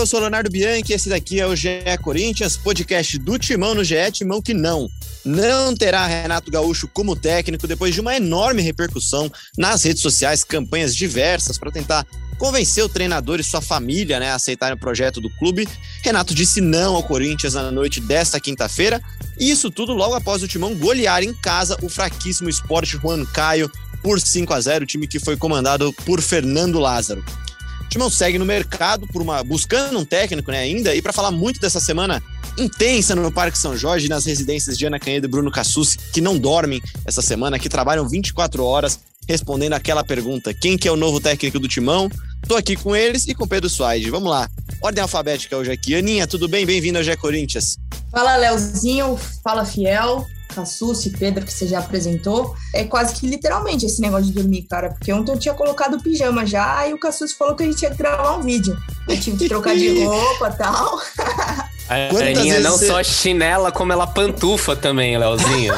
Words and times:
eu 0.00 0.06
sou 0.06 0.18
Leonardo 0.18 0.48
Bianchi, 0.48 0.94
esse 0.94 1.10
daqui 1.10 1.40
é 1.40 1.46
o 1.46 1.54
GE 1.54 1.68
Corinthians, 2.02 2.56
podcast 2.56 3.18
do 3.18 3.38
Timão 3.38 3.74
no 3.74 3.84
GE, 3.84 4.10
Timão 4.10 4.40
que 4.40 4.54
não. 4.54 4.88
Não 5.22 5.76
terá 5.76 6.06
Renato 6.06 6.50
Gaúcho 6.50 6.88
como 6.88 7.14
técnico 7.14 7.66
depois 7.66 7.92
de 7.92 8.00
uma 8.00 8.16
enorme 8.16 8.62
repercussão 8.62 9.30
nas 9.58 9.82
redes 9.82 10.00
sociais, 10.00 10.42
campanhas 10.42 10.96
diversas 10.96 11.58
para 11.58 11.70
tentar 11.70 12.06
convencer 12.38 12.82
o 12.82 12.88
treinador 12.88 13.40
e 13.40 13.44
sua 13.44 13.60
família 13.60 14.18
né, 14.18 14.30
a 14.30 14.36
aceitarem 14.36 14.74
o 14.74 14.80
projeto 14.80 15.20
do 15.20 15.28
clube. 15.36 15.68
Renato 16.02 16.34
disse 16.34 16.62
não 16.62 16.96
ao 16.96 17.02
Corinthians 17.02 17.52
na 17.52 17.70
noite 17.70 18.00
desta 18.00 18.40
quinta-feira, 18.40 19.02
isso 19.38 19.70
tudo 19.70 19.92
logo 19.92 20.14
após 20.14 20.42
o 20.42 20.48
Timão 20.48 20.74
golear 20.74 21.22
em 21.22 21.34
casa 21.34 21.76
o 21.82 21.90
fraquíssimo 21.90 22.48
esporte 22.48 22.96
Juan 22.96 23.26
Caio 23.26 23.70
por 24.02 24.18
5 24.18 24.50
a 24.54 24.60
0 24.62 24.84
o 24.84 24.86
time 24.86 25.06
que 25.06 25.20
foi 25.20 25.36
comandado 25.36 25.92
por 26.06 26.22
Fernando 26.22 26.78
Lázaro. 26.78 27.22
Timão 27.90 28.08
segue 28.08 28.38
no 28.38 28.46
mercado 28.46 29.06
por 29.08 29.20
uma 29.20 29.42
buscando 29.42 29.98
um 29.98 30.04
técnico, 30.04 30.52
né, 30.52 30.60
ainda, 30.60 30.94
e 30.94 31.02
para 31.02 31.12
falar 31.12 31.32
muito 31.32 31.60
dessa 31.60 31.80
semana 31.80 32.22
intensa 32.56 33.16
no 33.16 33.32
Parque 33.32 33.58
São 33.58 33.76
Jorge, 33.76 34.08
nas 34.08 34.24
residências 34.24 34.78
de 34.78 34.86
Ana 34.86 34.98
Canheda 34.98 35.26
e 35.26 35.28
Bruno 35.28 35.50
Cassus, 35.50 35.96
que 35.96 36.20
não 36.20 36.38
dormem 36.38 36.80
essa 37.04 37.20
semana, 37.20 37.58
que 37.58 37.68
trabalham 37.68 38.08
24 38.08 38.64
horas 38.64 39.00
respondendo 39.28 39.72
aquela 39.72 40.04
pergunta: 40.04 40.54
quem 40.54 40.78
que 40.78 40.86
é 40.86 40.92
o 40.92 40.96
novo 40.96 41.20
técnico 41.20 41.58
do 41.58 41.66
Timão? 41.66 42.08
Tô 42.46 42.54
aqui 42.54 42.76
com 42.76 42.94
eles 42.94 43.26
e 43.26 43.34
com 43.34 43.46
Pedro 43.46 43.68
Suaide. 43.68 44.08
Vamos 44.08 44.30
lá. 44.30 44.48
Ordem 44.80 45.02
alfabética 45.02 45.56
hoje 45.56 45.72
aqui. 45.72 45.94
Aninha, 45.94 46.26
tudo 46.26 46.48
bem? 46.48 46.64
Bem-vindo 46.64 46.98
ao 46.98 47.04
Gé 47.04 47.16
Corinthians. 47.16 47.76
Fala, 48.10 48.36
Leozinho. 48.36 49.18
Fala, 49.42 49.64
Fiel. 49.64 50.26
Cassucci, 50.50 51.10
Pedro, 51.10 51.44
que 51.44 51.52
você 51.52 51.66
já 51.66 51.78
apresentou, 51.78 52.54
é 52.74 52.84
quase 52.84 53.14
que 53.14 53.26
literalmente 53.26 53.86
esse 53.86 54.00
negócio 54.00 54.26
de 54.26 54.32
dormir, 54.32 54.62
cara. 54.62 54.90
Porque 54.90 55.12
ontem 55.12 55.32
eu 55.32 55.38
tinha 55.38 55.54
colocado 55.54 55.94
o 55.94 56.02
pijama 56.02 56.46
já 56.46 56.86
e 56.86 56.94
o 56.94 56.98
Cassucci 56.98 57.36
falou 57.36 57.54
que 57.54 57.62
a 57.62 57.66
gente 57.66 57.82
ia 57.82 57.90
gravar 57.90 58.36
um 58.36 58.42
vídeo. 58.42 58.76
Eu 59.08 59.18
tive 59.18 59.36
que 59.36 59.48
trocar 59.48 59.74
de 59.74 59.88
roupa 60.04 60.48
e 60.48 60.58
tal. 60.58 61.00
A 61.90 61.96
Aninha 62.24 62.60
não 62.60 62.78
você... 62.78 62.86
só 62.86 63.02
chinela, 63.02 63.72
como 63.72 63.92
ela 63.92 64.06
pantufa 64.06 64.76
também, 64.76 65.18
Leozinho. 65.18 65.74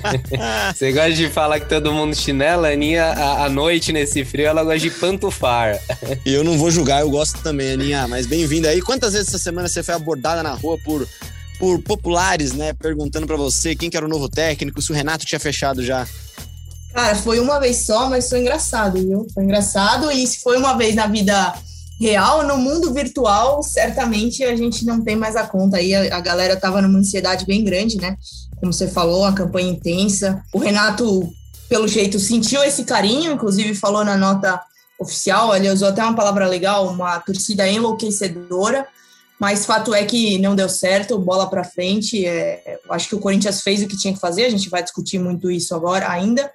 você 0.74 0.92
gosta 0.92 1.12
de 1.12 1.28
falar 1.28 1.60
que 1.60 1.68
todo 1.68 1.92
mundo 1.92 2.16
chinela? 2.16 2.68
A 2.68 2.72
Aninha, 2.72 3.12
à 3.12 3.50
noite, 3.50 3.92
nesse 3.92 4.24
frio, 4.24 4.46
ela 4.46 4.64
gosta 4.64 4.78
de 4.78 4.90
pantufar. 4.90 5.78
E 6.24 6.32
eu 6.32 6.42
não 6.42 6.56
vou 6.56 6.70
julgar, 6.70 7.02
eu 7.02 7.10
gosto 7.10 7.42
também, 7.42 7.72
Aninha. 7.72 8.08
Mas 8.08 8.24
bem-vinda 8.24 8.70
aí. 8.70 8.80
Quantas 8.80 9.12
vezes 9.12 9.28
essa 9.28 9.38
semana 9.38 9.68
você 9.68 9.82
foi 9.82 9.94
abordada 9.94 10.42
na 10.42 10.54
rua 10.54 10.78
por 10.82 11.06
por 11.62 11.80
populares, 11.80 12.52
né, 12.52 12.72
perguntando 12.72 13.24
para 13.24 13.36
você 13.36 13.76
quem 13.76 13.88
que 13.88 13.96
era 13.96 14.04
o 14.04 14.08
novo 14.08 14.28
técnico, 14.28 14.82
se 14.82 14.90
o 14.90 14.94
Renato 14.94 15.24
tinha 15.24 15.38
fechado 15.38 15.80
já. 15.80 16.04
Cara, 16.92 17.14
foi 17.14 17.38
uma 17.38 17.60
vez 17.60 17.86
só, 17.86 18.10
mas 18.10 18.28
foi 18.28 18.40
engraçado, 18.40 18.98
viu? 18.98 19.28
Foi 19.32 19.44
engraçado 19.44 20.10
e 20.10 20.26
se 20.26 20.40
foi 20.40 20.58
uma 20.58 20.76
vez 20.76 20.96
na 20.96 21.06
vida 21.06 21.54
real, 22.00 22.44
no 22.44 22.58
mundo 22.58 22.92
virtual, 22.92 23.62
certamente 23.62 24.42
a 24.42 24.56
gente 24.56 24.84
não 24.84 25.02
tem 25.02 25.14
mais 25.14 25.36
a 25.36 25.46
conta 25.46 25.76
aí. 25.76 25.94
A, 25.94 26.18
galera 26.18 26.56
tava 26.56 26.82
numa 26.82 26.98
ansiedade 26.98 27.46
bem 27.46 27.62
grande, 27.62 27.96
né? 27.96 28.16
Como 28.58 28.72
você 28.72 28.88
falou, 28.88 29.24
a 29.24 29.32
campanha 29.32 29.70
intensa. 29.70 30.42
O 30.52 30.58
Renato, 30.58 31.32
pelo 31.68 31.86
jeito, 31.86 32.18
sentiu 32.18 32.64
esse 32.64 32.82
carinho, 32.82 33.34
inclusive 33.34 33.72
falou 33.76 34.04
na 34.04 34.16
nota 34.16 34.60
oficial, 34.98 35.54
ele 35.54 35.70
usou 35.70 35.86
até 35.86 36.02
uma 36.02 36.16
palavra 36.16 36.48
legal, 36.48 36.88
uma 36.88 37.20
torcida 37.20 37.68
enlouquecedora 37.68 38.84
mas 39.42 39.66
fato 39.66 39.92
é 39.92 40.04
que 40.04 40.38
não 40.38 40.54
deu 40.54 40.68
certo, 40.68 41.18
bola 41.18 41.50
para 41.50 41.64
frente. 41.64 42.24
É, 42.24 42.78
acho 42.90 43.08
que 43.08 43.16
o 43.16 43.18
Corinthians 43.18 43.60
fez 43.60 43.82
o 43.82 43.88
que 43.88 43.98
tinha 43.98 44.14
que 44.14 44.20
fazer, 44.20 44.44
a 44.44 44.48
gente 44.48 44.70
vai 44.70 44.80
discutir 44.84 45.18
muito 45.18 45.50
isso 45.50 45.74
agora 45.74 46.08
ainda, 46.08 46.48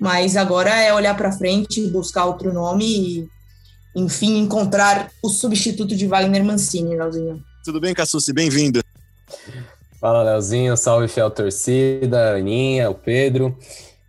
mas 0.00 0.34
agora 0.34 0.70
é 0.70 0.94
olhar 0.94 1.14
para 1.14 1.30
frente, 1.30 1.86
buscar 1.88 2.24
outro 2.24 2.50
nome 2.50 2.86
e, 2.86 3.28
enfim, 3.94 4.38
encontrar 4.38 5.10
o 5.22 5.28
substituto 5.28 5.94
de 5.94 6.06
Wagner 6.06 6.42
Mancini, 6.42 6.96
Leozinho. 6.96 7.44
Tudo 7.66 7.78
bem, 7.78 7.92
Cassucci? 7.92 8.32
Bem-vindo. 8.32 8.80
Fala, 10.00 10.22
Leozinho. 10.22 10.74
Salve, 10.74 11.08
fiel 11.08 11.30
torcida, 11.30 12.34
Aninha, 12.34 12.88
o 12.88 12.94
Pedro. 12.94 13.54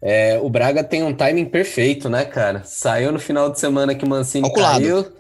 É, 0.02 0.40
o 0.42 0.50
Braga 0.50 0.82
tem 0.82 1.04
um 1.04 1.14
timing 1.14 1.46
perfeito, 1.46 2.08
né, 2.08 2.24
cara? 2.24 2.64
Saiu 2.64 3.12
no 3.12 3.20
final 3.20 3.50
de 3.50 3.60
semana 3.60 3.94
que 3.94 4.06
o 4.06 4.08
Mancini 4.08 4.50
caiu 4.54 5.12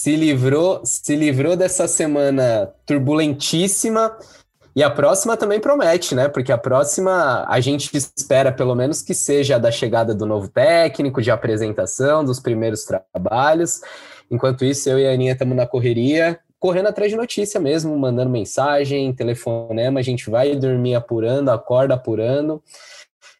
se 0.00 0.16
livrou, 0.16 0.80
se 0.82 1.14
livrou 1.14 1.54
dessa 1.54 1.86
semana 1.86 2.72
turbulentíssima 2.86 4.16
e 4.74 4.82
a 4.82 4.88
próxima 4.88 5.36
também 5.36 5.60
promete, 5.60 6.14
né? 6.14 6.26
Porque 6.26 6.50
a 6.50 6.56
próxima 6.56 7.44
a 7.46 7.60
gente 7.60 7.94
espera 7.94 8.50
pelo 8.50 8.74
menos 8.74 9.02
que 9.02 9.12
seja 9.12 9.58
da 9.58 9.70
chegada 9.70 10.14
do 10.14 10.24
novo 10.24 10.48
técnico, 10.48 11.20
de 11.20 11.30
apresentação 11.30 12.24
dos 12.24 12.40
primeiros 12.40 12.86
trabalhos. 12.86 13.82
Enquanto 14.30 14.64
isso, 14.64 14.88
eu 14.88 14.98
e 14.98 15.06
a 15.06 15.12
Aninha 15.12 15.34
estamos 15.34 15.54
na 15.54 15.66
correria, 15.66 16.40
correndo 16.58 16.86
atrás 16.86 17.10
de 17.10 17.16
notícia 17.18 17.60
mesmo, 17.60 17.94
mandando 17.98 18.30
mensagem, 18.30 19.12
telefonema, 19.12 20.00
a 20.00 20.02
gente 20.02 20.30
vai 20.30 20.56
dormir 20.56 20.94
apurando, 20.94 21.50
acorda 21.50 21.92
apurando. 21.92 22.62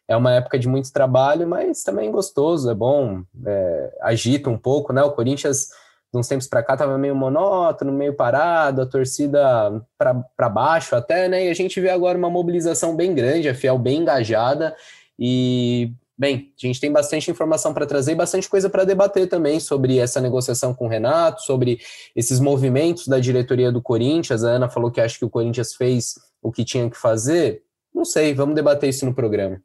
É 0.07 0.15
uma 0.15 0.33
época 0.33 0.59
de 0.59 0.67
muito 0.67 0.93
trabalho, 0.93 1.47
mas 1.47 1.81
também 1.81 2.11
gostoso, 2.11 2.69
é 2.69 2.75
bom, 2.75 3.23
é, 3.47 3.97
agita 3.99 4.47
um 4.47 4.59
pouco, 4.59 4.93
né? 4.93 5.01
O 5.01 5.11
Corinthians 5.11 5.69
de 6.13 6.19
uns 6.19 6.27
tempos 6.27 6.47
para 6.47 6.61
cá 6.61 6.73
estava 6.73 6.97
meio 6.97 7.15
monótono, 7.15 7.93
meio 7.93 8.13
parado, 8.13 8.81
a 8.81 8.85
torcida 8.85 9.81
para 9.97 10.49
baixo 10.49 10.95
até, 10.95 11.29
né? 11.29 11.45
E 11.45 11.49
a 11.49 11.53
gente 11.53 11.79
vê 11.79 11.89
agora 11.89 12.17
uma 12.17 12.29
mobilização 12.29 12.95
bem 12.95 13.15
grande, 13.15 13.47
a 13.47 13.55
Fiel 13.55 13.77
bem 13.77 13.99
engajada 13.99 14.75
e 15.17 15.93
bem, 16.17 16.53
a 16.61 16.67
gente 16.67 16.79
tem 16.79 16.91
bastante 16.91 17.31
informação 17.31 17.73
para 17.73 17.85
trazer 17.85 18.11
e 18.11 18.15
bastante 18.15 18.47
coisa 18.47 18.69
para 18.69 18.83
debater 18.83 19.27
também 19.27 19.59
sobre 19.59 19.97
essa 19.97 20.21
negociação 20.21 20.73
com 20.73 20.85
o 20.85 20.89
Renato, 20.89 21.41
sobre 21.41 21.79
esses 22.15 22.39
movimentos 22.39 23.07
da 23.07 23.17
diretoria 23.17 23.71
do 23.71 23.81
Corinthians. 23.81 24.43
A 24.43 24.49
Ana 24.49 24.69
falou 24.69 24.91
que 24.91 25.01
acha 25.01 25.17
que 25.17 25.25
o 25.25 25.29
Corinthians 25.29 25.73
fez 25.73 26.15
o 26.41 26.51
que 26.51 26.65
tinha 26.65 26.89
que 26.89 26.97
fazer. 26.97 27.63
Não 27.93 28.05
sei, 28.05 28.33
vamos 28.33 28.53
debater 28.53 28.89
isso 28.89 29.05
no 29.05 29.15
programa. 29.15 29.61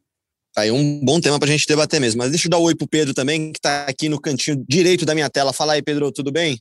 Tá 0.56 0.62
aí 0.62 0.70
um 0.70 1.04
bom 1.04 1.20
tema 1.20 1.38
para 1.38 1.46
a 1.46 1.52
gente 1.52 1.66
debater 1.66 2.00
mesmo. 2.00 2.18
Mas 2.18 2.30
deixa 2.30 2.46
eu 2.46 2.50
dar 2.50 2.58
um 2.58 2.62
oi 2.62 2.74
pro 2.74 2.88
Pedro 2.88 3.12
também, 3.12 3.52
que 3.52 3.58
está 3.58 3.82
aqui 3.82 4.08
no 4.08 4.18
cantinho 4.18 4.64
direito 4.66 5.04
da 5.04 5.14
minha 5.14 5.28
tela. 5.28 5.52
Fala 5.52 5.74
aí, 5.74 5.82
Pedro, 5.82 6.10
tudo 6.10 6.32
bem? 6.32 6.58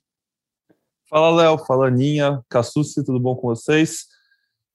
Fala, 1.09 1.33
Léo. 1.33 1.57
Fala, 1.59 1.88
Aninha. 1.88 2.41
Cassucci, 2.50 3.05
tudo 3.05 3.22
bom 3.22 3.38
com 3.38 3.47
vocês? 3.47 4.07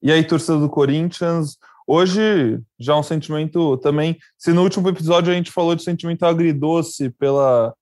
E 0.01 0.11
aí, 0.11 0.23
torcedor 0.23 0.59
do 0.59 0.67
Corinthians? 0.67 1.55
Hoje, 1.85 2.59
já 2.79 2.97
um 2.97 3.03
sentimento 3.03 3.77
também. 3.77 4.17
Se 4.39 4.51
no 4.51 4.63
último 4.63 4.89
episódio 4.89 5.31
a 5.31 5.35
gente 5.35 5.51
falou 5.51 5.75
de 5.75 5.83
sentimento 5.83 6.25
agridoce 6.25 7.11
pela 7.11 7.75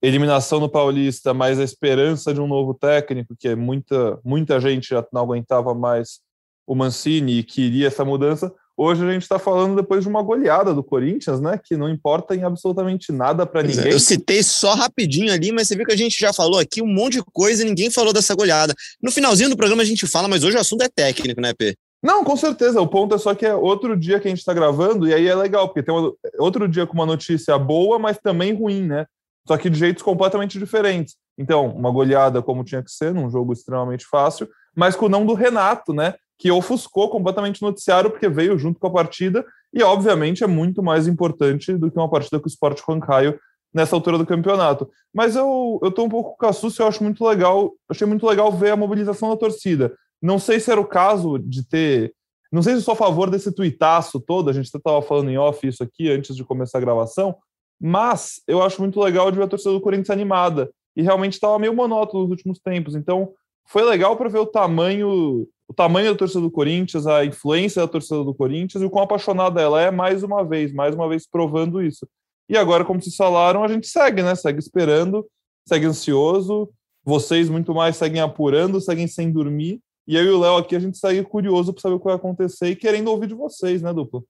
eliminação 0.00 0.60
no 0.60 0.68
Paulista, 0.68 1.34
mas 1.34 1.58
a 1.58 1.64
esperança 1.64 2.32
de 2.32 2.40
um 2.40 2.46
novo 2.46 2.72
técnico, 2.72 3.34
que 3.36 3.48
é 3.48 3.56
muita, 3.56 4.20
muita 4.24 4.60
gente 4.60 4.90
já 4.90 5.04
não 5.12 5.22
aguentava 5.22 5.74
mais 5.74 6.20
o 6.64 6.76
Mancini 6.76 7.40
e 7.40 7.42
queria 7.42 7.88
essa 7.88 8.04
mudança. 8.04 8.54
Hoje 8.76 9.06
a 9.06 9.12
gente 9.12 9.22
está 9.22 9.38
falando 9.38 9.76
depois 9.76 10.02
de 10.02 10.08
uma 10.08 10.22
goleada 10.22 10.72
do 10.72 10.82
Corinthians, 10.82 11.40
né? 11.40 11.60
Que 11.62 11.76
não 11.76 11.88
importa 11.88 12.34
em 12.34 12.42
absolutamente 12.42 13.12
nada 13.12 13.44
para 13.44 13.60
é, 13.60 13.64
ninguém. 13.64 13.92
Eu 13.92 14.00
citei 14.00 14.42
só 14.42 14.74
rapidinho 14.74 15.32
ali, 15.32 15.52
mas 15.52 15.68
você 15.68 15.76
viu 15.76 15.84
que 15.84 15.92
a 15.92 15.96
gente 15.96 16.18
já 16.18 16.32
falou 16.32 16.58
aqui 16.58 16.82
um 16.82 16.86
monte 16.86 17.14
de 17.14 17.22
coisa 17.32 17.62
e 17.62 17.66
ninguém 17.66 17.90
falou 17.90 18.12
dessa 18.12 18.34
goleada. 18.34 18.74
No 19.02 19.10
finalzinho 19.10 19.50
do 19.50 19.56
programa 19.56 19.82
a 19.82 19.86
gente 19.86 20.06
fala, 20.06 20.26
mas 20.26 20.42
hoje 20.42 20.56
o 20.56 20.60
assunto 20.60 20.82
é 20.82 20.88
técnico, 20.88 21.40
né, 21.40 21.52
P? 21.52 21.76
Não, 22.02 22.24
com 22.24 22.36
certeza. 22.36 22.80
O 22.80 22.88
ponto 22.88 23.14
é 23.14 23.18
só 23.18 23.34
que 23.34 23.46
é 23.46 23.54
outro 23.54 23.96
dia 23.96 24.18
que 24.18 24.26
a 24.26 24.30
gente 24.30 24.40
está 24.40 24.52
gravando, 24.52 25.06
e 25.06 25.14
aí 25.14 25.28
é 25.28 25.34
legal, 25.34 25.68
porque 25.68 25.82
tem 25.82 25.94
uma, 25.94 26.12
outro 26.38 26.66
dia 26.66 26.86
com 26.86 26.94
uma 26.94 27.06
notícia 27.06 27.56
boa, 27.58 27.98
mas 27.98 28.18
também 28.18 28.54
ruim, 28.54 28.82
né? 28.86 29.06
Só 29.46 29.56
que 29.56 29.70
de 29.70 29.78
jeitos 29.78 30.02
completamente 30.02 30.58
diferentes. 30.58 31.16
Então, 31.38 31.66
uma 31.66 31.90
goleada 31.90 32.42
como 32.42 32.64
tinha 32.64 32.82
que 32.82 32.90
ser, 32.90 33.14
num 33.14 33.30
jogo 33.30 33.52
extremamente 33.52 34.06
fácil, 34.06 34.48
mas 34.74 34.96
com 34.96 35.06
o 35.06 35.08
não 35.08 35.24
do 35.24 35.34
Renato, 35.34 35.92
né? 35.92 36.14
Que 36.38 36.50
ofuscou 36.50 37.08
completamente 37.08 37.62
o 37.62 37.66
noticiário, 37.66 38.10
porque 38.10 38.28
veio 38.28 38.58
junto 38.58 38.80
com 38.80 38.86
a 38.86 38.92
partida, 38.92 39.44
e 39.72 39.82
obviamente 39.82 40.44
é 40.44 40.46
muito 40.46 40.82
mais 40.82 41.06
importante 41.06 41.74
do 41.74 41.90
que 41.90 41.98
uma 41.98 42.10
partida 42.10 42.38
com 42.38 42.46
o 42.46 42.48
Sport 42.48 42.80
Caio 43.06 43.38
nessa 43.72 43.96
altura 43.96 44.18
do 44.18 44.26
campeonato. 44.26 44.88
Mas 45.14 45.34
eu, 45.36 45.78
eu 45.82 45.90
tô 45.90 46.04
um 46.04 46.08
pouco 46.08 46.52
Súcia, 46.52 46.82
eu 46.82 46.88
acho 46.88 47.02
muito 47.02 47.24
legal, 47.24 47.72
achei 47.88 48.06
muito 48.06 48.26
legal 48.26 48.52
ver 48.52 48.70
a 48.70 48.76
mobilização 48.76 49.30
da 49.30 49.36
torcida. 49.36 49.94
Não 50.20 50.38
sei 50.38 50.60
se 50.60 50.70
era 50.70 50.80
o 50.80 50.86
caso 50.86 51.38
de 51.38 51.66
ter. 51.66 52.12
Não 52.50 52.62
sei 52.62 52.76
se 52.76 52.82
sou 52.82 52.92
a 52.92 52.96
favor 52.96 53.30
desse 53.30 53.50
tuitaço 53.50 54.20
todo, 54.20 54.50
a 54.50 54.52
gente 54.52 54.66
estava 54.66 55.00
falando 55.00 55.30
em 55.30 55.38
off 55.38 55.66
isso 55.66 55.82
aqui 55.82 56.10
antes 56.10 56.36
de 56.36 56.44
começar 56.44 56.78
a 56.78 56.82
gravação, 56.82 57.34
mas 57.80 58.42
eu 58.46 58.62
acho 58.62 58.80
muito 58.80 59.00
legal 59.00 59.30
de 59.30 59.38
ver 59.38 59.44
a 59.44 59.48
torcida 59.48 59.72
do 59.72 59.80
Corinthians 59.80 60.10
animada. 60.10 60.70
E 60.94 61.02
realmente 61.02 61.32
estava 61.32 61.58
meio 61.58 61.74
monótono 61.74 62.24
nos 62.24 62.30
últimos 62.30 62.58
tempos. 62.58 62.94
Então, 62.94 63.32
foi 63.66 63.82
legal 63.82 64.16
para 64.16 64.28
ver 64.28 64.38
o 64.38 64.46
tamanho 64.46 65.48
o 65.72 65.74
tamanho 65.74 66.12
da 66.12 66.18
torcida 66.18 66.42
do 66.42 66.50
Corinthians, 66.50 67.06
a 67.06 67.24
influência 67.24 67.80
da 67.80 67.88
torcida 67.88 68.22
do 68.22 68.34
Corinthians 68.34 68.82
e 68.82 68.84
o 68.84 68.90
quão 68.90 69.04
apaixonada 69.04 69.58
ela 69.58 69.80
é, 69.80 69.90
mais 69.90 70.22
uma 70.22 70.44
vez, 70.44 70.70
mais 70.70 70.94
uma 70.94 71.08
vez 71.08 71.26
provando 71.26 71.82
isso. 71.82 72.06
E 72.46 72.58
agora, 72.58 72.84
como 72.84 73.00
vocês 73.00 73.16
falaram, 73.16 73.64
a 73.64 73.68
gente 73.68 73.86
segue, 73.86 74.22
né? 74.22 74.34
Segue 74.34 74.58
esperando, 74.58 75.26
segue 75.66 75.86
ansioso. 75.86 76.68
Vocês 77.02 77.48
muito 77.48 77.74
mais 77.74 77.96
seguem 77.96 78.20
apurando, 78.20 78.82
seguem 78.82 79.06
sem 79.06 79.32
dormir. 79.32 79.80
E 80.06 80.14
eu 80.14 80.24
e 80.24 80.28
o 80.28 80.38
Léo 80.38 80.58
aqui, 80.58 80.76
a 80.76 80.80
gente 80.80 80.98
segue 80.98 81.22
curioso 81.22 81.72
para 81.72 81.80
saber 81.80 81.94
o 81.94 81.98
que 81.98 82.04
vai 82.04 82.16
acontecer 82.16 82.68
e 82.68 82.76
querendo 82.76 83.08
ouvir 83.08 83.28
de 83.28 83.34
vocês, 83.34 83.80
né, 83.80 83.94
duplo? 83.94 84.26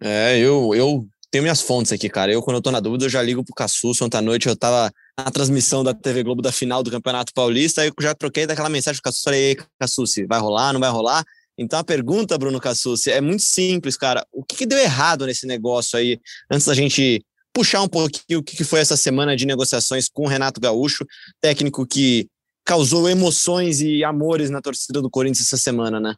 É, 0.00 0.38
eu, 0.38 0.74
eu 0.74 1.06
tenho 1.30 1.42
minhas 1.42 1.60
fontes 1.60 1.92
aqui, 1.92 2.08
cara. 2.08 2.32
Eu, 2.32 2.42
quando 2.42 2.56
eu 2.56 2.62
tô 2.62 2.70
na 2.70 2.80
dúvida, 2.80 3.04
eu 3.04 3.08
já 3.08 3.22
ligo 3.22 3.44
pro 3.44 3.54
Cassus. 3.54 4.00
Ontem 4.00 4.16
à 4.16 4.22
noite 4.22 4.48
eu 4.48 4.56
tava 4.56 4.92
na 5.18 5.30
transmissão 5.30 5.84
da 5.84 5.92
TV 5.92 6.22
Globo 6.22 6.40
da 6.40 6.52
final 6.52 6.82
do 6.82 6.90
Campeonato 6.90 7.32
Paulista, 7.34 7.82
aí 7.82 7.88
eu 7.88 7.94
já 8.02 8.14
troquei 8.14 8.46
daquela 8.46 8.68
mensagem 8.68 9.00
pro 9.00 9.10
Cassus, 9.10 9.22
falei, 9.22 9.56
Cassus, 9.78 10.14
vai 10.28 10.38
rolar, 10.38 10.72
não 10.72 10.80
vai 10.80 10.90
rolar? 10.90 11.24
Então 11.58 11.78
a 11.78 11.84
pergunta, 11.84 12.38
Bruno 12.38 12.60
Cassus, 12.60 13.06
é 13.08 13.20
muito 13.20 13.42
simples, 13.42 13.96
cara. 13.96 14.24
O 14.32 14.44
que, 14.44 14.56
que, 14.56 14.66
deu 14.66 14.78
errado 14.78 15.26
nesse 15.26 15.44
negócio 15.46 15.98
aí, 15.98 16.20
antes 16.50 16.66
da 16.66 16.74
gente 16.74 17.24
puxar 17.52 17.82
um 17.82 17.88
pouquinho 17.88 18.38
o 18.38 18.42
que, 18.42 18.56
que 18.56 18.64
foi 18.64 18.78
essa 18.78 18.96
semana 18.96 19.36
de 19.36 19.44
negociações 19.44 20.08
com 20.08 20.22
o 20.22 20.28
Renato 20.28 20.60
Gaúcho, 20.60 21.04
técnico 21.40 21.84
que 21.84 22.28
causou 22.64 23.08
emoções 23.08 23.80
e 23.80 24.04
amores 24.04 24.50
na 24.50 24.60
torcida 24.60 25.02
do 25.02 25.10
Corinthians 25.10 25.46
essa 25.46 25.56
semana, 25.56 25.98
né? 25.98 26.14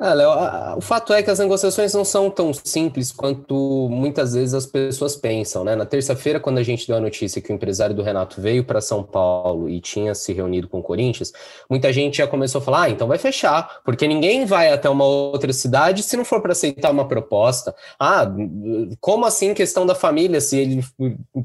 Ah, 0.00 0.14
Léo, 0.14 0.30
o 0.76 0.80
fato 0.80 1.12
é 1.12 1.24
que 1.24 1.28
as 1.28 1.40
negociações 1.40 1.92
não 1.92 2.04
são 2.04 2.30
tão 2.30 2.54
simples 2.54 3.10
quanto 3.10 3.88
muitas 3.90 4.32
vezes 4.32 4.54
as 4.54 4.64
pessoas 4.64 5.16
pensam, 5.16 5.64
né? 5.64 5.74
Na 5.74 5.84
terça-feira, 5.84 6.38
quando 6.38 6.58
a 6.58 6.62
gente 6.62 6.86
deu 6.86 6.96
a 6.96 7.00
notícia 7.00 7.42
que 7.42 7.50
o 7.50 7.54
empresário 7.54 7.96
do 7.96 8.02
Renato 8.02 8.40
veio 8.40 8.62
para 8.62 8.80
São 8.80 9.02
Paulo 9.02 9.68
e 9.68 9.80
tinha 9.80 10.14
se 10.14 10.32
reunido 10.32 10.68
com 10.68 10.78
o 10.78 10.82
Corinthians, 10.84 11.32
muita 11.68 11.92
gente 11.92 12.18
já 12.18 12.28
começou 12.28 12.60
a 12.60 12.62
falar: 12.62 12.82
ah, 12.82 12.90
então 12.90 13.08
vai 13.08 13.18
fechar, 13.18 13.80
porque 13.84 14.06
ninguém 14.06 14.44
vai 14.46 14.72
até 14.72 14.88
uma 14.88 15.04
outra 15.04 15.52
cidade 15.52 16.04
se 16.04 16.16
não 16.16 16.24
for 16.24 16.40
para 16.40 16.52
aceitar 16.52 16.92
uma 16.92 17.08
proposta. 17.08 17.74
Ah, 17.98 18.24
como 19.00 19.26
assim 19.26 19.52
questão 19.52 19.84
da 19.84 19.96
família? 19.96 20.40
Se 20.40 20.58
ele 20.58 20.84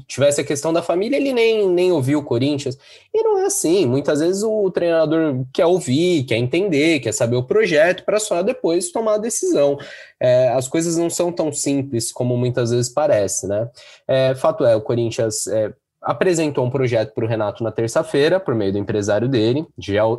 tivesse 0.06 0.40
a 0.40 0.44
questão 0.44 0.72
da 0.72 0.80
família, 0.80 1.16
ele 1.16 1.32
nem, 1.32 1.68
nem 1.68 1.90
ouviu 1.90 2.20
o 2.20 2.24
Corinthians. 2.24 2.78
E 3.12 3.20
não 3.20 3.36
é 3.36 3.46
assim. 3.46 3.84
Muitas 3.84 4.20
vezes 4.20 4.44
o 4.44 4.70
treinador 4.70 5.44
quer 5.52 5.66
ouvir, 5.66 6.22
quer 6.22 6.36
entender, 6.36 7.00
quer 7.00 7.12
saber 7.12 7.34
o 7.34 7.42
projeto 7.42 8.04
para 8.04 8.20
só 8.20 8.43
depois 8.44 8.92
tomar 8.92 9.14
a 9.14 9.18
decisão. 9.18 9.76
É, 10.20 10.48
as 10.50 10.68
coisas 10.68 10.96
não 10.96 11.10
são 11.10 11.32
tão 11.32 11.52
simples 11.52 12.12
como 12.12 12.36
muitas 12.36 12.70
vezes 12.70 12.92
parece, 12.92 13.46
né? 13.46 13.68
É, 14.06 14.34
fato 14.34 14.64
é, 14.64 14.76
o 14.76 14.80
Corinthians 14.80 15.46
é, 15.46 15.72
apresentou 16.00 16.64
um 16.64 16.70
projeto 16.70 17.12
para 17.14 17.24
o 17.24 17.28
Renato 17.28 17.64
na 17.64 17.72
terça-feira, 17.72 18.38
por 18.38 18.54
meio 18.54 18.72
do 18.72 18.78
empresário 18.78 19.28
dele, 19.28 19.66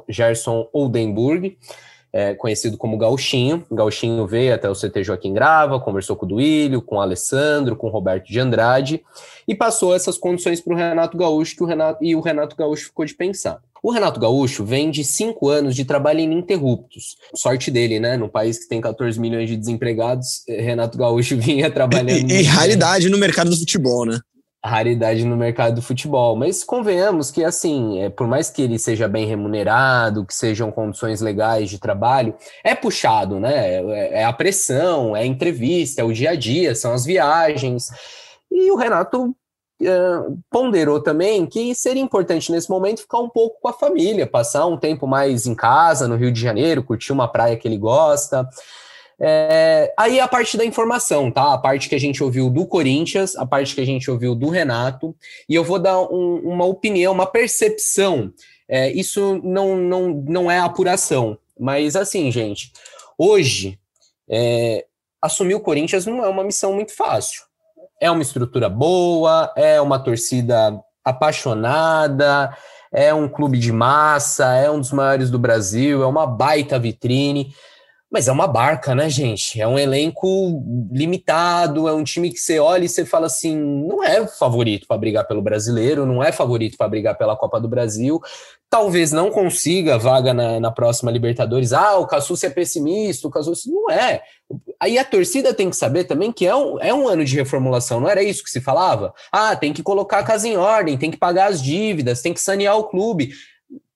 Gerson 0.10 0.68
Oldenburg, 0.74 1.58
é, 2.16 2.34
conhecido 2.34 2.78
como 2.78 2.98
Gauchinho. 2.98 3.66
Gauchinho 3.70 4.26
veio 4.26 4.56
até 4.56 4.70
o 4.70 4.74
CT 4.74 5.04
Joaquim 5.04 5.34
Grava, 5.34 5.82
conversou 5.82 6.16
com 6.16 6.26
o 6.26 6.30
Duílio, 6.30 6.82
com 6.82 6.96
o 6.96 7.02
Alessandro, 7.02 7.76
com 7.76 7.88
o 7.88 7.90
Roberto 7.90 8.28
de 8.28 8.40
Andrade, 8.40 9.04
e 9.46 9.54
passou 9.54 9.94
essas 9.94 10.18
condições 10.18 10.62
para 10.62 10.74
o 10.74 10.78
Renato 10.78 11.18
Gaúcho, 11.18 11.58
que 11.58 11.64
o 11.64 11.66
Renato, 11.66 12.02
e 12.02 12.16
o 12.16 12.22
Renato 12.22 12.56
Gaúcho 12.56 12.86
ficou 12.86 13.04
de 13.04 13.14
pensar. 13.14 13.60
O 13.84 13.92
Renato 13.92 14.18
Gaúcho 14.18 14.64
vem 14.64 14.90
de 14.90 15.04
cinco 15.04 15.50
anos 15.50 15.76
de 15.76 15.84
trabalho 15.84 16.22
ininterruptos. 16.22 17.18
Sorte 17.36 17.70
dele, 17.70 18.00
né? 18.00 18.16
No 18.16 18.30
país 18.30 18.58
que 18.58 18.70
tem 18.70 18.80
14 18.80 19.20
milhões 19.20 19.50
de 19.50 19.58
desempregados, 19.58 20.44
Renato 20.48 20.98
Gaúcho 20.98 21.36
vinha 21.38 21.70
trabalhando. 21.70 22.32
E, 22.32 22.40
e 22.40 22.44
raridade 22.44 23.10
no 23.10 23.18
mercado 23.18 23.50
do 23.50 23.58
futebol, 23.58 24.06
né? 24.06 24.22
Raridade 24.66 25.24
no 25.26 25.38
mercado 25.38 25.76
do 25.76 25.82
futebol. 25.82 26.36
Mas 26.36 26.64
convenhamos 26.64 27.32
que, 27.32 27.44
assim, 27.44 28.02
é, 28.02 28.10
por 28.10 28.28
mais 28.28 28.50
que 28.50 28.62
ele 28.62 28.80
seja 28.80 29.08
bem 29.08 29.26
remunerado, 29.26 30.26
que 30.26 30.34
sejam 30.34 30.72
condições 30.72 31.22
legais 31.22 31.70
de 31.70 31.80
trabalho, 31.80 32.36
é 32.64 32.74
puxado, 32.76 33.40
né? 33.40 33.76
É, 33.76 34.22
é 34.22 34.26
a 34.26 34.34
pressão, 34.34 35.16
é 35.16 35.22
a 35.22 35.26
entrevista, 35.26 36.02
é 36.02 36.04
o 36.04 36.14
dia 36.14 36.32
a 36.32 36.36
dia, 36.36 36.76
são 36.76 36.94
as 36.94 37.06
viagens. 37.06 37.90
E 38.52 38.72
o 38.72 38.76
Renato 38.76 39.36
uh, 39.82 40.40
ponderou 40.50 41.02
também 41.02 41.46
que 41.46 41.76
seria 41.76 42.02
importante 42.02 42.52
nesse 42.52 42.70
momento 42.70 43.02
ficar 43.02 43.20
um 43.20 43.30
pouco 43.30 43.60
com 43.62 43.68
a 43.68 43.74
família, 43.74 44.26
passar 44.28 44.66
um 44.66 44.78
tempo 44.78 45.08
mais 45.08 45.46
em 45.46 45.56
casa, 45.56 46.08
no 46.08 46.16
Rio 46.16 46.32
de 46.32 46.42
Janeiro, 46.42 46.84
curtir 46.84 47.12
uma 47.12 47.28
praia 47.28 47.58
que 47.58 47.68
ele 47.68 47.78
gosta. 47.78 48.48
É, 49.20 49.94
aí 49.98 50.20
a 50.20 50.28
parte 50.28 50.58
da 50.58 50.66
informação, 50.66 51.32
tá? 51.32 51.54
A 51.54 51.58
parte 51.58 51.88
que 51.88 51.96
a 51.96 52.00
gente 52.00 52.24
ouviu 52.24 52.50
do 52.50 52.66
Corinthians, 52.66 53.36
a 53.36 53.46
parte 53.46 53.74
que 53.74 53.82
a 53.82 53.86
gente 53.86 54.10
ouviu 54.10 54.36
do 54.36 54.50
Renato, 54.50 55.16
e 55.48 55.56
eu 55.56 55.64
vou 55.64 55.80
dar 55.80 56.00
um, 56.02 56.42
uma 56.44 56.66
opinião, 56.66 57.14
uma 57.14 57.26
percepção. 57.26 58.34
É, 58.68 58.92
isso 58.92 59.40
não, 59.44 59.78
não, 59.78 60.10
não 60.28 60.52
é 60.52 60.60
apuração, 60.60 61.38
mas 61.60 61.96
assim, 61.96 62.32
gente, 62.32 62.72
hoje 63.18 63.80
é, 64.30 64.86
assumir 65.22 65.56
o 65.56 65.60
Corinthians 65.60 66.06
não 66.06 66.26
é 66.26 66.28
uma 66.28 66.44
missão 66.44 66.74
muito 66.74 66.96
fácil 66.96 67.44
é 68.00 68.12
uma 68.12 68.22
estrutura 68.22 68.70
boa, 68.70 69.52
é 69.56 69.80
uma 69.80 70.00
torcida 70.00 70.80
apaixonada, 71.04 72.56
é 72.92 73.14
um 73.14 73.28
clube 73.28 73.58
de 73.58 73.72
massa, 73.72 74.54
é 74.54 74.70
um 74.70 74.80
dos 74.80 74.92
maiores 74.92 75.30
do 75.30 75.40
Brasil, 75.40 76.04
é 76.04 76.06
uma 76.06 76.26
baita 76.26 76.80
vitrine. 76.80 77.54
Mas 78.16 78.30
é 78.30 78.32
uma 78.32 78.48
barca, 78.48 78.96
né, 78.96 79.10
gente? 79.10 79.60
É 79.60 79.68
um 79.68 79.78
elenco 79.78 80.64
limitado, 80.90 81.90
é 81.90 81.92
um 81.92 82.02
time 82.02 82.32
que 82.32 82.40
você 82.40 82.60
olha 82.60 82.86
e 82.86 82.88
você 82.88 83.04
fala 83.04 83.26
assim: 83.26 83.58
não 83.58 84.02
é 84.02 84.26
favorito 84.26 84.88
para 84.88 84.98
brigar 84.98 85.28
pelo 85.28 85.42
brasileiro, 85.42 86.06
não 86.06 86.24
é 86.24 86.32
favorito 86.32 86.78
para 86.78 86.88
brigar 86.88 87.18
pela 87.18 87.36
Copa 87.36 87.60
do 87.60 87.68
Brasil. 87.68 88.22
Talvez 88.70 89.12
não 89.12 89.30
consiga 89.30 89.98
vaga 89.98 90.34
na, 90.34 90.62
na 90.62 90.72
próxima 90.72 91.12
Libertadores. 91.12 91.74
Ah, 91.74 91.98
o 91.98 92.08
Cassucci 92.08 92.46
é 92.46 92.50
pessimista, 92.50 93.28
o 93.28 93.30
Cassucci 93.30 93.70
não 93.70 93.92
é. 93.92 94.22
Aí 94.80 94.98
a 94.98 95.04
torcida 95.04 95.54
tem 95.54 95.70
que 95.70 95.76
saber 95.76 96.06
também 96.06 96.32
que 96.32 96.46
é 96.48 96.56
um, 96.56 96.80
é 96.80 96.94
um 96.94 97.10
ano 97.10 97.26
de 97.26 97.36
reformulação, 97.36 98.00
não 98.00 98.08
era 98.08 98.24
isso 98.24 98.46
que 98.46 98.50
se 98.50 98.62
falava? 98.62 99.14
Ah, 99.30 99.58
tem 99.58 99.74
que 99.74 99.84
colocar 99.84 100.20
a 100.20 100.24
casa 100.24 100.48
em 100.48 100.56
ordem, 100.56 100.98
tem 100.98 101.12
que 101.12 101.18
pagar 101.18 101.50
as 101.50 101.62
dívidas, 101.62 102.22
tem 102.22 102.34
que 102.34 102.40
sanear 102.40 102.78
o 102.78 102.86
clube. 102.86 103.34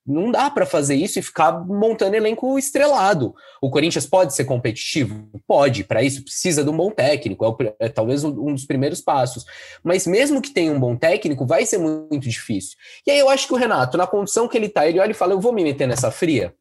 Não 0.10 0.32
dá 0.32 0.50
para 0.50 0.66
fazer 0.66 0.96
isso 0.96 1.20
e 1.20 1.22
ficar 1.22 1.52
montando 1.52 2.16
elenco 2.16 2.58
estrelado. 2.58 3.36
O 3.62 3.70
Corinthians 3.70 4.08
pode 4.08 4.34
ser 4.34 4.44
competitivo? 4.44 5.30
Pode. 5.46 5.84
Para 5.84 6.02
isso 6.02 6.24
precisa 6.24 6.64
de 6.64 6.70
um 6.72 6.76
bom 6.76 6.90
técnico. 6.90 7.46
É, 7.46 7.48
o, 7.48 7.58
é, 7.80 7.90
talvez 7.90 8.24
um 8.24 8.52
dos 8.52 8.66
primeiros 8.66 9.02
passos. 9.02 9.46
Mas 9.84 10.08
mesmo 10.08 10.42
que 10.42 10.50
tenha 10.50 10.72
um 10.72 10.80
bom 10.80 10.96
técnico, 10.96 11.46
vai 11.46 11.64
ser 11.64 11.78
muito 11.78 12.28
difícil. 12.28 12.76
E 13.06 13.12
aí 13.12 13.20
eu 13.20 13.30
acho 13.30 13.46
que 13.46 13.54
o 13.54 13.58
Renato, 13.58 13.98
na 13.98 14.08
condição 14.08 14.48
que 14.48 14.58
ele 14.58 14.66
está, 14.66 14.88
ele 14.88 15.00
olha 15.00 15.12
e 15.12 15.14
fala: 15.14 15.34
eu 15.34 15.40
vou 15.40 15.54
me 15.54 15.64
meter 15.64 15.88
nessa 15.88 16.10
fria. 16.10 16.56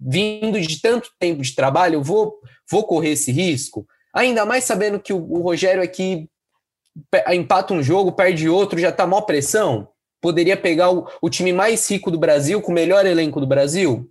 Vindo 0.00 0.60
de 0.60 0.80
tanto 0.80 1.12
tempo 1.20 1.40
de 1.40 1.54
trabalho, 1.54 1.94
eu 1.94 2.02
vou, 2.02 2.40
vou 2.68 2.82
correr 2.82 3.10
esse 3.10 3.30
risco. 3.30 3.86
Ainda 4.12 4.44
mais 4.44 4.64
sabendo 4.64 4.98
que 4.98 5.12
o, 5.12 5.18
o 5.18 5.40
Rogério 5.40 5.84
aqui 5.84 6.28
empata 7.32 7.72
um 7.72 7.82
jogo, 7.82 8.10
perde 8.10 8.48
outro, 8.48 8.80
já 8.80 8.88
está 8.88 9.06
mó 9.06 9.20
pressão 9.20 9.88
poderia 10.22 10.56
pegar 10.56 10.90
o, 10.90 11.06
o 11.20 11.28
time 11.28 11.52
mais 11.52 11.90
rico 11.90 12.10
do 12.10 12.18
Brasil, 12.18 12.62
com 12.62 12.70
o 12.70 12.74
melhor 12.74 13.04
elenco 13.04 13.40
do 13.40 13.46
Brasil? 13.46 14.08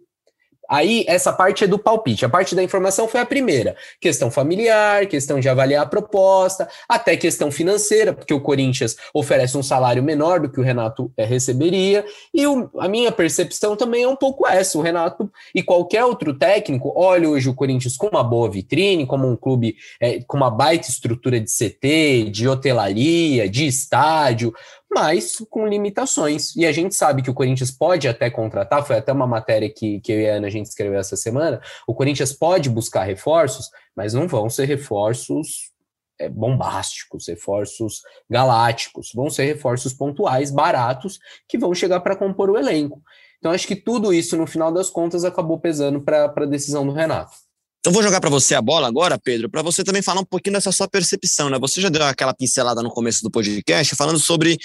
Aí, 0.71 1.03
essa 1.05 1.33
parte 1.33 1.65
é 1.65 1.67
do 1.67 1.77
palpite. 1.77 2.23
A 2.23 2.29
parte 2.29 2.55
da 2.55 2.63
informação 2.63 3.05
foi 3.05 3.19
a 3.19 3.25
primeira. 3.25 3.75
Questão 3.99 4.31
familiar, 4.31 5.05
questão 5.05 5.37
de 5.37 5.49
avaliar 5.49 5.83
a 5.83 5.85
proposta, 5.85 6.65
até 6.87 7.17
questão 7.17 7.51
financeira, 7.51 8.13
porque 8.13 8.33
o 8.33 8.39
Corinthians 8.39 8.95
oferece 9.13 9.57
um 9.57 9.63
salário 9.63 10.01
menor 10.01 10.39
do 10.39 10.49
que 10.49 10.61
o 10.61 10.63
Renato 10.63 11.11
é, 11.17 11.25
receberia. 11.25 12.05
E 12.33 12.47
o, 12.47 12.69
a 12.79 12.87
minha 12.87 13.11
percepção 13.11 13.75
também 13.75 14.03
é 14.03 14.07
um 14.07 14.15
pouco 14.15 14.47
essa. 14.47 14.77
O 14.77 14.81
Renato 14.81 15.29
e 15.53 15.61
qualquer 15.61 16.05
outro 16.05 16.33
técnico 16.33 16.93
olha 16.95 17.27
hoje 17.27 17.49
o 17.49 17.53
Corinthians 17.53 17.97
com 17.97 18.07
uma 18.07 18.23
boa 18.23 18.49
vitrine, 18.49 19.05
como 19.05 19.27
um 19.27 19.35
clube 19.35 19.75
é, 19.99 20.21
com 20.25 20.37
uma 20.37 20.49
baita 20.49 20.87
estrutura 20.87 21.37
de 21.37 21.51
CT, 21.51 22.29
de 22.31 22.47
hotelaria, 22.47 23.49
de 23.49 23.67
estádio, 23.67 24.53
mas 24.93 25.37
com 25.49 25.65
limitações. 25.65 26.55
E 26.55 26.65
a 26.65 26.71
gente 26.71 26.93
sabe 26.93 27.21
que 27.21 27.29
o 27.29 27.33
Corinthians 27.33 27.71
pode 27.71 28.07
até 28.07 28.29
contratar, 28.29 28.85
foi 28.85 28.97
até 28.97 29.13
uma 29.13 29.25
matéria 29.25 29.69
que, 29.69 30.01
que 30.01 30.11
eu 30.11 30.19
e 30.19 30.29
a 30.29 30.35
Ana 30.35 30.47
a 30.47 30.51
gente 30.51 30.65
escreveu 30.65 30.99
essa 30.99 31.15
semana. 31.15 31.61
O 31.87 31.95
Corinthians 31.95 32.33
pode 32.33 32.69
buscar 32.69 33.03
reforços, 33.03 33.69
mas 33.95 34.13
não 34.13 34.27
vão 34.27 34.49
ser 34.49 34.65
reforços 34.65 35.71
é, 36.19 36.27
bombásticos, 36.27 37.27
reforços 37.27 38.01
galácticos, 38.29 39.11
vão 39.15 39.29
ser 39.29 39.45
reforços 39.45 39.93
pontuais, 39.93 40.51
baratos, 40.51 41.19
que 41.47 41.57
vão 41.57 41.73
chegar 41.73 42.01
para 42.01 42.15
compor 42.15 42.49
o 42.49 42.57
elenco. 42.57 43.01
Então, 43.39 43.51
acho 43.51 43.65
que 43.65 43.75
tudo 43.75 44.13
isso, 44.13 44.37
no 44.37 44.45
final 44.45 44.71
das 44.71 44.89
contas, 44.89 45.23
acabou 45.23 45.57
pesando 45.59 46.01
para 46.01 46.25
a 46.25 46.45
decisão 46.45 46.85
do 46.85 46.91
Renato. 46.91 47.33
Então 47.81 47.91
vou 47.91 48.03
jogar 48.03 48.21
para 48.21 48.29
você 48.29 48.53
a 48.53 48.61
bola 48.61 48.87
agora, 48.87 49.17
Pedro, 49.17 49.49
para 49.49 49.63
você 49.63 49.83
também 49.83 50.03
falar 50.03 50.21
um 50.21 50.25
pouquinho 50.25 50.53
dessa 50.53 50.71
sua 50.71 50.87
percepção, 50.87 51.49
né? 51.49 51.57
Você 51.57 51.81
já 51.81 51.89
deu 51.89 52.03
aquela 52.03 52.31
pincelada 52.31 52.79
no 52.83 52.91
começo 52.91 53.23
do 53.23 53.31
podcast 53.31 53.95
falando 53.95 54.19
sobre 54.19 54.55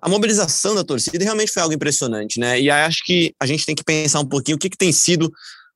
a 0.00 0.08
mobilização 0.08 0.74
da 0.74 0.82
torcida, 0.82 1.18
e 1.22 1.22
realmente 1.22 1.52
foi 1.52 1.62
algo 1.62 1.74
impressionante, 1.74 2.40
né? 2.40 2.58
E 2.58 2.70
acho 2.70 3.04
que 3.04 3.34
a 3.38 3.44
gente 3.44 3.66
tem 3.66 3.74
que 3.74 3.84
pensar 3.84 4.20
um 4.20 4.26
pouquinho 4.26 4.56
o 4.56 4.58
que, 4.58 4.70
que 4.70 4.76
tem 4.76 4.90
sido 4.90 5.30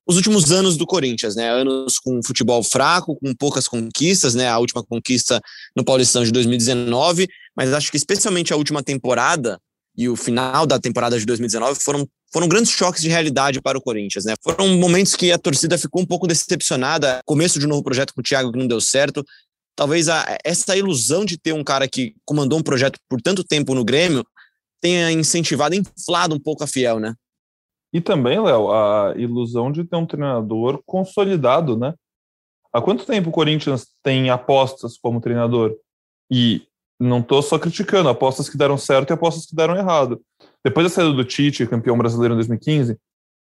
os 0.07 0.17
últimos 0.17 0.51
anos 0.51 0.79
do 0.79 0.87
Corinthians, 0.87 1.37
né? 1.37 1.51
Anos 1.51 1.99
com 1.99 2.19
futebol 2.25 2.63
fraco, 2.65 3.15
com 3.15 3.35
poucas 3.35 3.69
conquistas, 3.69 4.35
né? 4.35 4.49
A 4.49 4.59
última 4.59 4.83
conquista 4.83 5.39
no 5.77 5.85
Paulistão 5.85 6.25
de 6.25 6.33
2019, 6.33 7.29
mas 7.55 7.75
acho 7.75 7.91
que 7.91 7.99
especialmente 7.99 8.55
a 8.55 8.57
última 8.57 8.83
temporada 8.83 9.61
e 9.95 10.09
o 10.09 10.17
final 10.17 10.67
da 10.67 10.79
temporada 10.79 11.19
de 11.19 11.27
2019 11.27 11.79
foram 11.79 12.09
foram 12.33 12.49
grandes 12.49 12.71
choques 12.73 13.03
de 13.03 13.09
realidade 13.09 13.61
para 13.61 13.79
o 13.79 13.81
Corinthians, 13.81 14.25
né? 14.25 14.35
Foram 14.43 14.77
momentos 14.77 15.15
que 15.15 15.33
a 15.33 15.39
torcida 15.39 15.79
ficou 15.79 16.03
um 16.03 16.07
pouco 16.07 16.27
decepcionada. 16.27 17.21
Começo 17.25 17.59
de 17.59 17.67
um 17.67 17.69
novo 17.69 17.83
projeto 17.83 18.13
com 18.15 18.21
o 18.21 18.25
Thiago 18.25 18.53
que 18.53 18.59
não 18.59 18.67
deu 18.67 18.81
certo. 18.81 19.25
Talvez 19.75 20.09
a, 20.09 20.39
essa 20.45 20.77
ilusão 20.77 21.25
de 21.25 21.39
ter 21.39 21.53
um 21.53 21.63
cara 21.63 21.87
que 21.87 22.15
comandou 22.25 22.59
um 22.59 22.63
projeto 22.63 22.99
por 23.09 23.21
tanto 23.21 23.45
tempo 23.45 23.75
no 23.75 23.85
Grêmio 23.85 24.25
tenha 24.81 25.11
incentivado, 25.13 25.75
inflado 25.75 26.35
um 26.35 26.41
pouco 26.41 26.65
a 26.65 26.67
Fiel, 26.67 26.99
né? 26.99 27.15
E 27.93 28.01
também, 28.01 28.41
Léo, 28.41 28.71
a 28.71 29.15
ilusão 29.17 29.71
de 29.71 29.85
ter 29.85 29.97
um 29.97 30.07
treinador 30.07 30.83
consolidado, 30.85 31.77
né? 31.77 31.95
Há 32.73 32.83
quanto 32.83 33.07
tempo 33.07 33.31
o 33.31 33.33
Corinthians 33.33 33.87
tem 34.03 34.29
apostas 34.29 34.99
como 34.99 35.21
treinador? 35.21 35.75
E 36.31 36.63
não 37.01 37.21
estou 37.21 37.41
só 37.41 37.59
criticando 37.59 38.09
apostas 38.09 38.49
que 38.49 38.57
deram 38.57 38.77
certo 38.77 39.11
e 39.11 39.15
apostas 39.15 39.47
que 39.47 39.57
deram 39.57 39.77
errado. 39.77 40.21
Depois 40.67 40.85
da 40.85 40.91
saída 40.93 41.13
do 41.13 41.25
Tite, 41.25 41.65
campeão 41.65 41.97
brasileiro 41.97 42.35
em 42.35 42.39
2015, 42.39 42.99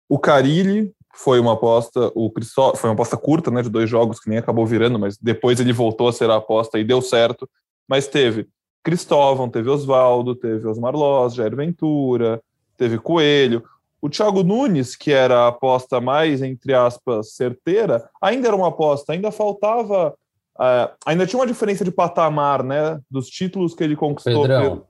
o 0.09 0.19
Carilli 0.19 0.93
foi 1.15 1.39
uma 1.39 1.53
aposta, 1.53 2.11
o 2.13 2.29
Cristóvão 2.29 2.75
foi 2.75 2.91
uma 2.91 2.95
aposta 2.95 3.17
curta, 3.17 3.53
né, 3.53 3.63
de 3.63 3.71
dois 3.71 3.89
jogos 3.89 4.19
que 4.19 4.29
nem 4.29 4.37
acabou 4.37 4.67
virando, 4.67 4.99
mas 4.99 5.17
depois 5.17 5.61
ele 5.61 5.73
voltou 5.73 6.09
a 6.09 6.13
ser 6.13 6.29
a 6.29 6.35
aposta 6.35 6.77
e 6.77 6.83
deu 6.83 7.01
certo. 7.01 7.49
Mas 7.87 8.09
teve 8.09 8.49
Cristóvão, 8.83 9.49
teve 9.49 9.71
Oswaldo, 9.71 10.35
teve 10.35 10.67
Osmar 10.67 10.93
Loz, 10.97 11.35
Jair 11.35 11.55
Ventura, 11.55 12.43
teve 12.77 12.99
Coelho. 12.99 13.63
O 14.03 14.11
Thiago 14.11 14.43
Nunes, 14.43 14.97
que 14.97 15.13
era 15.13 15.43
a 15.43 15.49
aposta 15.49 16.01
mais, 16.01 16.43
entre 16.43 16.75
aspas, 16.75 17.35
certeira, 17.35 18.11
ainda 18.21 18.49
era 18.49 18.57
uma 18.57 18.71
aposta, 18.71 19.13
ainda 19.13 19.31
faltava. 19.31 20.17
Uh, 20.57 20.91
ainda 21.07 21.29
tinha 21.29 21.39
uma 21.39 21.47
diferença 21.47 21.85
de 21.85 21.93
patamar, 21.93 22.65
né? 22.65 23.01
Dos 23.09 23.29
títulos 23.29 23.73
que 23.73 23.85
ele 23.85 23.95
conquistou. 23.95 24.43
Pedrão. 24.43 24.83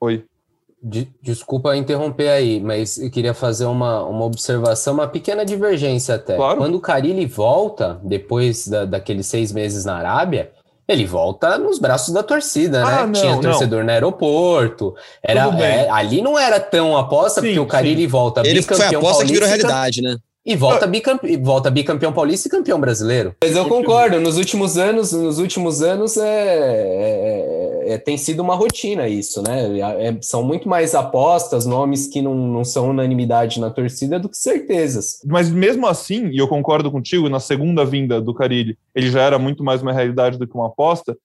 Oi. 0.00 0.24
De, 0.82 1.12
desculpa 1.22 1.76
interromper 1.76 2.28
aí, 2.28 2.58
mas 2.58 2.96
eu 2.96 3.10
queria 3.10 3.34
fazer 3.34 3.66
uma, 3.66 4.02
uma 4.02 4.24
observação, 4.24 4.94
uma 4.94 5.06
pequena 5.06 5.44
divergência 5.44 6.14
até. 6.14 6.36
Claro. 6.36 6.56
Quando 6.56 6.74
o 6.76 6.80
Carilli 6.80 7.26
volta, 7.26 8.00
depois 8.02 8.66
da, 8.66 8.86
daqueles 8.86 9.26
seis 9.26 9.52
meses 9.52 9.84
na 9.84 9.96
Arábia, 9.96 10.52
ele 10.88 11.04
volta 11.04 11.58
nos 11.58 11.78
braços 11.78 12.12
da 12.12 12.22
torcida, 12.22 12.82
ah, 12.82 12.90
né? 12.90 13.06
Não, 13.06 13.12
Tinha 13.12 13.40
torcedor 13.40 13.80
não. 13.80 13.86
no 13.86 13.92
aeroporto. 13.92 14.94
Era, 15.22 15.48
é, 15.62 15.88
ali 15.90 16.20
não 16.22 16.38
era 16.38 16.58
tão 16.58 16.96
aposta, 16.96 17.40
sim, 17.40 17.48
porque 17.48 17.60
o 17.60 17.66
Carilli 17.66 18.06
volta 18.06 18.40
ele 18.40 18.60
bicampeão 18.60 18.88
foi 18.88 18.96
aposta 18.96 19.24
que 19.24 19.32
virou 19.32 19.48
realidade, 19.48 20.02
né? 20.02 20.16
E 20.50 20.56
volta, 20.56 20.84
bicampe... 20.84 21.36
volta 21.36 21.70
bicampeão 21.70 22.12
paulista 22.12 22.48
e 22.48 22.50
campeão 22.50 22.80
brasileiro. 22.80 23.36
Mas 23.40 23.54
eu 23.54 23.68
concordo, 23.68 24.18
nos 24.18 24.36
últimos 24.36 24.76
anos, 24.76 25.12
nos 25.12 25.38
últimos 25.38 25.80
anos 25.80 26.16
é, 26.16 27.84
é, 27.86 27.94
é 27.94 27.98
tem 27.98 28.18
sido 28.18 28.40
uma 28.40 28.56
rotina 28.56 29.06
isso, 29.06 29.40
né? 29.44 29.78
É, 29.78 30.18
são 30.20 30.42
muito 30.42 30.68
mais 30.68 30.92
apostas, 30.92 31.66
nomes 31.66 32.08
que 32.08 32.20
não, 32.20 32.34
não 32.34 32.64
são 32.64 32.90
unanimidade 32.90 33.60
na 33.60 33.70
torcida 33.70 34.18
do 34.18 34.28
que 34.28 34.36
certezas. 34.36 35.20
Mas 35.24 35.48
mesmo 35.48 35.86
assim, 35.86 36.26
e 36.30 36.38
eu 36.38 36.48
concordo 36.48 36.90
contigo, 36.90 37.28
na 37.28 37.38
segunda 37.38 37.84
vinda 37.84 38.20
do 38.20 38.34
Carilli, 38.34 38.76
ele 38.92 39.08
já 39.08 39.22
era 39.22 39.38
muito 39.38 39.62
mais 39.62 39.80
uma 39.82 39.92
realidade 39.92 40.36
do 40.36 40.48
que 40.48 40.54
uma 40.56 40.66
aposta. 40.66 41.16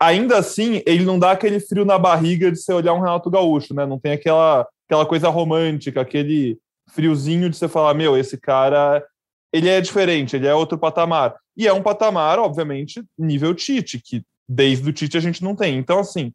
Ainda 0.00 0.38
assim, 0.38 0.80
ele 0.86 1.04
não 1.04 1.18
dá 1.18 1.32
aquele 1.32 1.60
frio 1.60 1.84
na 1.84 1.98
barriga 1.98 2.50
de 2.50 2.58
você 2.58 2.72
olhar 2.72 2.94
um 2.94 3.00
Renato 3.00 3.30
Gaúcho, 3.30 3.74
né? 3.74 3.84
Não 3.84 3.98
tem 3.98 4.12
aquela, 4.12 4.66
aquela 4.88 5.04
coisa 5.04 5.28
romântica, 5.28 6.00
aquele 6.00 6.58
friozinho 6.88 7.50
de 7.50 7.56
você 7.56 7.68
falar, 7.68 7.94
meu, 7.94 8.16
esse 8.16 8.38
cara, 8.38 9.04
ele 9.52 9.68
é 9.68 9.80
diferente, 9.80 10.36
ele 10.36 10.46
é 10.46 10.54
outro 10.54 10.78
patamar. 10.78 11.34
E 11.56 11.66
é 11.66 11.72
um 11.72 11.82
patamar, 11.82 12.38
obviamente, 12.38 13.02
nível 13.18 13.54
Tite, 13.54 14.00
que 14.04 14.22
desde 14.48 14.88
o 14.88 14.92
Tite 14.92 15.16
a 15.16 15.20
gente 15.20 15.42
não 15.42 15.56
tem. 15.56 15.78
Então, 15.78 15.98
assim, 15.98 16.32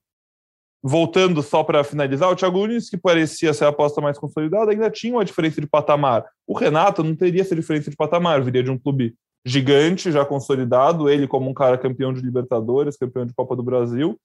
voltando 0.84 1.44
só 1.44 1.64
para 1.64 1.84
finalizar, 1.84 2.30
o 2.30 2.36
Thiago 2.36 2.60
Nunes, 2.60 2.90
que 2.90 2.98
parecia 2.98 3.54
ser 3.54 3.66
a 3.66 3.70
aposta 3.70 4.02
mais 4.02 4.18
consolidada, 4.18 4.72
ainda 4.72 4.90
tinha 4.90 5.14
uma 5.14 5.26
diferença 5.26 5.62
de 5.62 5.68
patamar. 5.68 6.26
O 6.48 6.58
Renato 6.58 7.04
não 7.04 7.16
teria 7.16 7.42
essa 7.42 7.56
diferença 7.56 7.90
de 7.90 7.96
patamar, 7.96 8.44
viria 8.44 8.64
de 8.64 8.72
um 8.72 8.78
clube 8.78 9.16
gigante, 9.46 10.12
já 10.12 10.26
consolidado, 10.26 11.10
ele 11.10 11.28
como 11.28 11.50
um 11.50 11.54
cara 11.54 11.78
campeão 11.78 12.14
de 12.14 12.22
Libertadores, 12.22 12.98
campeão 12.98 13.26
de 13.26 13.34
Copa 13.34 13.56
do 13.56 13.64
Brasil, 13.64 14.20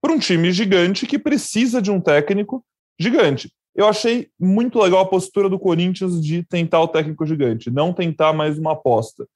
para 0.00 0.12
um 0.12 0.18
time 0.18 0.52
gigante 0.52 1.06
que 1.06 1.18
precisa 1.18 1.80
de 1.80 1.90
um 1.90 2.00
técnico 2.00 2.64
gigante. 2.98 3.50
Eu 3.74 3.88
achei 3.88 4.28
muito 4.38 4.78
legal 4.78 5.00
a 5.00 5.08
postura 5.08 5.48
do 5.48 5.58
Corinthians 5.58 6.22
de 6.22 6.44
tentar 6.44 6.80
o 6.80 6.88
técnico 6.88 7.26
gigante, 7.26 7.70
não 7.70 7.92
tentar 7.92 8.32
mais 8.32 8.58
uma 8.58 8.72
aposta. 8.72 9.26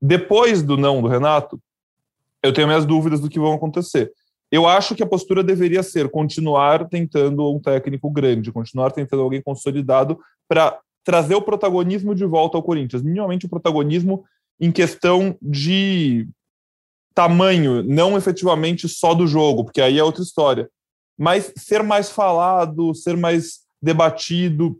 Depois 0.00 0.62
do 0.62 0.76
não 0.76 1.02
do 1.02 1.08
Renato, 1.08 1.60
eu 2.42 2.52
tenho 2.52 2.68
minhas 2.68 2.86
dúvidas 2.86 3.20
do 3.20 3.28
que 3.28 3.38
vão 3.38 3.54
acontecer. 3.54 4.12
Eu 4.50 4.68
acho 4.68 4.94
que 4.94 5.02
a 5.02 5.06
postura 5.06 5.42
deveria 5.42 5.82
ser 5.82 6.08
continuar 6.08 6.88
tentando 6.88 7.52
um 7.52 7.58
técnico 7.58 8.08
grande, 8.10 8.52
continuar 8.52 8.92
tentando 8.92 9.22
alguém 9.22 9.42
consolidado 9.42 10.20
para 10.46 10.78
trazer 11.02 11.34
o 11.34 11.42
protagonismo 11.42 12.14
de 12.14 12.24
volta 12.24 12.56
ao 12.56 12.62
Corinthians. 12.62 13.02
Minimamente 13.02 13.46
o 13.46 13.48
protagonismo 13.48 14.24
em 14.60 14.70
questão 14.70 15.36
de 15.42 16.28
tamanho, 17.14 17.82
não 17.82 18.16
efetivamente 18.16 18.88
só 18.88 19.14
do 19.14 19.26
jogo, 19.26 19.64
porque 19.64 19.80
aí 19.80 19.98
é 19.98 20.04
outra 20.04 20.22
história. 20.22 20.68
Mas 21.18 21.52
ser 21.56 21.82
mais 21.82 22.10
falado, 22.10 22.94
ser 22.94 23.16
mais 23.16 23.63
debatido, 23.84 24.78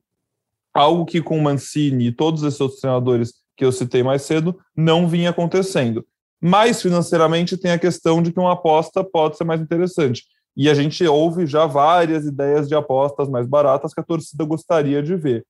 algo 0.72 1.04
que 1.04 1.22
com 1.22 1.38
Mancini 1.40 2.08
e 2.08 2.12
todos 2.12 2.42
esses 2.42 2.60
outros 2.60 2.80
treinadores 2.80 3.34
que 3.56 3.64
eu 3.64 3.70
citei 3.70 4.02
mais 4.02 4.22
cedo 4.22 4.58
não 4.76 5.06
vinha 5.06 5.30
acontecendo. 5.30 6.04
Mas 6.40 6.82
financeiramente 6.82 7.56
tem 7.56 7.70
a 7.70 7.78
questão 7.78 8.22
de 8.22 8.32
que 8.32 8.40
uma 8.40 8.52
aposta 8.52 9.04
pode 9.04 9.36
ser 9.36 9.44
mais 9.44 9.60
interessante. 9.60 10.24
E 10.56 10.68
a 10.68 10.74
gente 10.74 11.04
ouve 11.06 11.46
já 11.46 11.66
várias 11.66 12.26
ideias 12.26 12.68
de 12.68 12.74
apostas 12.74 13.28
mais 13.28 13.46
baratas 13.46 13.94
que 13.94 14.00
a 14.00 14.04
torcida 14.04 14.44
gostaria 14.44 15.02
de 15.02 15.16
ver. 15.16 15.44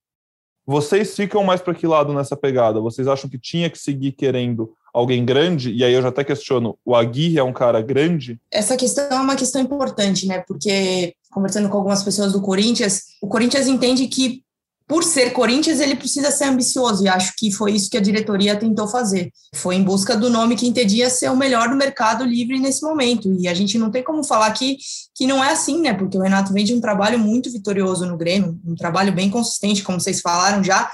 Vocês 0.65 1.15
ficam 1.15 1.43
mais 1.43 1.61
para 1.61 1.75
que 1.75 1.85
lado 1.85 2.11
nessa 2.11 2.35
pegada? 2.35 2.79
Vocês 2.79 3.07
acham 3.07 3.29
que 3.29 3.37
tinha 3.37 3.69
que 3.69 3.77
seguir 3.77 4.13
querendo 4.13 4.73
alguém 4.91 5.23
grande? 5.23 5.71
E 5.71 5.83
aí 5.83 5.93
eu 5.93 6.01
já 6.01 6.07
até 6.07 6.23
questiono, 6.23 6.75
o 6.83 6.95
Aguirre 6.95 7.37
é 7.37 7.43
um 7.43 7.53
cara 7.53 7.81
grande? 7.81 8.39
Essa 8.49 8.75
questão 8.75 9.05
é 9.11 9.21
uma 9.21 9.35
questão 9.35 9.61
importante, 9.61 10.25
né? 10.25 10.39
Porque 10.39 11.13
conversando 11.35 11.67
com 11.67 11.77
algumas 11.77 12.01
pessoas 12.01 12.31
do 12.31 12.41
Corinthians, 12.41 13.01
o 13.21 13.27
Corinthians 13.27 13.67
entende 13.67 14.07
que 14.07 14.41
por 14.87 15.03
ser 15.03 15.31
Corinthians, 15.31 15.79
ele 15.79 15.95
precisa 15.95 16.29
ser 16.29 16.45
ambicioso, 16.45 17.03
e 17.03 17.09
acho 17.09 17.33
que 17.35 17.51
foi 17.51 17.71
isso 17.71 17.89
que 17.89 17.97
a 17.97 18.01
diretoria 18.01 18.55
tentou 18.55 18.87
fazer. 18.87 19.31
Foi 19.55 19.75
em 19.75 19.83
busca 19.83 20.15
do 20.15 20.29
nome 20.29 20.55
que 20.55 20.67
entendia 20.67 21.09
ser 21.09 21.29
o 21.31 21.35
melhor 21.35 21.69
do 21.69 21.75
mercado 21.75 22.23
livre 22.23 22.59
nesse 22.59 22.83
momento. 22.83 23.35
E 23.39 23.47
a 23.47 23.53
gente 23.55 23.79
não 23.79 23.89
tem 23.89 24.03
como 24.03 24.23
falar 24.23 24.51
que, 24.51 24.77
que 25.15 25.25
não 25.25 25.43
é 25.43 25.51
assim, 25.51 25.81
né? 25.81 25.91
Porque 25.91 26.15
o 26.15 26.21
Renato 26.21 26.53
vem 26.53 26.63
de 26.63 26.73
um 26.73 26.79
trabalho 26.79 27.17
muito 27.17 27.51
vitorioso 27.51 28.05
no 28.05 28.15
Grêmio, 28.15 28.59
um 28.63 28.75
trabalho 28.75 29.11
bem 29.11 29.27
consistente, 29.29 29.81
como 29.81 29.99
vocês 29.99 30.21
falaram 30.21 30.63
já. 30.63 30.91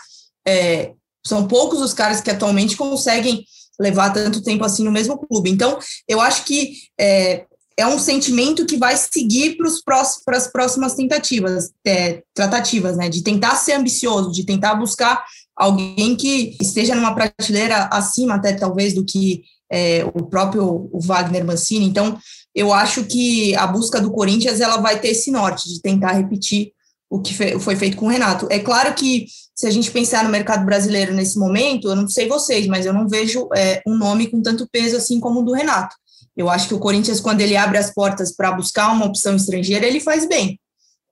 É, 0.48 0.94
são 1.28 1.46
poucos 1.46 1.82
os 1.82 1.94
caras 1.94 2.22
que 2.22 2.32
atualmente 2.32 2.78
conseguem 2.78 3.44
levar 3.78 4.12
tanto 4.12 4.42
tempo 4.42 4.64
assim 4.64 4.86
no 4.86 4.92
mesmo 4.92 5.18
clube. 5.18 5.50
Então, 5.50 5.78
eu 6.08 6.22
acho 6.22 6.46
que 6.46 6.76
é, 6.98 7.46
é 7.78 7.88
um 7.88 8.00
sentimento 8.00 8.66
que 8.66 8.78
vai 8.78 8.96
seguir 8.98 9.58
para 9.86 10.02
as 10.38 10.48
próximas 10.48 10.94
tentativas, 10.94 11.72
é, 11.86 12.22
tratativas, 12.34 12.98
né? 12.98 13.10
De 13.10 13.24
tentar 13.24 13.56
ser 13.56 13.74
ambicioso, 13.74 14.32
de 14.32 14.46
tentar 14.46 14.76
buscar 14.76 15.24
alguém 15.56 16.16
que 16.16 16.58
esteja 16.62 16.96
numa 16.96 17.16
prateleira 17.16 17.90
acima, 17.92 18.36
até 18.36 18.54
talvez, 18.54 18.94
do 18.94 19.06
que 19.06 19.44
é, 19.72 20.06
o 20.14 20.26
próprio 20.26 20.90
o 20.92 21.00
Wagner 21.00 21.46
Mancini. 21.46 21.86
Então, 21.86 22.18
eu 22.54 22.74
acho 22.74 23.06
que 23.06 23.56
a 23.56 23.66
busca 23.66 24.02
do 24.02 24.12
Corinthians 24.12 24.60
ela 24.60 24.78
vai 24.78 25.00
ter 25.00 25.10
esse 25.10 25.32
norte 25.32 25.70
de 25.70 25.82
tentar 25.82 26.12
repetir 26.12 26.74
o 27.10 27.22
que 27.22 27.34
foi 27.60 27.76
feito 27.76 27.98
com 27.98 28.06
o 28.06 28.10
Renato. 28.10 28.48
É 28.50 28.60
claro 28.60 28.94
que 28.94 29.26
se 29.54 29.68
a 29.68 29.70
gente 29.70 29.92
pensar 29.92 30.24
no 30.24 30.30
mercado 30.30 30.66
brasileiro 30.66 31.14
nesse 31.14 31.38
momento, 31.38 31.90
eu 31.90 31.96
não 31.96 32.08
sei 32.08 32.28
vocês, 32.28 32.68
mas 32.68 32.86
eu 32.86 32.94
não 32.94 33.08
vejo 33.08 33.50
é, 33.56 33.82
um 33.86 33.98
nome 33.98 34.28
com 34.28 34.42
tanto 34.42 34.68
peso 34.72 34.96
assim 34.96 35.20
como 35.20 35.42
o 35.42 35.44
do 35.44 35.52
Renato. 35.52 35.96
Eu 36.42 36.50
acho 36.50 36.68
que 36.68 36.74
o 36.74 36.80
Corinthians, 36.80 37.22
quando 37.22 37.42
ele 37.42 37.56
abre 37.56 37.78
as 37.78 37.94
portas 37.94 38.36
para 38.36 38.52
buscar 38.52 38.92
uma 38.92 39.06
opção 39.06 39.36
estrangeira, 39.36 39.86
ele 39.86 40.00
faz 40.00 40.28
bem, 40.28 40.60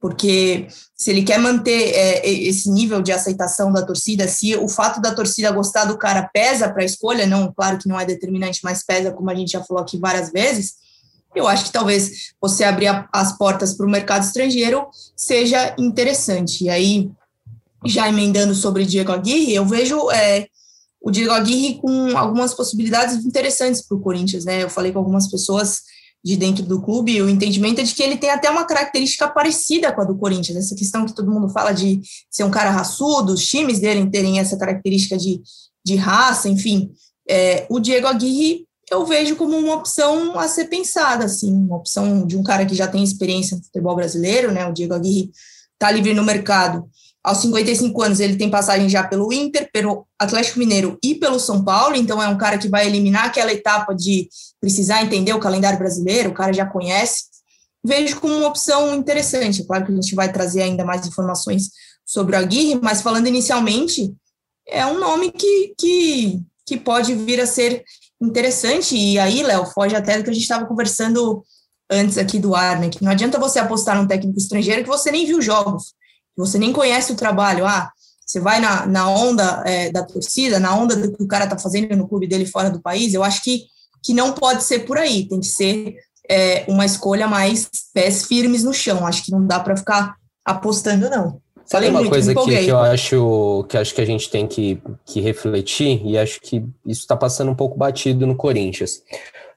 porque 0.02 0.68
se 0.96 1.12
ele 1.12 1.24
quer 1.24 1.38
manter 1.38 1.94
é, 1.94 2.28
esse 2.28 2.70
nível 2.72 3.00
de 3.00 3.12
aceitação 3.12 3.72
da 3.72 3.86
torcida, 3.86 4.28
se 4.28 4.56
o 4.56 4.68
fato 4.68 5.00
da 5.00 5.14
torcida 5.14 5.52
gostar 5.52 5.86
do 5.86 6.00
cara 6.00 6.28
pesa 6.34 6.68
para 6.68 6.82
a 6.82 6.86
escolha, 6.86 7.28
não, 7.28 7.54
claro 7.54 7.78
que 7.78 7.88
não 7.88 8.00
é 8.00 8.06
determinante, 8.06 8.62
mas 8.64 8.84
pesa, 8.84 9.12
como 9.12 9.30
a 9.30 9.36
gente 9.36 9.52
já 9.52 9.64
falou 9.64 9.84
aqui 9.84 10.00
várias 10.00 10.32
vezes, 10.32 10.74
eu 11.36 11.48
acho 11.48 11.66
que 11.66 11.72
talvez 11.72 12.34
você 12.42 12.64
abrir 12.64 12.88
a, 12.88 13.08
as 13.14 13.38
portas 13.38 13.76
para 13.76 13.86
o 13.86 13.90
mercado 13.90 14.24
estrangeiro 14.24 14.88
seja 15.16 15.76
interessante. 15.78 16.64
E 16.64 16.70
aí, 16.70 17.12
já 17.86 18.10
emendando 18.10 18.56
sobre 18.56 18.84
Diego 18.84 19.12
Aguirre, 19.12 19.54
eu 19.54 19.66
vejo 19.66 20.10
é, 20.10 20.48
o 21.10 21.12
Diego 21.12 21.32
Aguirre 21.32 21.80
com 21.82 22.18
algumas 22.18 22.54
possibilidades 22.54 23.26
interessantes 23.26 23.82
para 23.82 23.98
o 23.98 24.00
Corinthians, 24.00 24.46
né? 24.46 24.64
Eu 24.64 24.70
falei 24.70 24.92
com 24.92 25.00
algumas 25.00 25.28
pessoas 25.30 25.82
de 26.24 26.36
dentro 26.36 26.66
do 26.66 26.82
clube, 26.82 27.14
e 27.14 27.22
o 27.22 27.30
entendimento 27.30 27.80
é 27.80 27.84
de 27.84 27.96
que 27.96 28.04
ele 28.04 28.18
tem 28.18 28.30
até 28.30 28.50
uma 28.50 28.66
característica 28.66 29.28
parecida 29.28 29.92
com 29.92 30.02
a 30.02 30.06
do 30.06 30.18
Corinthians, 30.18 30.58
essa 30.58 30.76
questão 30.76 31.06
que 31.06 31.16
todo 31.16 31.32
mundo 31.32 31.50
fala 31.50 31.72
de 31.72 32.02
ser 32.30 32.44
um 32.44 32.52
cara 32.52 32.72
raçudo, 32.72 33.34
os 33.34 33.46
times 33.46 33.80
dele 33.80 34.10
terem 34.10 34.38
essa 34.38 34.58
característica 34.58 35.18
de, 35.18 35.42
de 35.84 35.96
raça, 35.96 36.50
enfim. 36.50 36.92
É, 37.28 37.66
o 37.70 37.80
Diego 37.80 38.08
Aguirre 38.08 38.68
eu 38.92 39.06
vejo 39.06 39.36
como 39.36 39.56
uma 39.56 39.76
opção 39.76 40.38
a 40.38 40.48
ser 40.48 40.66
pensada, 40.66 41.26
assim, 41.26 41.54
uma 41.54 41.78
opção 41.78 42.26
de 42.26 42.36
um 42.36 42.44
cara 42.44 42.66
que 42.66 42.76
já 42.76 42.88
tem 42.88 43.04
experiência 43.04 43.56
no 43.56 43.64
futebol 43.64 43.96
brasileiro, 43.96 44.52
né? 44.52 44.66
O 44.68 44.74
Diego 44.74 44.96
Aguirre 44.96 45.32
está 45.74 45.92
livre 45.92 46.14
no 46.14 46.24
mercado 46.24 46.90
aos 47.24 47.40
55 47.40 48.02
anos, 48.02 48.20
ele 48.20 48.38
tem 48.38 48.50
passagem 48.50 48.88
já 48.88 49.04
pelo 49.04 49.32
Inter, 49.34 49.70
pelo 49.74 50.08
Atlético 50.18 50.60
Mineiro 50.60 50.98
e 51.04 51.16
pelo 51.16 51.40
São 51.40 51.64
Paulo, 51.64 51.96
então 51.96 52.22
é 52.22 52.28
um 52.28 52.38
cara 52.38 52.58
que 52.58 52.70
vai 52.70 52.88
eliminar 52.88 53.26
aquela 53.26 53.52
etapa 53.52 53.94
de 53.94 54.30
precisar 54.60 55.04
entender 55.04 55.34
o 55.34 55.40
calendário 55.40 55.78
brasileiro, 55.78 56.30
o 56.30 56.34
cara 56.34 56.54
já 56.54 56.66
conhece. 56.66 57.26
Vejo 57.84 58.20
como 58.20 58.36
uma 58.36 58.48
opção 58.48 58.94
interessante. 58.96 59.62
É 59.62 59.66
claro 59.66 59.86
que 59.86 59.92
a 59.92 59.96
gente 59.96 60.16
vai 60.16 60.32
trazer 60.32 60.62
ainda 60.62 60.86
mais 60.86 61.06
informações 61.08 61.70
sobre 62.06 62.36
o 62.36 62.40
Aguirre, 62.40 62.80
mas 62.82 63.02
falando 63.02 63.28
inicialmente, 63.28 64.14
é 64.68 64.86
um 64.86 65.00
nome 65.00 65.32
que, 65.32 65.74
que, 65.78 66.42
que 66.66 66.78
pode 66.78 67.14
vir 67.16 67.40
a 67.40 67.48
ser 67.48 67.84
interessante. 68.22 68.96
E 68.96 69.20
aí, 69.20 69.44
Léo, 69.44 69.66
foge 69.68 69.96
até 69.96 70.18
do 70.18 70.24
que 70.24 70.30
a 70.30 70.34
gente 70.34 70.42
estava 70.44 70.66
conversando 70.66 71.44
antes 71.90 72.18
aqui 72.18 72.40
do 72.40 72.56
ar, 72.56 72.80
né? 72.80 72.90
Que 72.90 73.04
não 73.04 73.12
adianta 73.12 73.40
você 73.40 73.60
apostar 73.60 73.96
num 73.96 74.08
técnico 74.08 74.38
estrangeiro 74.38 74.84
que 74.84 74.90
você 74.90 75.12
nem 75.12 75.26
viu 75.26 75.42
jogos, 75.42 75.94
você 76.40 76.58
nem 76.58 76.72
conhece 76.72 77.12
o 77.12 77.16
trabalho. 77.16 77.66
Ah, 77.66 77.92
você 78.26 78.40
vai 78.40 78.60
na, 78.60 78.86
na 78.86 79.10
onda 79.10 79.64
é, 79.66 79.92
da 79.92 80.04
torcida, 80.04 80.60
na 80.60 80.76
onda 80.76 80.96
do 80.96 81.12
que 81.12 81.24
o 81.24 81.28
cara 81.28 81.48
tá 81.48 81.58
fazendo 81.58 81.96
no 81.98 82.08
clube 82.08 82.28
dele 82.28 82.46
fora 82.46 82.70
do 82.70 82.82
país. 82.82 83.14
Eu 83.14 83.24
acho 83.24 83.44
que, 83.44 83.64
que 84.04 84.14
não 84.14 84.34
pode 84.34 84.64
ser 84.64 84.80
por 84.80 84.98
aí, 84.98 85.28
tem 85.28 85.40
que 85.40 85.48
ser 85.48 85.96
é, 86.30 86.64
uma 86.68 86.86
escolha 86.86 87.28
mais 87.28 87.68
pés 87.94 88.26
firmes 88.26 88.64
no 88.64 88.74
chão. 88.74 89.06
Acho 89.06 89.26
que 89.26 89.32
não 89.32 89.46
dá 89.46 89.60
para 89.60 89.76
ficar 89.76 90.16
apostando, 90.46 91.10
não. 91.10 91.42
Sabe 91.66 91.86
Falei 91.86 91.90
uma 91.90 92.00
muito, 92.00 92.12
coisa 92.12 92.34
que, 92.34 92.64
que, 92.64 92.68
eu 92.68 92.80
acho 92.80 93.66
que 93.70 93.78
acho 93.78 93.94
que 93.94 94.02
a 94.02 94.06
gente 94.06 94.30
tem 94.32 94.48
que, 94.48 94.82
que 95.06 95.22
refletir, 95.22 96.02
e 96.04 96.18
acho 96.18 96.42
que 96.42 96.64
isso 96.84 97.02
está 97.02 97.16
passando 97.16 97.52
um 97.52 97.56
pouco 97.56 97.78
batido 97.78 98.26
no 98.26 98.36
Corinthians. 98.36 99.04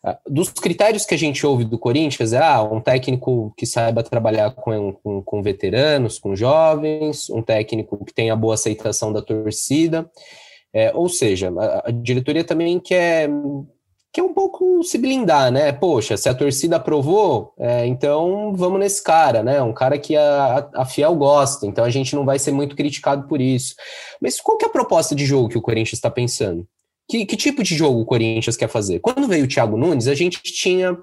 Ah, 0.04 0.18
dos 0.28 0.50
critérios 0.50 1.04
que 1.04 1.14
a 1.14 1.18
gente 1.18 1.46
ouve 1.46 1.64
do 1.64 1.78
Corinthians, 1.78 2.32
é 2.32 2.38
ah, 2.38 2.62
um 2.62 2.80
técnico 2.80 3.52
que 3.56 3.64
saiba 3.64 4.02
trabalhar 4.02 4.50
com, 4.50 4.92
com, 4.94 5.22
com 5.22 5.42
veteranos, 5.42 6.18
com 6.18 6.34
jovens, 6.34 7.30
um 7.30 7.42
técnico 7.42 8.04
que 8.04 8.12
tenha 8.12 8.34
boa 8.34 8.54
aceitação 8.54 9.12
da 9.12 9.22
torcida. 9.22 10.10
É, 10.74 10.90
ou 10.94 11.08
seja, 11.08 11.52
a, 11.56 11.88
a 11.88 11.90
diretoria 11.90 12.44
também 12.44 12.80
quer 12.80 13.28
que 14.12 14.20
é 14.20 14.22
um 14.22 14.34
pouco 14.34 14.82
se 14.84 14.98
blindar, 14.98 15.50
né? 15.50 15.72
Poxa, 15.72 16.18
se 16.18 16.28
a 16.28 16.34
torcida 16.34 16.76
aprovou, 16.76 17.54
é, 17.58 17.86
então 17.86 18.52
vamos 18.54 18.78
nesse 18.78 19.02
cara, 19.02 19.42
né? 19.42 19.62
Um 19.62 19.72
cara 19.72 19.98
que 19.98 20.14
a, 20.14 20.68
a 20.74 20.84
Fiel 20.84 21.14
gosta, 21.14 21.66
então 21.66 21.82
a 21.82 21.88
gente 21.88 22.14
não 22.14 22.24
vai 22.24 22.38
ser 22.38 22.52
muito 22.52 22.76
criticado 22.76 23.26
por 23.26 23.40
isso. 23.40 23.74
Mas 24.20 24.38
qual 24.38 24.58
que 24.58 24.66
é 24.66 24.68
a 24.68 24.72
proposta 24.72 25.14
de 25.14 25.24
jogo 25.24 25.48
que 25.48 25.56
o 25.56 25.62
Corinthians 25.62 25.94
está 25.94 26.10
pensando? 26.10 26.66
Que, 27.08 27.26
que, 27.26 27.36
tipo 27.36 27.62
de 27.62 27.74
jogo 27.74 28.00
o 28.00 28.06
Corinthians 28.06 28.56
quer 28.56 28.68
fazer? 28.68 29.00
Quando 29.00 29.28
veio 29.28 29.44
o 29.44 29.48
Thiago 29.48 29.76
Nunes, 29.76 30.08
a 30.08 30.14
gente 30.14 30.40
tinha 30.42 30.96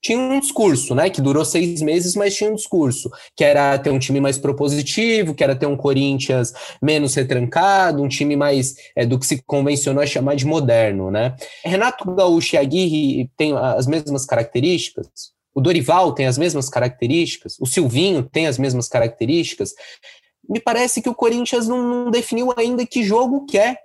tinha 0.00 0.18
um 0.18 0.38
discurso, 0.38 0.94
né? 0.94 1.10
Que 1.10 1.20
durou 1.20 1.44
seis 1.44 1.82
meses, 1.82 2.14
mas 2.14 2.36
tinha 2.36 2.50
um 2.50 2.54
discurso, 2.54 3.10
que 3.36 3.44
era 3.44 3.76
ter 3.78 3.90
um 3.90 3.98
time 3.98 4.20
mais 4.20 4.38
propositivo, 4.38 5.34
que 5.34 5.42
era 5.42 5.56
ter 5.56 5.66
um 5.66 5.76
Corinthians 5.76 6.52
menos 6.80 7.14
retrancado, 7.14 8.02
um 8.02 8.08
time 8.08 8.36
mais 8.36 8.74
é, 8.94 9.04
do 9.04 9.18
que 9.18 9.26
se 9.26 9.42
convencionou 9.42 10.02
a 10.02 10.06
chamar 10.06 10.36
de 10.36 10.46
moderno, 10.46 11.10
né? 11.10 11.34
Renato 11.64 12.14
Gaúcho 12.14 12.54
e 12.54 12.58
Aguirre 12.58 13.30
têm 13.36 13.56
as 13.56 13.86
mesmas 13.86 14.24
características, 14.24 15.08
o 15.54 15.60
Dorival 15.60 16.12
tem 16.12 16.26
as 16.26 16.38
mesmas 16.38 16.68
características, 16.68 17.56
o 17.60 17.66
Silvinho 17.66 18.22
tem 18.22 18.46
as 18.46 18.58
mesmas 18.58 18.88
características. 18.88 19.74
Me 20.48 20.60
parece 20.60 21.02
que 21.02 21.08
o 21.08 21.14
Corinthians 21.14 21.66
não, 21.66 22.04
não 22.04 22.10
definiu 22.10 22.54
ainda 22.56 22.86
que 22.86 23.02
jogo 23.02 23.44
quer 23.44 23.76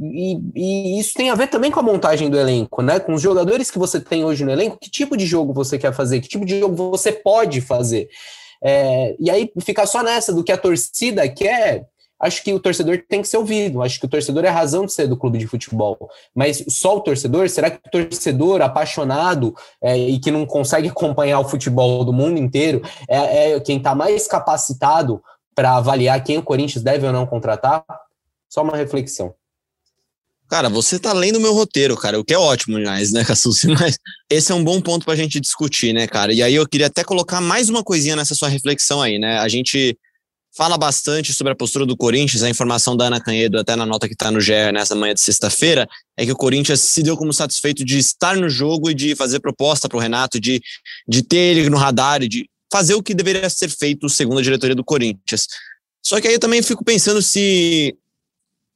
e, 0.00 0.38
e, 0.54 1.00
isso 1.00 1.14
tem 1.14 1.30
a 1.30 1.34
ver 1.34 1.46
também 1.48 1.70
com 1.70 1.80
a 1.80 1.82
montagem 1.82 2.28
do 2.28 2.38
elenco, 2.38 2.82
né? 2.82 3.00
Com 3.00 3.14
os 3.14 3.22
jogadores 3.22 3.70
que 3.70 3.78
você 3.78 4.00
tem 4.00 4.24
hoje 4.24 4.44
no 4.44 4.50
elenco, 4.50 4.78
que 4.78 4.90
tipo 4.90 5.16
de 5.16 5.26
jogo 5.26 5.52
você 5.52 5.78
quer 5.78 5.92
fazer, 5.92 6.20
que 6.20 6.28
tipo 6.28 6.44
de 6.44 6.58
jogo 6.58 6.74
você 6.74 7.12
pode 7.12 7.60
fazer. 7.60 8.08
É, 8.62 9.16
e 9.18 9.30
aí 9.30 9.50
ficar 9.60 9.86
só 9.86 10.02
nessa 10.02 10.32
do 10.32 10.44
que 10.44 10.52
a 10.52 10.58
torcida 10.58 11.26
quer, 11.28 11.86
acho 12.18 12.42
que 12.44 12.52
o 12.52 12.60
torcedor 12.60 13.02
tem 13.08 13.22
que 13.22 13.28
ser 13.28 13.38
ouvido. 13.38 13.82
Acho 13.82 13.98
que 13.98 14.06
o 14.06 14.08
torcedor 14.08 14.44
é 14.44 14.48
a 14.48 14.52
razão 14.52 14.84
de 14.84 14.92
ser 14.92 15.06
do 15.06 15.16
clube 15.16 15.38
de 15.38 15.46
futebol. 15.46 16.10
Mas 16.34 16.62
só 16.68 16.96
o 16.96 17.00
torcedor? 17.00 17.48
Será 17.48 17.70
que 17.70 17.78
o 17.86 17.90
torcedor 17.90 18.60
apaixonado 18.60 19.54
é, 19.82 19.96
e 19.96 20.18
que 20.18 20.30
não 20.30 20.44
consegue 20.44 20.88
acompanhar 20.88 21.40
o 21.40 21.48
futebol 21.48 22.04
do 22.04 22.12
mundo 22.12 22.38
inteiro 22.38 22.82
é, 23.08 23.52
é 23.52 23.60
quem 23.60 23.78
está 23.78 23.94
mais 23.94 24.26
capacitado 24.26 25.22
para 25.54 25.76
avaliar 25.76 26.22
quem 26.22 26.38
o 26.38 26.42
Corinthians 26.42 26.84
deve 26.84 27.06
ou 27.06 27.12
não 27.12 27.26
contratar? 27.26 27.84
Só 28.48 28.62
uma 28.62 28.76
reflexão. 28.76 29.34
Cara, 30.50 30.68
você 30.68 30.98
tá 30.98 31.12
lendo 31.12 31.36
o 31.36 31.40
meu 31.40 31.54
roteiro, 31.54 31.96
cara, 31.96 32.18
o 32.18 32.24
que 32.24 32.34
é 32.34 32.38
ótimo, 32.38 32.76
mas, 32.80 33.12
né, 33.12 33.24
Cassucci? 33.24 33.68
Mas 33.78 33.96
esse 34.28 34.50
é 34.50 34.54
um 34.54 34.64
bom 34.64 34.80
ponto 34.80 35.04
pra 35.04 35.14
gente 35.14 35.38
discutir, 35.38 35.92
né, 35.92 36.08
cara? 36.08 36.32
E 36.32 36.42
aí 36.42 36.56
eu 36.56 36.66
queria 36.66 36.88
até 36.88 37.04
colocar 37.04 37.40
mais 37.40 37.68
uma 37.68 37.84
coisinha 37.84 38.16
nessa 38.16 38.34
sua 38.34 38.48
reflexão 38.48 39.00
aí, 39.00 39.16
né? 39.16 39.38
A 39.38 39.46
gente 39.46 39.96
fala 40.52 40.76
bastante 40.76 41.32
sobre 41.32 41.52
a 41.52 41.56
postura 41.56 41.86
do 41.86 41.96
Corinthians, 41.96 42.42
a 42.42 42.50
informação 42.50 42.96
da 42.96 43.06
Ana 43.06 43.20
Canhedo, 43.20 43.60
até 43.60 43.76
na 43.76 43.86
nota 43.86 44.08
que 44.08 44.16
tá 44.16 44.28
no 44.28 44.40
GE 44.40 44.72
nessa 44.72 44.96
manhã 44.96 45.14
de 45.14 45.20
sexta-feira, 45.20 45.88
é 46.16 46.26
que 46.26 46.32
o 46.32 46.36
Corinthians 46.36 46.80
se 46.80 47.00
deu 47.00 47.16
como 47.16 47.32
satisfeito 47.32 47.84
de 47.84 47.98
estar 47.98 48.36
no 48.36 48.50
jogo 48.50 48.90
e 48.90 48.94
de 48.94 49.14
fazer 49.14 49.38
proposta 49.38 49.88
pro 49.88 50.00
Renato, 50.00 50.40
de, 50.40 50.60
de 51.06 51.22
ter 51.22 51.56
ele 51.56 51.70
no 51.70 51.76
radar 51.76 52.24
e 52.24 52.28
de 52.28 52.50
fazer 52.72 52.94
o 52.94 53.02
que 53.02 53.14
deveria 53.14 53.48
ser 53.48 53.68
feito 53.68 54.08
segundo 54.08 54.40
a 54.40 54.42
diretoria 54.42 54.74
do 54.74 54.84
Corinthians. 54.84 55.46
Só 56.04 56.20
que 56.20 56.26
aí 56.26 56.34
eu 56.34 56.40
também 56.40 56.60
fico 56.60 56.84
pensando 56.84 57.22
se 57.22 57.96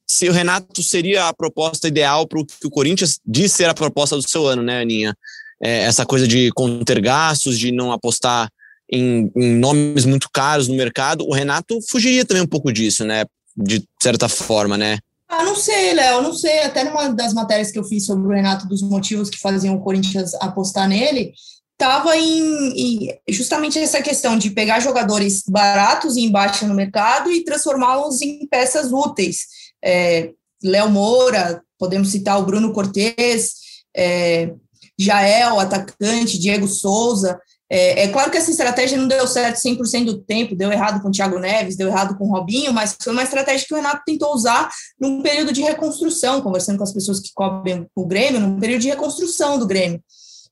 se 0.07 0.29
o 0.29 0.33
Renato 0.33 0.83
seria 0.83 1.29
a 1.29 1.35
proposta 1.35 1.88
ideal 1.88 2.27
para 2.27 2.40
o 2.40 2.47
que 2.47 2.67
o 2.67 2.71
Corinthians 2.71 3.19
diz 3.25 3.53
ser 3.53 3.69
a 3.69 3.75
proposta 3.75 4.17
do 4.17 4.29
seu 4.29 4.47
ano, 4.47 4.62
né, 4.62 4.81
Aninha? 4.81 5.17
É, 5.62 5.83
essa 5.85 6.05
coisa 6.05 6.29
de 6.29 6.51
conter 6.53 7.01
gastos, 7.01 7.59
de 7.59 7.73
não 7.73 7.90
apostar 7.90 8.51
em, 8.90 9.31
em, 9.35 9.55
nomes 9.57 10.05
muito 10.05 10.29
caros 10.31 10.69
no 10.69 10.75
mercado. 10.75 11.27
O 11.27 11.33
Renato 11.33 11.79
fugiria 11.88 12.25
também 12.25 12.43
um 12.43 12.47
pouco 12.47 12.73
disso, 12.73 13.05
né? 13.05 13.25
De 13.57 13.83
certa 14.03 14.29
forma, 14.29 14.77
né? 14.77 14.99
Ah, 15.29 15.43
não 15.43 15.57
sei, 15.57 15.95
Léo, 15.95 16.23
não 16.23 16.35
sei. 16.35 16.61
Até 16.61 16.85
numa 16.85 17.09
das 17.09 17.33
matérias 17.33 17.71
que 17.71 17.79
eu 17.79 17.85
fiz 17.85 18.05
sobre 18.05 18.27
o 18.27 18.31
Renato, 18.31 18.69
dos 18.69 18.83
motivos 18.83 19.31
que 19.31 19.38
faziam 19.38 19.75
o 19.75 19.81
Corinthians 19.81 20.35
apostar 20.35 20.88
nele, 20.88 21.33
estava 21.73 22.17
em, 22.17 22.73
em, 22.77 23.19
justamente 23.31 23.79
essa 23.79 24.03
questão 24.03 24.37
de 24.37 24.51
pegar 24.51 24.81
jogadores 24.81 25.43
baratos 25.49 26.17
e 26.17 26.21
em 26.21 26.31
baixa 26.31 26.67
no 26.67 26.75
mercado 26.75 27.33
e 27.33 27.45
transformá-los 27.45 28.21
em 28.21 28.47
peças 28.47 28.93
úteis 28.93 29.63
é, 29.85 30.31
Léo 30.62 30.88
Moura, 30.88 31.62
podemos 31.79 32.11
citar 32.11 32.38
o 32.38 32.44
Bruno 32.44 32.73
Cortes, 32.73 33.57
é, 33.94 34.53
Jael, 34.99 35.61
atacante, 35.61 36.38
Diego 36.38 36.66
Souza. 36.66 37.38
É, 37.68 38.05
é, 38.05 38.09
claro 38.09 38.31
que 38.31 38.38
essa 38.38 38.51
estratégia 38.51 38.97
não 38.97 39.09
deu 39.09 39.27
certo 39.27 39.57
100% 39.57 40.05
do 40.05 40.18
tempo, 40.23 40.55
deu 40.55 40.70
errado 40.70 41.03
com 41.03 41.09
o 41.09 41.11
Thiago 41.11 41.38
Neves, 41.38 41.77
deu 41.77 41.88
errado 41.88 42.16
com 42.16 42.25
o 42.25 42.31
Robinho, 42.31 42.73
mas 42.73 42.97
foi 43.03 43.12
uma 43.12 43.23
estratégia 43.23 43.66
que 43.66 43.75
o 43.75 43.77
Renato 43.77 44.03
tentou 44.07 44.33
usar 44.33 44.70
num 44.99 45.23
período 45.23 45.53
de 45.53 45.62
reconstrução, 45.62 46.40
conversando 46.40 46.79
com 46.79 46.85
as 46.85 46.92
pessoas 46.92 47.20
que 47.20 47.31
cobrem 47.35 47.87
o 47.94 48.07
Grêmio, 48.07 48.40
num 48.40 48.59
período 48.59 48.83
de 48.83 48.88
reconstrução 48.88 49.59
do 49.59 49.66
Grêmio. 49.66 50.01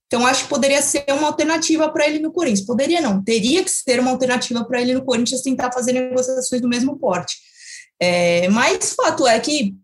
Então, 0.06 0.26
acho 0.26 0.42
que 0.42 0.50
poderia 0.50 0.82
ser 0.82 1.06
uma 1.08 1.28
alternativa 1.28 1.88
para 1.90 2.06
ele 2.06 2.18
no 2.18 2.32
Corinthians. 2.32 2.66
Poderia 2.66 3.00
não, 3.00 3.22
teria 3.22 3.64
que 3.64 3.70
ser 3.70 3.98
uma 3.98 4.10
alternativa 4.10 4.62
para 4.62 4.80
ele 4.80 4.92
no 4.92 5.04
Corinthians 5.04 5.40
tentar 5.40 5.72
fazer 5.72 5.92
negociações 5.92 6.60
do 6.60 6.68
mesmo 6.68 6.98
porte. 6.98 7.36
É, 8.04 8.48
mas 8.48 8.94
fato 8.94 9.28
é 9.28 9.38
que, 9.38 9.76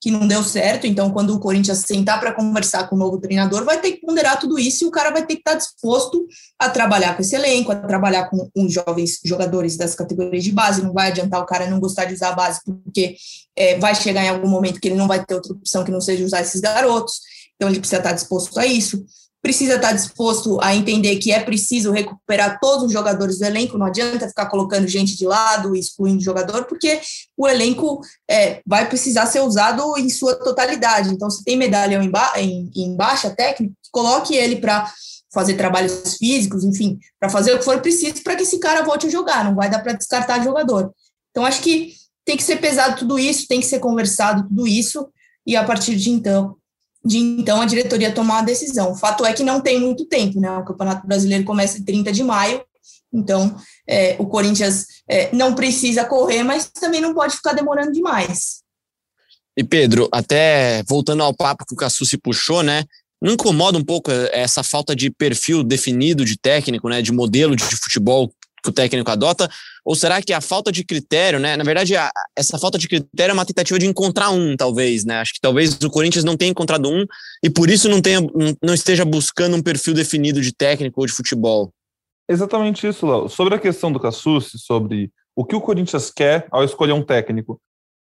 que 0.00 0.10
não 0.10 0.26
deu 0.26 0.42
certo, 0.42 0.86
então 0.86 1.10
quando 1.10 1.34
o 1.34 1.38
Corinthians 1.38 1.80
sentar 1.80 2.18
para 2.18 2.32
conversar 2.32 2.88
com 2.88 2.96
o 2.96 2.98
novo 2.98 3.20
treinador, 3.20 3.66
vai 3.66 3.78
ter 3.78 3.92
que 3.92 4.00
ponderar 4.00 4.40
tudo 4.40 4.58
isso 4.58 4.82
e 4.82 4.86
o 4.86 4.90
cara 4.90 5.10
vai 5.10 5.26
ter 5.26 5.34
que 5.34 5.40
estar 5.40 5.50
tá 5.50 5.58
disposto 5.58 6.26
a 6.58 6.70
trabalhar 6.70 7.14
com 7.14 7.20
esse 7.20 7.36
elenco, 7.36 7.70
a 7.70 7.76
trabalhar 7.76 8.30
com 8.30 8.48
os 8.56 8.72
jovens 8.72 9.20
jogadores 9.22 9.76
das 9.76 9.94
categorias 9.94 10.42
de 10.42 10.52
base. 10.52 10.82
Não 10.82 10.94
vai 10.94 11.08
adiantar 11.08 11.38
o 11.38 11.44
cara 11.44 11.68
não 11.68 11.78
gostar 11.78 12.06
de 12.06 12.14
usar 12.14 12.30
a 12.30 12.34
base, 12.34 12.60
porque 12.64 13.14
é, 13.54 13.78
vai 13.78 13.94
chegar 13.94 14.24
em 14.24 14.30
algum 14.30 14.48
momento 14.48 14.80
que 14.80 14.88
ele 14.88 14.96
não 14.96 15.06
vai 15.06 15.22
ter 15.22 15.34
outra 15.34 15.52
opção 15.52 15.84
que 15.84 15.92
não 15.92 16.00
seja 16.00 16.24
usar 16.24 16.40
esses 16.40 16.62
garotos. 16.62 17.20
Então 17.56 17.68
ele 17.68 17.78
precisa 17.78 17.98
estar 17.98 18.12
disposto 18.12 18.58
a 18.58 18.64
isso 18.64 19.04
precisa 19.46 19.76
estar 19.76 19.92
disposto 19.92 20.58
a 20.60 20.74
entender 20.74 21.18
que 21.18 21.30
é 21.30 21.38
preciso 21.38 21.92
recuperar 21.92 22.58
todos 22.58 22.86
os 22.86 22.92
jogadores 22.92 23.38
do 23.38 23.44
elenco, 23.44 23.78
não 23.78 23.86
adianta 23.86 24.26
ficar 24.26 24.46
colocando 24.46 24.88
gente 24.88 25.16
de 25.16 25.24
lado 25.24 25.76
excluindo 25.76 26.20
jogador, 26.20 26.64
porque 26.64 27.00
o 27.36 27.46
elenco 27.46 28.00
é, 28.28 28.60
vai 28.66 28.88
precisar 28.88 29.24
ser 29.26 29.38
usado 29.42 29.96
em 29.98 30.08
sua 30.08 30.34
totalidade. 30.34 31.10
Então, 31.10 31.30
se 31.30 31.44
tem 31.44 31.56
medalhão 31.56 32.02
em, 32.02 32.10
ba 32.10 32.32
em, 32.38 32.68
em 32.74 32.96
baixa 32.96 33.30
técnica, 33.30 33.72
coloque 33.92 34.34
ele 34.34 34.56
para 34.56 34.92
fazer 35.32 35.54
trabalhos 35.54 36.16
físicos, 36.16 36.64
enfim, 36.64 36.98
para 37.20 37.28
fazer 37.28 37.54
o 37.54 37.58
que 37.60 37.64
for 37.64 37.80
preciso 37.80 38.24
para 38.24 38.34
que 38.34 38.42
esse 38.42 38.58
cara 38.58 38.82
volte 38.82 39.06
a 39.06 39.10
jogar, 39.10 39.44
não 39.44 39.54
vai 39.54 39.70
dar 39.70 39.78
para 39.78 39.92
descartar 39.92 40.42
jogador. 40.42 40.90
Então, 41.30 41.46
acho 41.46 41.62
que 41.62 41.92
tem 42.24 42.36
que 42.36 42.42
ser 42.42 42.56
pesado 42.56 42.96
tudo 42.96 43.16
isso, 43.16 43.46
tem 43.46 43.60
que 43.60 43.66
ser 43.66 43.78
conversado 43.78 44.48
tudo 44.48 44.66
isso, 44.66 45.08
e 45.46 45.54
a 45.54 45.62
partir 45.62 45.94
de 45.94 46.10
então 46.10 46.56
de 47.06 47.18
então 47.18 47.60
a 47.60 47.66
diretoria 47.66 48.12
tomar 48.12 48.40
a 48.40 48.42
decisão. 48.42 48.90
O 48.90 48.96
fato 48.96 49.24
é 49.24 49.32
que 49.32 49.44
não 49.44 49.60
tem 49.60 49.80
muito 49.80 50.04
tempo, 50.06 50.40
né? 50.40 50.50
O 50.58 50.64
Campeonato 50.64 51.06
Brasileiro 51.06 51.44
começa 51.44 51.78
em 51.78 51.84
30 51.84 52.10
de 52.10 52.24
maio, 52.24 52.60
então 53.12 53.56
é, 53.88 54.16
o 54.18 54.26
Corinthians 54.26 54.86
é, 55.08 55.30
não 55.32 55.54
precisa 55.54 56.04
correr, 56.04 56.42
mas 56.42 56.68
também 56.68 57.00
não 57.00 57.14
pode 57.14 57.36
ficar 57.36 57.52
demorando 57.52 57.92
demais. 57.92 58.62
E 59.56 59.62
Pedro, 59.62 60.08
até 60.12 60.82
voltando 60.82 61.22
ao 61.22 61.32
papo 61.32 61.64
que 61.64 61.74
o 61.74 61.76
Cassu 61.76 62.04
se 62.04 62.18
puxou, 62.18 62.62
né? 62.62 62.84
Não 63.22 63.32
incomoda 63.32 63.78
um 63.78 63.84
pouco 63.84 64.10
essa 64.32 64.62
falta 64.62 64.94
de 64.94 65.08
perfil 65.08 65.62
definido 65.62 66.24
de 66.24 66.36
técnico, 66.36 66.88
né? 66.88 67.00
De 67.00 67.12
modelo 67.12 67.54
de 67.54 67.64
futebol 67.64 68.30
que 68.62 68.68
o 68.68 68.72
técnico 68.72 69.10
adota? 69.10 69.48
Ou 69.86 69.94
será 69.94 70.20
que 70.20 70.32
a 70.32 70.40
falta 70.40 70.72
de 70.72 70.84
critério, 70.84 71.38
né? 71.38 71.56
Na 71.56 71.62
verdade, 71.62 71.94
a, 71.94 72.10
essa 72.36 72.58
falta 72.58 72.76
de 72.76 72.88
critério 72.88 73.30
é 73.30 73.32
uma 73.32 73.46
tentativa 73.46 73.78
de 73.78 73.86
encontrar 73.86 74.30
um, 74.30 74.56
talvez, 74.56 75.04
né? 75.04 75.20
Acho 75.20 75.34
que 75.34 75.40
talvez 75.40 75.80
o 75.80 75.88
Corinthians 75.88 76.24
não 76.24 76.36
tenha 76.36 76.50
encontrado 76.50 76.90
um 76.90 77.06
e 77.40 77.48
por 77.48 77.70
isso 77.70 77.88
não, 77.88 78.02
tenha, 78.02 78.18
não 78.60 78.74
esteja 78.74 79.04
buscando 79.04 79.54
um 79.56 79.62
perfil 79.62 79.94
definido 79.94 80.40
de 80.40 80.52
técnico 80.52 81.00
ou 81.00 81.06
de 81.06 81.12
futebol. 81.12 81.70
Exatamente 82.28 82.84
isso, 82.84 83.06
Léo. 83.06 83.28
Sobre 83.28 83.54
a 83.54 83.60
questão 83.60 83.92
do 83.92 84.00
Cassucci, 84.00 84.58
sobre 84.58 85.12
o 85.36 85.44
que 85.44 85.54
o 85.54 85.60
Corinthians 85.60 86.10
quer 86.10 86.48
ao 86.50 86.64
escolher 86.64 86.92
um 86.92 87.04
técnico. 87.04 87.60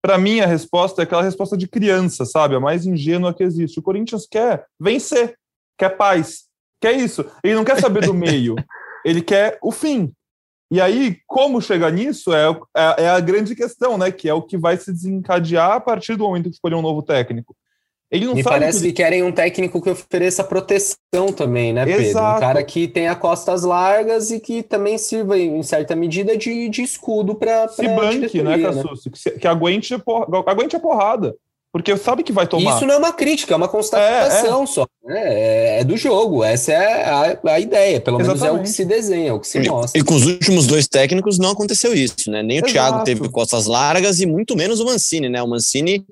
Para 0.02 0.18
mim, 0.18 0.40
a 0.40 0.46
resposta 0.46 1.02
é 1.02 1.04
aquela 1.04 1.22
resposta 1.22 1.56
de 1.56 1.68
criança, 1.68 2.24
sabe? 2.24 2.56
A 2.56 2.60
mais 2.60 2.86
ingênua 2.86 3.32
que 3.32 3.44
existe. 3.44 3.78
O 3.78 3.82
Corinthians 3.82 4.26
quer 4.28 4.66
vencer, 4.80 5.36
quer 5.78 5.90
paz, 5.90 6.46
quer 6.80 6.96
isso. 6.96 7.24
Ele 7.44 7.54
não 7.54 7.64
quer 7.64 7.78
saber 7.80 8.04
do 8.04 8.14
meio, 8.14 8.56
ele 9.04 9.22
quer 9.22 9.60
o 9.62 9.70
fim. 9.70 10.12
E 10.70 10.80
aí, 10.80 11.16
como 11.26 11.62
chegar 11.62 11.90
nisso 11.90 12.32
é, 12.32 12.50
é, 12.76 13.04
é, 13.04 13.08
a 13.08 13.20
grande 13.20 13.54
questão, 13.54 13.96
né? 13.96 14.10
Que 14.12 14.28
é 14.28 14.34
o 14.34 14.42
que 14.42 14.58
vai 14.58 14.76
se 14.76 14.92
desencadear 14.92 15.72
a 15.72 15.80
partir 15.80 16.16
do 16.16 16.24
momento 16.24 16.44
que 16.44 16.54
escolher 16.54 16.74
um 16.74 16.82
novo 16.82 17.02
técnico. 17.02 17.56
Ele 18.10 18.24
não 18.24 18.34
Me 18.34 18.42
parece 18.42 18.80
que, 18.80 18.86
que, 18.86 18.92
querem 18.94 19.22
um 19.22 19.30
técnico 19.30 19.82
que 19.82 19.90
ofereça 19.90 20.42
proteção 20.42 21.30
também, 21.36 21.74
né, 21.74 21.84
Pedro? 21.84 22.02
Exato. 22.02 22.38
Um 22.38 22.40
cara 22.40 22.64
que 22.64 22.88
tenha 22.88 23.14
costas 23.14 23.64
largas 23.64 24.30
e 24.30 24.40
que 24.40 24.62
também 24.62 24.96
sirva, 24.96 25.38
em 25.38 25.62
certa 25.62 25.94
medida, 25.94 26.36
de, 26.36 26.70
de 26.70 26.82
escudo 26.82 27.34
para. 27.34 27.68
Se 27.68 27.86
banque, 27.86 28.42
né, 28.42 28.58
Cassus? 28.58 29.04
Né? 29.04 29.12
Que, 29.12 29.30
que 29.40 29.48
aguente, 29.48 29.94
aguente 30.46 30.76
a 30.76 30.80
porrada. 30.80 31.34
Porque 31.70 31.94
sabe 31.98 32.22
que 32.22 32.32
vai 32.32 32.46
tomar. 32.46 32.76
Isso 32.76 32.86
não 32.86 32.94
é 32.94 32.96
uma 32.96 33.12
crítica, 33.12 33.52
é 33.52 33.56
uma 33.56 33.68
constatação 33.68 34.60
é, 34.60 34.62
é. 34.62 34.66
só. 34.66 34.86
Né? 35.04 35.20
É, 35.20 35.80
é, 35.80 35.84
do 35.84 35.96
jogo, 35.96 36.42
essa 36.42 36.72
é 36.72 37.04
a, 37.04 37.38
a 37.44 37.60
ideia. 37.60 38.00
Pelo 38.00 38.20
Exatamente. 38.20 38.42
menos 38.42 38.58
é 38.58 38.60
o 38.60 38.62
que 38.62 38.70
se 38.70 38.84
desenha, 38.84 39.30
é 39.30 39.32
o 39.32 39.40
que 39.40 39.46
se 39.46 39.60
mostra. 39.60 40.00
E 40.00 40.02
com 40.02 40.14
os 40.14 40.26
últimos 40.26 40.66
dois 40.66 40.88
técnicos 40.88 41.38
não 41.38 41.50
aconteceu 41.50 41.92
isso, 41.94 42.30
né? 42.30 42.42
Nem 42.42 42.58
o 42.58 42.60
Exato. 42.60 42.72
Thiago 42.72 43.04
teve 43.04 43.28
costas 43.28 43.66
largas 43.66 44.20
e 44.20 44.26
muito 44.26 44.56
menos 44.56 44.80
o 44.80 44.86
Mancini, 44.86 45.28
né? 45.28 45.42
O 45.42 45.46
Mancini 45.46 46.06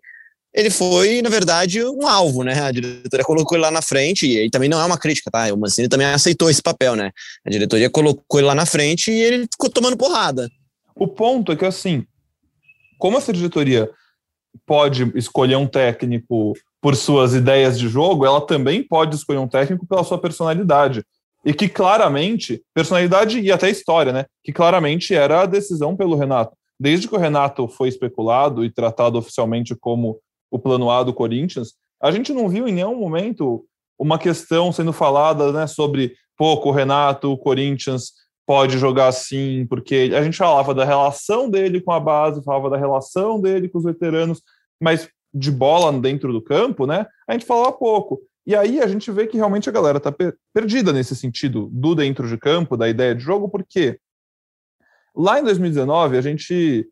ele 0.56 0.70
foi, 0.70 1.20
na 1.20 1.28
verdade, 1.28 1.84
um 1.84 2.06
alvo, 2.06 2.42
né? 2.42 2.58
A 2.60 2.72
diretoria 2.72 3.24
colocou 3.24 3.58
ele 3.58 3.64
lá 3.64 3.70
na 3.70 3.82
frente, 3.82 4.26
e 4.26 4.38
aí 4.38 4.50
também 4.50 4.70
não 4.70 4.80
é 4.80 4.84
uma 4.86 4.96
crítica, 4.96 5.30
tá? 5.30 5.52
O 5.52 5.56
Mancini 5.58 5.86
também 5.86 6.06
aceitou 6.06 6.48
esse 6.48 6.62
papel, 6.62 6.96
né? 6.96 7.12
A 7.46 7.50
diretoria 7.50 7.90
colocou 7.90 8.40
ele 8.40 8.46
lá 8.46 8.54
na 8.54 8.64
frente 8.64 9.10
e 9.10 9.22
ele 9.22 9.46
ficou 9.52 9.68
tomando 9.68 9.98
porrada. 9.98 10.50
O 10.94 11.06
ponto 11.06 11.52
é 11.52 11.56
que, 11.56 11.66
assim, 11.66 12.06
como 12.98 13.18
essa 13.18 13.34
diretoria 13.34 13.90
pode 14.64 15.10
escolher 15.14 15.56
um 15.56 15.66
técnico 15.66 16.52
por 16.80 16.94
suas 16.94 17.34
ideias 17.34 17.78
de 17.78 17.88
jogo, 17.88 18.24
ela 18.24 18.40
também 18.40 18.82
pode 18.82 19.16
escolher 19.16 19.38
um 19.38 19.48
técnico 19.48 19.86
pela 19.86 20.04
sua 20.04 20.18
personalidade. 20.18 21.04
E 21.44 21.52
que 21.52 21.68
claramente, 21.68 22.62
personalidade 22.74 23.40
e 23.40 23.52
até 23.52 23.70
história, 23.70 24.12
né? 24.12 24.26
Que 24.42 24.52
claramente 24.52 25.14
era 25.14 25.42
a 25.42 25.46
decisão 25.46 25.96
pelo 25.96 26.16
Renato. 26.16 26.56
Desde 26.78 27.08
que 27.08 27.14
o 27.14 27.18
Renato 27.18 27.68
foi 27.68 27.88
especulado 27.88 28.64
e 28.64 28.70
tratado 28.70 29.18
oficialmente 29.18 29.74
como 29.74 30.18
o 30.50 30.58
plano 30.58 30.90
A 30.90 31.02
do 31.02 31.14
Corinthians, 31.14 31.74
a 32.02 32.10
gente 32.10 32.32
não 32.32 32.48
viu 32.48 32.68
em 32.68 32.72
nenhum 32.72 32.96
momento 32.96 33.64
uma 33.98 34.18
questão 34.18 34.70
sendo 34.72 34.92
falada 34.92 35.52
né, 35.52 35.66
sobre, 35.66 36.14
pouco 36.36 36.70
Renato, 36.70 37.32
o 37.32 37.38
Corinthians 37.38 38.12
pode 38.46 38.78
jogar 38.78 39.08
assim, 39.08 39.66
porque 39.68 40.12
a 40.16 40.22
gente 40.22 40.38
falava 40.38 40.72
da 40.72 40.84
relação 40.84 41.50
dele 41.50 41.80
com 41.80 41.92
a 41.92 41.98
base, 41.98 42.42
falava 42.44 42.70
da 42.70 42.76
relação 42.76 43.40
dele 43.40 43.68
com 43.68 43.78
os 43.78 43.84
veteranos, 43.84 44.40
mas 44.80 45.08
de 45.34 45.50
bola 45.50 45.92
dentro 46.00 46.32
do 46.32 46.40
campo, 46.40 46.86
né? 46.86 47.06
A 47.28 47.32
gente 47.32 47.44
falava 47.44 47.72
pouco. 47.72 48.22
E 48.46 48.54
aí 48.54 48.80
a 48.80 48.86
gente 48.86 49.10
vê 49.10 49.26
que 49.26 49.36
realmente 49.36 49.68
a 49.68 49.72
galera 49.72 49.98
tá 49.98 50.12
per 50.12 50.36
perdida 50.54 50.92
nesse 50.92 51.16
sentido 51.16 51.68
do 51.72 51.94
dentro 51.94 52.28
de 52.28 52.38
campo, 52.38 52.76
da 52.76 52.88
ideia 52.88 53.14
de 53.14 53.22
jogo, 53.22 53.48
porque 53.48 53.98
lá 55.14 55.40
em 55.40 55.42
2019 55.42 56.16
a 56.16 56.20
gente 56.20 56.88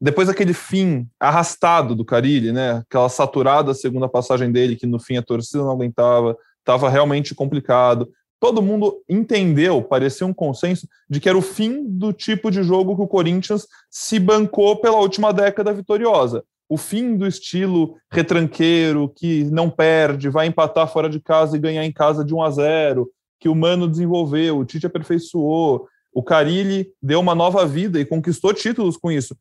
depois 0.00 0.26
daquele 0.26 0.52
fim 0.52 1.08
arrastado 1.18 1.94
do 1.94 2.04
Carilli, 2.04 2.50
né, 2.50 2.78
aquela 2.78 3.08
saturada 3.08 3.72
segunda 3.72 4.08
passagem 4.08 4.50
dele, 4.50 4.74
que 4.74 4.84
no 4.84 4.98
fim 4.98 5.16
a 5.16 5.22
torcida 5.22 5.62
não 5.62 5.70
aguentava, 5.70 6.36
estava 6.58 6.88
realmente 6.88 7.36
complicado. 7.36 8.10
Todo 8.42 8.60
mundo 8.60 9.00
entendeu, 9.08 9.80
parecia 9.80 10.26
um 10.26 10.34
consenso, 10.34 10.88
de 11.08 11.20
que 11.20 11.28
era 11.28 11.38
o 11.38 11.40
fim 11.40 11.86
do 11.88 12.12
tipo 12.12 12.50
de 12.50 12.64
jogo 12.64 12.96
que 12.96 13.02
o 13.02 13.06
Corinthians 13.06 13.68
se 13.88 14.18
bancou 14.18 14.80
pela 14.80 14.98
última 14.98 15.32
década 15.32 15.72
vitoriosa. 15.72 16.42
O 16.68 16.76
fim 16.76 17.16
do 17.16 17.24
estilo 17.24 17.94
retranqueiro, 18.10 19.08
que 19.14 19.44
não 19.44 19.70
perde, 19.70 20.28
vai 20.28 20.48
empatar 20.48 20.92
fora 20.92 21.08
de 21.08 21.20
casa 21.20 21.56
e 21.56 21.60
ganhar 21.60 21.84
em 21.84 21.92
casa 21.92 22.24
de 22.24 22.34
1 22.34 22.42
a 22.42 22.50
0, 22.50 23.08
que 23.38 23.48
o 23.48 23.54
Mano 23.54 23.86
desenvolveu, 23.86 24.58
o 24.58 24.64
Tite 24.64 24.86
aperfeiçoou, 24.86 25.86
o 26.12 26.20
Carilli 26.20 26.92
deu 27.00 27.20
uma 27.20 27.36
nova 27.36 27.64
vida 27.64 28.00
e 28.00 28.04
conquistou 28.04 28.52
títulos 28.52 28.96
com 28.96 29.12
isso. 29.12 29.36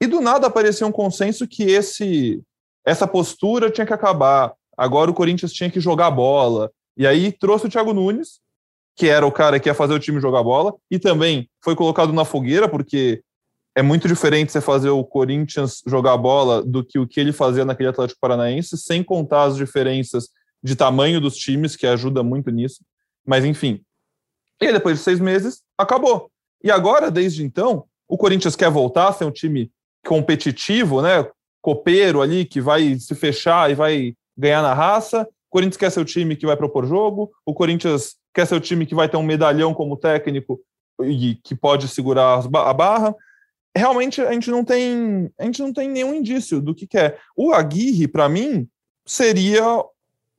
E 0.00 0.06
do 0.06 0.22
nada 0.22 0.46
apareceu 0.46 0.86
um 0.86 0.92
consenso 0.92 1.46
que 1.46 1.64
esse 1.64 2.42
essa 2.82 3.06
postura 3.06 3.70
tinha 3.70 3.86
que 3.86 3.92
acabar. 3.92 4.54
Agora 4.74 5.10
o 5.10 5.14
Corinthians 5.14 5.52
tinha 5.52 5.70
que 5.70 5.80
jogar 5.80 6.10
bola. 6.10 6.70
E 6.98 7.06
aí 7.06 7.30
trouxe 7.30 7.66
o 7.66 7.70
Thiago 7.70 7.94
Nunes, 7.94 8.40
que 8.96 9.08
era 9.08 9.24
o 9.24 9.30
cara 9.30 9.60
que 9.60 9.68
ia 9.68 9.74
fazer 9.74 9.94
o 9.94 10.00
time 10.00 10.20
jogar 10.20 10.42
bola, 10.42 10.74
e 10.90 10.98
também 10.98 11.48
foi 11.62 11.76
colocado 11.76 12.12
na 12.12 12.24
fogueira, 12.24 12.68
porque 12.68 13.22
é 13.76 13.82
muito 13.82 14.08
diferente 14.08 14.50
você 14.50 14.60
fazer 14.60 14.90
o 14.90 15.04
Corinthians 15.04 15.80
jogar 15.86 16.16
bola 16.16 16.60
do 16.60 16.84
que 16.84 16.98
o 16.98 17.06
que 17.06 17.20
ele 17.20 17.32
fazia 17.32 17.64
naquele 17.64 17.90
Atlético 17.90 18.18
Paranaense, 18.20 18.76
sem 18.76 19.04
contar 19.04 19.44
as 19.44 19.56
diferenças 19.56 20.30
de 20.60 20.74
tamanho 20.74 21.20
dos 21.20 21.36
times, 21.36 21.76
que 21.76 21.86
ajuda 21.86 22.24
muito 22.24 22.50
nisso. 22.50 22.84
Mas 23.24 23.44
enfim. 23.44 23.80
E 24.60 24.72
depois 24.72 24.98
de 24.98 25.04
seis 25.04 25.20
meses, 25.20 25.62
acabou. 25.78 26.28
E 26.64 26.68
agora, 26.68 27.08
desde 27.08 27.44
então, 27.44 27.84
o 28.08 28.18
Corinthians 28.18 28.56
quer 28.56 28.68
voltar 28.68 29.06
a 29.06 29.12
ser 29.12 29.24
um 29.24 29.30
time 29.30 29.70
competitivo, 30.04 31.00
né? 31.00 31.24
Copeiro 31.62 32.20
ali, 32.20 32.44
que 32.44 32.60
vai 32.60 32.98
se 32.98 33.14
fechar 33.14 33.70
e 33.70 33.76
vai 33.76 34.14
ganhar 34.36 34.62
na 34.62 34.74
raça. 34.74 35.28
O 35.48 35.50
Corinthians 35.50 35.76
quer 35.76 35.90
ser 35.90 36.00
o 36.00 36.04
time 36.04 36.36
que 36.36 36.46
vai 36.46 36.56
propor 36.56 36.86
jogo. 36.86 37.30
O 37.44 37.54
Corinthians 37.54 38.16
quer 38.34 38.46
ser 38.46 38.54
o 38.54 38.60
time 38.60 38.84
que 38.86 38.94
vai 38.94 39.08
ter 39.08 39.16
um 39.16 39.22
medalhão 39.22 39.72
como 39.72 39.96
técnico 39.96 40.60
e 41.02 41.36
que 41.42 41.54
pode 41.54 41.88
segurar 41.88 42.44
a 42.54 42.72
barra. 42.72 43.14
Realmente 43.74 44.20
a 44.20 44.32
gente 44.32 44.50
não 44.50 44.64
tem, 44.64 45.30
a 45.38 45.44
gente 45.44 45.62
não 45.62 45.72
tem 45.72 45.88
nenhum 45.88 46.14
indício 46.14 46.60
do 46.60 46.74
que 46.74 46.86
quer. 46.86 47.18
O 47.36 47.52
Aguirre, 47.52 48.06
para 48.06 48.28
mim, 48.28 48.68
seria 49.06 49.62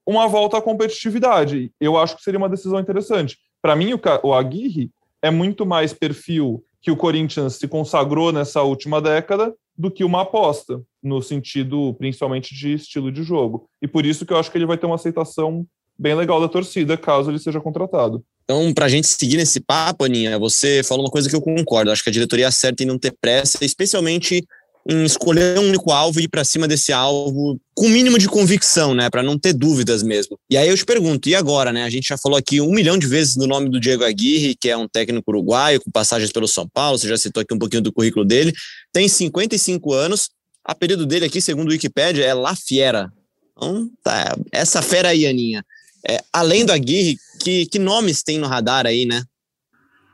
uma 0.06 0.28
volta 0.28 0.58
à 0.58 0.62
competitividade. 0.62 1.72
Eu 1.80 1.98
acho 1.98 2.16
que 2.16 2.24
seria 2.24 2.38
uma 2.38 2.50
decisão 2.50 2.80
interessante. 2.80 3.38
Para 3.62 3.76
mim, 3.76 3.94
o 4.24 4.34
Aguirre 4.34 4.92
é 5.22 5.32
muito 5.32 5.66
mais 5.66 5.94
perfil 5.94 6.64
que 6.82 6.92
o 6.92 6.98
Corinthians 6.98 7.56
se 7.56 7.68
consagrou 7.68 8.32
nessa 8.32 8.62
última 8.62 9.02
década 9.02 9.54
do 9.78 9.92
que 9.92 10.04
uma 10.04 10.22
aposta, 10.22 10.82
no 11.02 11.22
sentido 11.22 11.94
principalmente 11.98 12.54
de 12.54 12.74
estilo 12.74 13.12
de 13.12 13.24
jogo. 13.24 13.70
E 13.82 13.88
por 13.88 14.06
isso 14.06 14.26
que 14.26 14.34
eu 14.34 14.38
acho 14.38 14.52
que 14.52 14.58
ele 14.58 14.66
vai 14.66 14.78
ter 14.78 14.86
uma 14.86 14.96
aceitação 14.96 15.66
bem 15.98 16.16
legal 16.16 16.40
da 16.40 16.48
torcida, 16.48 16.98
caso 16.98 17.30
ele 17.30 17.40
seja 17.40 17.60
contratado. 17.60 18.24
Então, 18.46 18.74
para 18.74 18.86
a 18.86 18.90
gente 18.90 19.08
seguir 19.08 19.38
nesse 19.38 19.60
papo, 19.60 20.06
Aninha, 20.06 20.40
você 20.40 20.82
falou 20.84 21.06
uma 21.06 21.12
coisa 21.12 21.30
que 21.30 21.36
eu 21.36 21.42
concordo. 21.42 21.92
Acho 21.92 22.04
que 22.04 22.10
a 22.10 22.14
diretoria 22.14 22.48
acerta 22.48 22.82
em 22.82 22.86
não 22.86 22.98
ter 22.98 23.14
pressa, 23.22 23.64
especialmente 23.64 24.44
em 24.90 25.04
escolher 25.04 25.60
um 25.60 25.68
único 25.68 25.92
alvo 25.92 26.20
e 26.20 26.24
ir 26.24 26.28
para 26.28 26.44
cima 26.44 26.68
desse 26.68 26.92
alvo 26.92 27.60
com 27.76 27.86
o 27.86 27.90
mínimo 27.90 28.18
de 28.18 28.28
convicção, 28.28 28.96
né, 28.96 29.10
para 29.10 29.22
não 29.22 29.38
ter 29.38 29.54
dúvidas 29.54 30.02
mesmo. 30.02 30.38
E 30.50 30.58
aí 30.58 30.68
eu 30.68 30.76
te 30.76 30.84
pergunto, 30.84 31.30
e 31.30 31.36
agora, 31.36 31.72
né? 31.72 31.84
A 31.84 31.90
gente 31.90 32.08
já 32.08 32.18
falou 32.18 32.38
aqui 32.38 32.60
um 32.60 32.72
milhão 32.72 32.98
de 32.98 33.06
vezes 33.06 33.36
do 33.36 33.46
nome 33.46 33.70
do 33.70 33.80
Diego 33.80 34.04
Aguirre, 34.04 34.56
que 34.60 34.70
é 34.70 34.76
um 34.76 34.88
técnico 34.88 35.30
uruguaio 35.30 35.80
com 35.80 35.92
passagens 35.92 36.32
pelo 36.32 36.48
São 36.48 36.68
Paulo, 36.68 36.98
você 36.98 37.08
já 37.08 37.18
citou 37.18 37.42
aqui 37.42 37.54
um 37.54 37.60
pouquinho 37.60 37.84
do 37.84 37.94
currículo 37.94 38.26
dele, 38.26 38.52
tem 38.92 39.08
55 39.08 39.94
anos, 39.94 40.30
a 40.70 40.76
período 40.76 41.04
dele 41.08 41.26
aqui, 41.26 41.42
segundo 41.42 41.70
o 41.70 41.72
Wikipedia, 41.72 42.24
é 42.24 42.32
La 42.32 42.56
Fiera. 42.56 43.12
Então, 43.58 43.90
tá, 44.04 44.38
essa 44.52 44.84
fera 44.84 45.10
aí, 45.10 45.26
Aninha. 45.26 45.66
É, 46.08 46.20
além 46.32 46.64
do 46.64 46.72
Aguirre, 46.72 47.18
que, 47.42 47.66
que 47.66 47.80
nomes 47.80 48.22
tem 48.22 48.38
no 48.38 48.46
radar 48.46 48.86
aí, 48.86 49.04
né? 49.04 49.24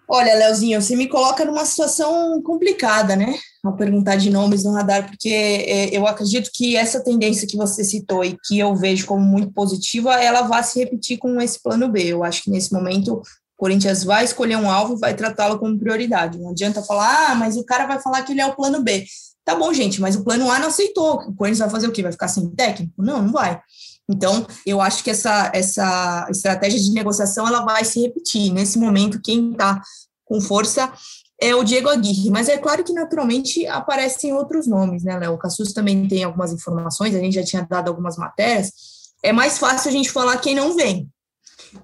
Olha, 0.08 0.34
Leozinho, 0.34 0.82
você 0.82 0.96
me 0.96 1.10
coloca 1.10 1.44
numa 1.44 1.66
situação 1.66 2.42
complicada, 2.42 3.18
né? 3.18 3.38
Ao 3.66 3.76
perguntar 3.76 4.16
de 4.16 4.30
nomes 4.30 4.64
no 4.64 4.72
radar, 4.72 5.06
porque 5.08 5.30
é, 5.30 5.90
eu 5.90 6.08
acredito 6.08 6.50
que 6.54 6.78
essa 6.78 7.04
tendência 7.04 7.48
que 7.48 7.58
você 7.58 7.84
citou 7.84 8.24
e 8.24 8.38
que 8.46 8.58
eu 8.58 8.74
vejo 8.76 9.06
como 9.06 9.26
muito 9.26 9.52
positiva, 9.52 10.14
ela 10.24 10.44
vai 10.44 10.64
se 10.64 10.80
repetir 10.80 11.18
com 11.18 11.42
esse 11.42 11.62
plano 11.62 11.90
B. 11.90 12.02
Eu 12.02 12.24
acho 12.24 12.44
que 12.44 12.50
nesse 12.50 12.72
momento 12.72 13.16
o 13.16 13.24
Corinthians 13.58 14.06
vai 14.06 14.24
escolher 14.24 14.56
um 14.56 14.70
alvo 14.70 14.96
e 14.96 15.00
vai 15.00 15.16
tratá-lo 15.16 15.60
como 15.60 15.78
prioridade. 15.78 16.40
Não 16.40 16.52
adianta 16.52 16.82
falar, 16.82 17.32
ah, 17.32 17.36
mas 17.36 17.58
o 17.58 17.66
cara 17.66 17.86
vai 17.86 18.00
falar 18.00 18.22
que 18.22 18.32
ele 18.32 18.42
é 18.42 18.46
o 18.46 18.56
plano 18.56 18.82
B. 18.82 19.06
Tá 19.46 19.56
bom, 19.56 19.72
gente, 19.72 20.02
mas 20.02 20.16
o 20.16 20.24
plano 20.24 20.50
A 20.50 20.58
não 20.58 20.70
aceitou. 20.70 21.20
O 21.20 21.36
Corinthians 21.36 21.60
vai 21.60 21.70
fazer 21.70 21.88
o 21.88 21.92
quê? 21.92 22.02
Vai 22.02 22.12
ficar 22.12 22.28
sem 22.28 22.50
técnico? 22.50 22.94
Não, 22.98 23.22
não 23.22 23.32
vai. 23.32 23.62
Então, 24.10 24.46
eu 24.66 24.82
acho 24.82 25.04
que 25.04 25.12
essa, 25.12 25.52
essa 25.54 26.28
estratégia 26.32 26.80
de 26.80 26.92
negociação 26.92 27.48
ela 27.48 27.64
vai 27.64 27.86
se 27.86 28.02
repetir. 28.02 28.52
Nesse 28.52 28.80
momento, 28.80 29.22
quem 29.22 29.52
está 29.52 29.82
com 30.26 30.42
força 30.42 30.92
é 31.40 31.54
o 31.54 31.64
Diego 31.64 31.90
Aguirre, 31.90 32.32
mas 32.32 32.50
é 32.50 32.58
claro 32.58 32.84
que 32.84 32.94
naturalmente 32.94 33.68
aparecem 33.68 34.34
outros 34.34 34.68
nomes, 34.68 35.04
né, 35.04 35.18
Léo? 35.18 35.34
O 35.34 35.38
Cassus 35.38 35.74
também 35.74 36.08
tem 36.08 36.24
algumas 36.24 36.52
informações, 36.52 37.14
a 37.14 37.20
gente 37.20 37.36
já 37.36 37.44
tinha 37.44 37.68
dado 37.70 37.90
algumas 37.90 38.18
matérias. 38.18 38.72
É 39.22 39.34
mais 39.34 39.58
fácil 39.58 39.90
a 39.90 39.92
gente 39.92 40.12
falar 40.12 40.38
quem 40.38 40.56
não 40.56 40.76
vem. 40.76 41.10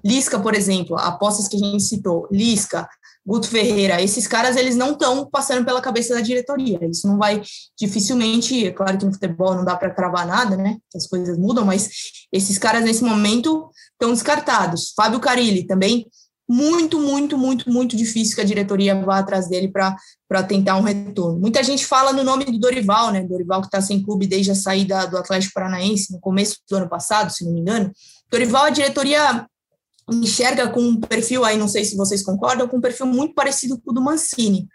Lisca, 0.04 0.38
por 0.38 0.54
exemplo, 0.54 0.96
apostas 0.96 1.48
que 1.48 1.56
a 1.56 1.58
gente 1.58 1.82
citou, 1.82 2.26
Lisca, 2.30 2.88
Guto 3.24 3.48
Ferreira, 3.48 4.02
esses 4.02 4.26
caras 4.26 4.56
eles 4.56 4.74
não 4.74 4.92
estão 4.92 5.28
passando 5.30 5.64
pela 5.64 5.80
cabeça 5.80 6.14
da 6.14 6.20
diretoria. 6.20 6.80
Isso 6.90 7.06
não 7.06 7.18
vai 7.18 7.40
dificilmente, 7.78 8.66
é 8.66 8.72
claro 8.72 8.98
que 8.98 9.04
no 9.04 9.12
futebol 9.12 9.54
não 9.54 9.64
dá 9.64 9.76
para 9.76 9.90
cravar 9.90 10.26
nada, 10.26 10.56
né? 10.56 10.76
As 10.94 11.06
coisas 11.06 11.38
mudam, 11.38 11.64
mas 11.64 11.88
esses 12.32 12.58
caras 12.58 12.84
nesse 12.84 13.04
momento 13.04 13.70
estão 13.92 14.12
descartados. 14.12 14.92
Fábio 14.96 15.20
Carilli 15.20 15.66
também 15.66 16.06
muito, 16.48 17.00
muito, 17.00 17.38
muito, 17.38 17.70
muito 17.70 17.96
difícil 17.96 18.34
que 18.34 18.40
a 18.40 18.44
diretoria 18.44 19.00
vá 19.00 19.20
atrás 19.20 19.48
dele 19.48 19.68
para 19.68 20.42
tentar 20.42 20.76
um 20.76 20.82
retorno. 20.82 21.38
Muita 21.38 21.62
gente 21.62 21.86
fala 21.86 22.12
no 22.12 22.24
nome 22.24 22.44
do 22.44 22.58
Dorival, 22.58 23.12
né? 23.12 23.22
Dorival 23.22 23.60
que 23.60 23.68
está 23.68 23.80
sem 23.80 24.02
clube 24.02 24.26
desde 24.26 24.50
a 24.50 24.54
saída 24.54 25.06
do 25.06 25.16
Atlético 25.16 25.54
Paranaense 25.54 26.12
no 26.12 26.20
começo 26.20 26.58
do 26.68 26.76
ano 26.76 26.88
passado, 26.88 27.30
se 27.30 27.44
não 27.44 27.52
me 27.52 27.60
engano. 27.60 27.90
Dorival, 28.30 28.64
a 28.64 28.70
diretoria 28.70 29.46
enxerga 30.10 30.68
com 30.68 30.80
um 30.80 31.00
perfil 31.00 31.44
aí, 31.44 31.56
não 31.56 31.68
sei 31.68 31.84
se 31.84 31.96
vocês 31.96 32.22
concordam, 32.22 32.68
com 32.68 32.78
um 32.78 32.80
perfil 32.80 33.06
muito 33.06 33.34
parecido 33.34 33.80
com 33.80 33.90
o 33.90 33.94
do 33.94 34.02
Mancini. 34.02 34.68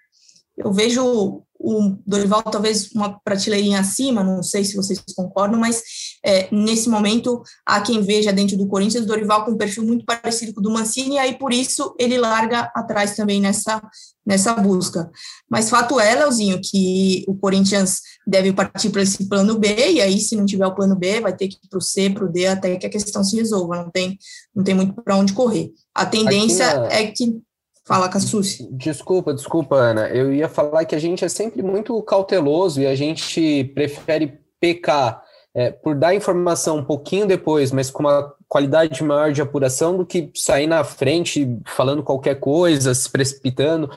Eu 0.57 0.73
vejo 0.73 1.43
o 1.59 1.97
Dorival 2.05 2.43
talvez 2.43 2.91
uma 2.91 3.19
prateleirinha 3.19 3.79
acima, 3.79 4.23
não 4.23 4.43
sei 4.43 4.63
se 4.63 4.75
vocês 4.75 5.01
concordam, 5.15 5.59
mas 5.59 5.81
é, 6.23 6.47
nesse 6.51 6.87
momento 6.87 7.41
há 7.65 7.81
quem 7.81 8.01
veja 8.01 8.31
dentro 8.31 8.57
do 8.57 8.67
Corinthians 8.67 9.03
o 9.03 9.07
Dorival 9.07 9.43
com 9.43 9.51
um 9.51 9.57
perfil 9.57 9.83
muito 9.83 10.05
parecido 10.05 10.53
com 10.53 10.59
o 10.59 10.63
do 10.63 10.71
Mancini, 10.71 11.15
e 11.15 11.19
aí 11.19 11.37
por 11.37 11.51
isso 11.51 11.95
ele 11.99 12.17
larga 12.17 12.71
atrás 12.75 13.15
também 13.15 13.41
nessa, 13.41 13.81
nessa 14.25 14.53
busca. 14.53 15.09
Mas 15.49 15.69
fato 15.69 15.99
é, 15.99 16.15
Leozinho, 16.15 16.59
que 16.63 17.23
o 17.27 17.35
Corinthians 17.35 18.01
deve 18.27 18.51
partir 18.51 18.89
para 18.89 19.01
esse 19.01 19.27
plano 19.29 19.57
B, 19.57 19.73
e 19.91 20.01
aí 20.01 20.19
se 20.19 20.35
não 20.35 20.45
tiver 20.45 20.67
o 20.67 20.75
plano 20.75 20.95
B, 20.95 21.21
vai 21.21 21.33
ter 21.33 21.47
que 21.47 21.55
ir 21.55 21.69
para 21.69 21.79
o 21.79 21.81
C, 21.81 22.09
para 22.09 22.25
o 22.25 22.31
D, 22.31 22.45
até 22.45 22.75
que 22.75 22.85
a 22.85 22.89
questão 22.89 23.23
se 23.23 23.37
resolva, 23.37 23.81
não 23.81 23.89
tem, 23.89 24.17
não 24.53 24.63
tem 24.63 24.75
muito 24.75 25.01
para 25.01 25.15
onde 25.15 25.31
correr. 25.31 25.71
A 25.95 26.05
tendência 26.05 26.79
na... 26.79 26.87
é 26.87 27.07
que 27.07 27.39
Fala, 27.85 28.09
Cassucci. 28.09 28.67
Desculpa, 28.69 29.33
desculpa, 29.33 29.77
Ana. 29.77 30.09
Eu 30.09 30.33
ia 30.33 30.49
falar 30.49 30.83
que 30.83 30.93
a 30.93 30.99
gente 30.99 31.23
é 31.23 31.29
sempre 31.29 31.63
muito 31.63 32.01
cauteloso 32.03 32.81
e 32.81 32.85
a 32.85 32.93
gente 32.95 33.63
prefere 33.73 34.41
pecar 34.59 35.23
é, 35.57 35.71
por 35.71 35.95
dar 35.95 36.13
informação 36.13 36.77
um 36.77 36.83
pouquinho 36.83 37.25
depois, 37.25 37.71
mas 37.71 37.89
com 37.89 38.03
uma 38.03 38.31
qualidade 38.47 39.03
maior 39.03 39.31
de 39.31 39.41
apuração 39.41 39.97
do 39.97 40.05
que 40.05 40.29
sair 40.35 40.67
na 40.67 40.83
frente 40.83 41.57
falando 41.65 42.03
qualquer 42.03 42.35
coisa, 42.35 42.93
se 42.93 43.09
precipitando. 43.09 43.89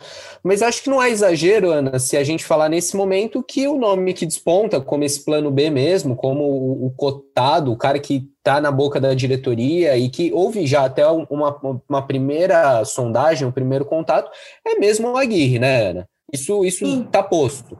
Mas 0.43 0.63
acho 0.63 0.83
que 0.83 0.89
não 0.89 0.99
há 0.99 1.11
exagero, 1.11 1.71
Ana, 1.71 1.99
se 1.99 2.17
a 2.17 2.25
gente 2.25 2.47
falar 2.47 2.71
nesse 2.71 2.97
momento 2.97 3.43
que 3.43 3.69
o 3.69 3.77
nome 3.77 4.15
que 4.15 4.25
desponta, 4.25 4.81
como 4.81 5.05
esse 5.05 5.23
plano 5.23 5.51
B 5.51 5.69
mesmo, 5.69 6.17
como 6.17 6.45
o, 6.45 6.87
o 6.87 6.91
cotado, 6.93 7.71
o 7.71 7.77
cara 7.77 7.99
que 7.99 8.27
está 8.39 8.59
na 8.59 8.73
boca 8.73 8.99
da 8.99 9.13
diretoria 9.13 9.99
e 9.99 10.09
que 10.09 10.33
houve 10.33 10.67
já 10.67 10.87
até 10.87 11.07
uma, 11.07 11.83
uma 11.87 12.07
primeira 12.07 12.83
sondagem, 12.87 13.47
um 13.47 13.53
primeiro 13.53 13.85
contato, 13.85 14.31
é 14.67 14.79
mesmo 14.79 15.09
o 15.09 15.17
Aguirre, 15.19 15.59
né, 15.59 15.91
Ana? 15.91 16.09
Isso 16.33 16.65
está 16.65 17.23
posto. 17.23 17.77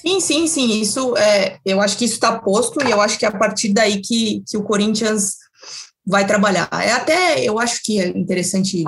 Sim, 0.00 0.20
sim, 0.20 0.46
sim. 0.46 0.80
Isso 0.80 1.16
é, 1.16 1.58
eu 1.64 1.80
acho 1.80 1.96
que 1.96 2.04
isso 2.04 2.14
está 2.14 2.38
posto 2.38 2.82
e 2.84 2.90
eu 2.90 3.00
acho 3.00 3.18
que 3.18 3.24
é 3.24 3.28
a 3.28 3.38
partir 3.38 3.72
daí 3.72 4.00
que, 4.00 4.42
que 4.48 4.56
o 4.56 4.62
Corinthians 4.62 5.36
vai 6.06 6.26
trabalhar. 6.26 6.68
É 6.72 6.92
até, 6.92 7.44
eu 7.44 7.58
acho 7.58 7.80
que 7.82 8.00
é 8.00 8.08
interessante 8.08 8.84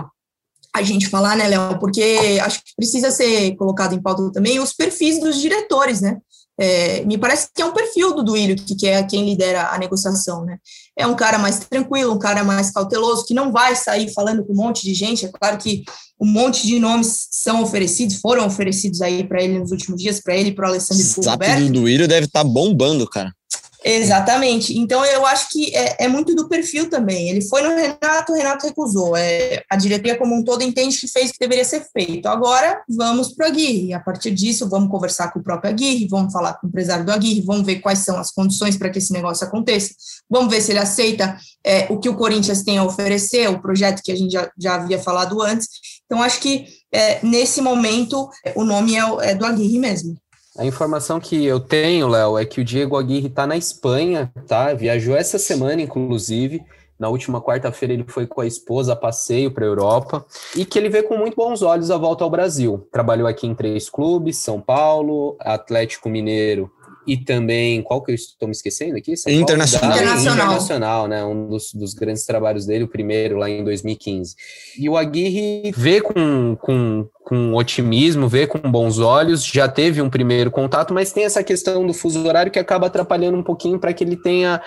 a 0.75 0.83
gente 0.83 1.09
falar, 1.09 1.37
né, 1.37 1.47
Léo, 1.47 1.79
porque 1.79 2.19
acho 2.43 2.59
que 2.59 2.75
precisa 2.77 3.11
ser 3.11 3.55
colocado 3.55 3.95
em 3.95 4.03
pauta 4.03 4.33
também 4.33 4.59
os 4.59 4.73
perfis 4.73 5.21
dos 5.21 5.41
diretores, 5.41 6.01
né? 6.01 6.19
É, 6.59 7.05
me 7.05 7.19
parece 7.19 7.49
que 7.53 7.61
é 7.61 7.65
um 7.65 7.73
perfil 7.73 8.15
do 8.15 8.23
Duílio, 8.23 8.55
que, 8.57 8.87
é 8.87 9.03
quem 9.03 9.25
lidera 9.25 9.71
a 9.71 9.79
negociação, 9.79 10.45
né? 10.45 10.59
É 10.97 11.07
um 11.07 11.17
cara 11.17 11.39
mais 11.39 11.61
tranquilo, 11.61 12.15
um 12.15 12.19
cara 12.19 12.45
mais 12.45 12.71
cauteloso, 12.71 13.27
que 13.27 13.35
não 13.35 13.51
vai 13.51 13.75
sair 13.75 14.13
falando 14.13 14.45
com 14.45 14.53
um 14.53 14.57
monte 14.57 14.85
de 14.85 14.95
gente. 14.95 15.27
É 15.27 15.29
claro 15.29 15.59
que 15.59 15.83
um 16.21 16.27
monte 16.27 16.67
de 16.67 16.79
nomes 16.79 17.27
são 17.31 17.63
oferecidos, 17.63 18.21
foram 18.21 18.47
oferecidos 18.47 19.03
aí 19.03 19.25
para 19.25 19.43
ele 19.43 19.59
nos 19.59 19.73
últimos 19.73 20.01
dias, 20.01 20.21
para 20.21 20.37
ele 20.37 20.51
e 20.51 20.55
para 20.55 20.67
o 20.67 20.69
Alessandro 20.69 21.05
O 21.19 21.23
Zap 21.23 21.61
do 21.61 21.73
Duílio 21.73 22.07
deve 22.07 22.27
estar 22.27 22.45
tá 22.45 22.49
bombando, 22.49 23.09
cara. 23.09 23.33
Exatamente. 23.87 24.79
Então, 24.79 25.05
eu 25.05 25.27
acho 25.27 25.51
que 25.51 25.77
é, 25.77 26.05
é, 26.05 26.09
muito 26.09 26.35
do 26.35 26.49
perfil 26.49 26.89
também. 26.89 27.29
Ele 27.29 27.43
foi 27.43 27.61
no 27.61 27.69
Renato, 27.69 28.33
o 28.33 28.35
Renato 28.35 28.67
recusou. 28.67 29.15
É, 29.15 29.63
a 29.69 29.77
diretoria 29.77 30.17
como 30.17 30.35
um 30.35 30.43
todo 30.43 30.63
entende 30.63 30.99
que 30.99 31.07
fez 31.07 31.29
o 31.29 31.33
que 31.35 31.39
deveria 31.39 31.67
ser 31.67 31.87
feito. 31.93 32.27
Agora, 32.27 32.83
vamos 32.89 33.35
para 33.35 33.47
o 33.47 33.51
Aguirre. 33.51 33.93
A 33.93 34.01
partir 34.01 34.31
disso, 34.31 34.71
vamos 34.71 34.91
conversar 34.91 35.31
com 35.31 35.39
o 35.39 35.43
próprio 35.43 35.71
Aguirre, 35.71 36.09
vamos 36.09 36.33
falar 36.33 36.55
com 36.55 36.67
o 36.67 36.71
empresário 36.71 37.05
do 37.05 37.13
Aguirre, 37.13 37.43
vamos 37.43 37.67
ver 37.67 37.81
quais 37.81 37.99
são 37.99 38.17
as 38.17 38.31
condições 38.31 38.75
para 38.79 38.89
que 38.89 38.97
esse 38.97 39.13
negócio 39.13 39.47
aconteça. 39.47 39.91
Vamos 40.31 40.51
ver 40.51 40.63
se 40.63 40.73
ele 40.73 40.79
aceita 40.79 41.37
é, 41.63 41.87
o 41.91 41.99
que 41.99 42.09
o 42.09 42.17
Corinthians 42.17 42.63
tem 42.63 42.79
a 42.79 42.85
oferecer, 42.85 43.51
o 43.51 43.61
projeto 43.61 44.01
que 44.03 44.13
a 44.13 44.17
gente 44.17 44.33
já, 44.33 44.51
já 44.59 44.77
havia 44.77 44.99
falado 44.99 45.43
antes. 45.43 45.69
Então, 46.07 46.23
acho 46.23 46.41
que 46.41 46.67
é, 46.91 47.19
nesse 47.23 47.61
momento, 47.61 48.31
o 48.55 48.65
nome 48.65 48.95
é, 48.97 49.31
é 49.31 49.35
do 49.35 49.45
Aguirre 49.45 49.79
mesmo. 49.79 50.17
A 50.57 50.65
informação 50.65 51.19
que 51.19 51.45
eu 51.45 51.59
tenho, 51.59 52.07
Léo, 52.07 52.39
é 52.39 52.45
que 52.45 52.61
o 52.61 52.65
Diego 52.65 52.97
Aguirre 52.97 53.27
está 53.27 53.45
na 53.45 53.57
Espanha, 53.57 54.33
tá? 54.47 54.73
Viajou 54.73 55.17
essa 55.17 55.37
semana, 55.37 55.83
inclusive. 55.83 56.65
Na 56.97 57.09
última 57.09 57.43
quarta-feira 57.43 57.93
ele 57.93 58.05
foi 58.07 58.25
com 58.25 58.41
a 58.41 58.47
esposa 58.47 58.93
a 58.93 58.97
passeio 58.97 59.51
para 59.51 59.65
a 59.65 59.67
Europa 59.67 60.25
e 60.55 60.65
que 60.65 60.79
ele 60.79 60.89
vê 60.89 61.03
com 61.03 61.17
muito 61.19 61.35
bons 61.35 61.61
olhos 61.61 61.91
a 61.91 61.97
volta 61.97 62.23
ao 62.23 62.31
Brasil. 62.31 62.87
Trabalhou 62.93 63.27
aqui 63.27 63.49
em 63.49 63.55
três 63.55 63.91
clubes: 63.91 64.39
São 64.39 64.61
Paulo, 64.61 65.37
Atlético 65.41 66.09
Mineiro 66.09 66.71
e 67.07 67.17
também, 67.17 67.83
qual 67.83 68.03
que 68.03 68.11
eu 68.11 68.15
estou 68.15 68.49
me 68.49 68.53
esquecendo 68.53 68.97
aqui? 68.97 69.17
São 69.17 69.33
Internacional. 69.33 69.97
Internacional. 69.97 70.47
Internacional, 70.47 71.09
né? 71.09 71.25
Um 71.25 71.49
dos, 71.49 71.73
dos, 71.73 71.95
grandes 71.95 72.25
trabalhos 72.25 72.67
dele, 72.67 72.85
o 72.85 72.89
primeiro 72.89 73.37
lá 73.37 73.49
em 73.49 73.63
2015. 73.63 74.35
E 74.79 74.89
o 74.89 74.97
Aguirre 74.97 75.73
vê 75.77 76.01
com, 76.01 76.57
com, 76.57 77.09
com 77.23 77.55
otimismo, 77.55 78.29
vê 78.29 78.47
com 78.47 78.59
bons 78.59 78.99
olhos, 78.99 79.45
já 79.45 79.69
teve 79.69 80.01
um 80.01 80.11
primeiro 80.11 80.51
contato, 80.51 80.95
mas 80.95 81.13
tem 81.13 81.25
essa 81.25 81.43
questão 81.43 81.87
do 81.87 81.93
fuso 81.93 82.27
horário 82.27 82.53
que 82.53 82.59
acaba 82.59 82.87
atrapalhando 82.87 83.39
um 83.39 83.43
pouquinho 83.43 83.79
para 83.79 83.93
que 83.93 84.05
ele 84.05 84.17
tenha 84.17 84.61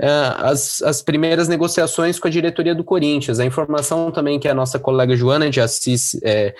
uh, 0.00 0.44
as, 0.44 0.82
as 0.82 1.02
primeiras 1.02 1.48
negociações 1.48 2.18
com 2.18 2.28
a 2.28 2.30
diretoria 2.30 2.74
do 2.74 2.84
Corinthians. 2.84 3.38
A 3.38 3.44
informação 3.44 4.10
também 4.10 4.38
que 4.38 4.48
a 4.48 4.54
nossa 4.54 4.78
colega 4.78 5.16
Joana 5.16 5.50
de 5.50 5.60
Assis 5.60 6.18
é, 6.22 6.54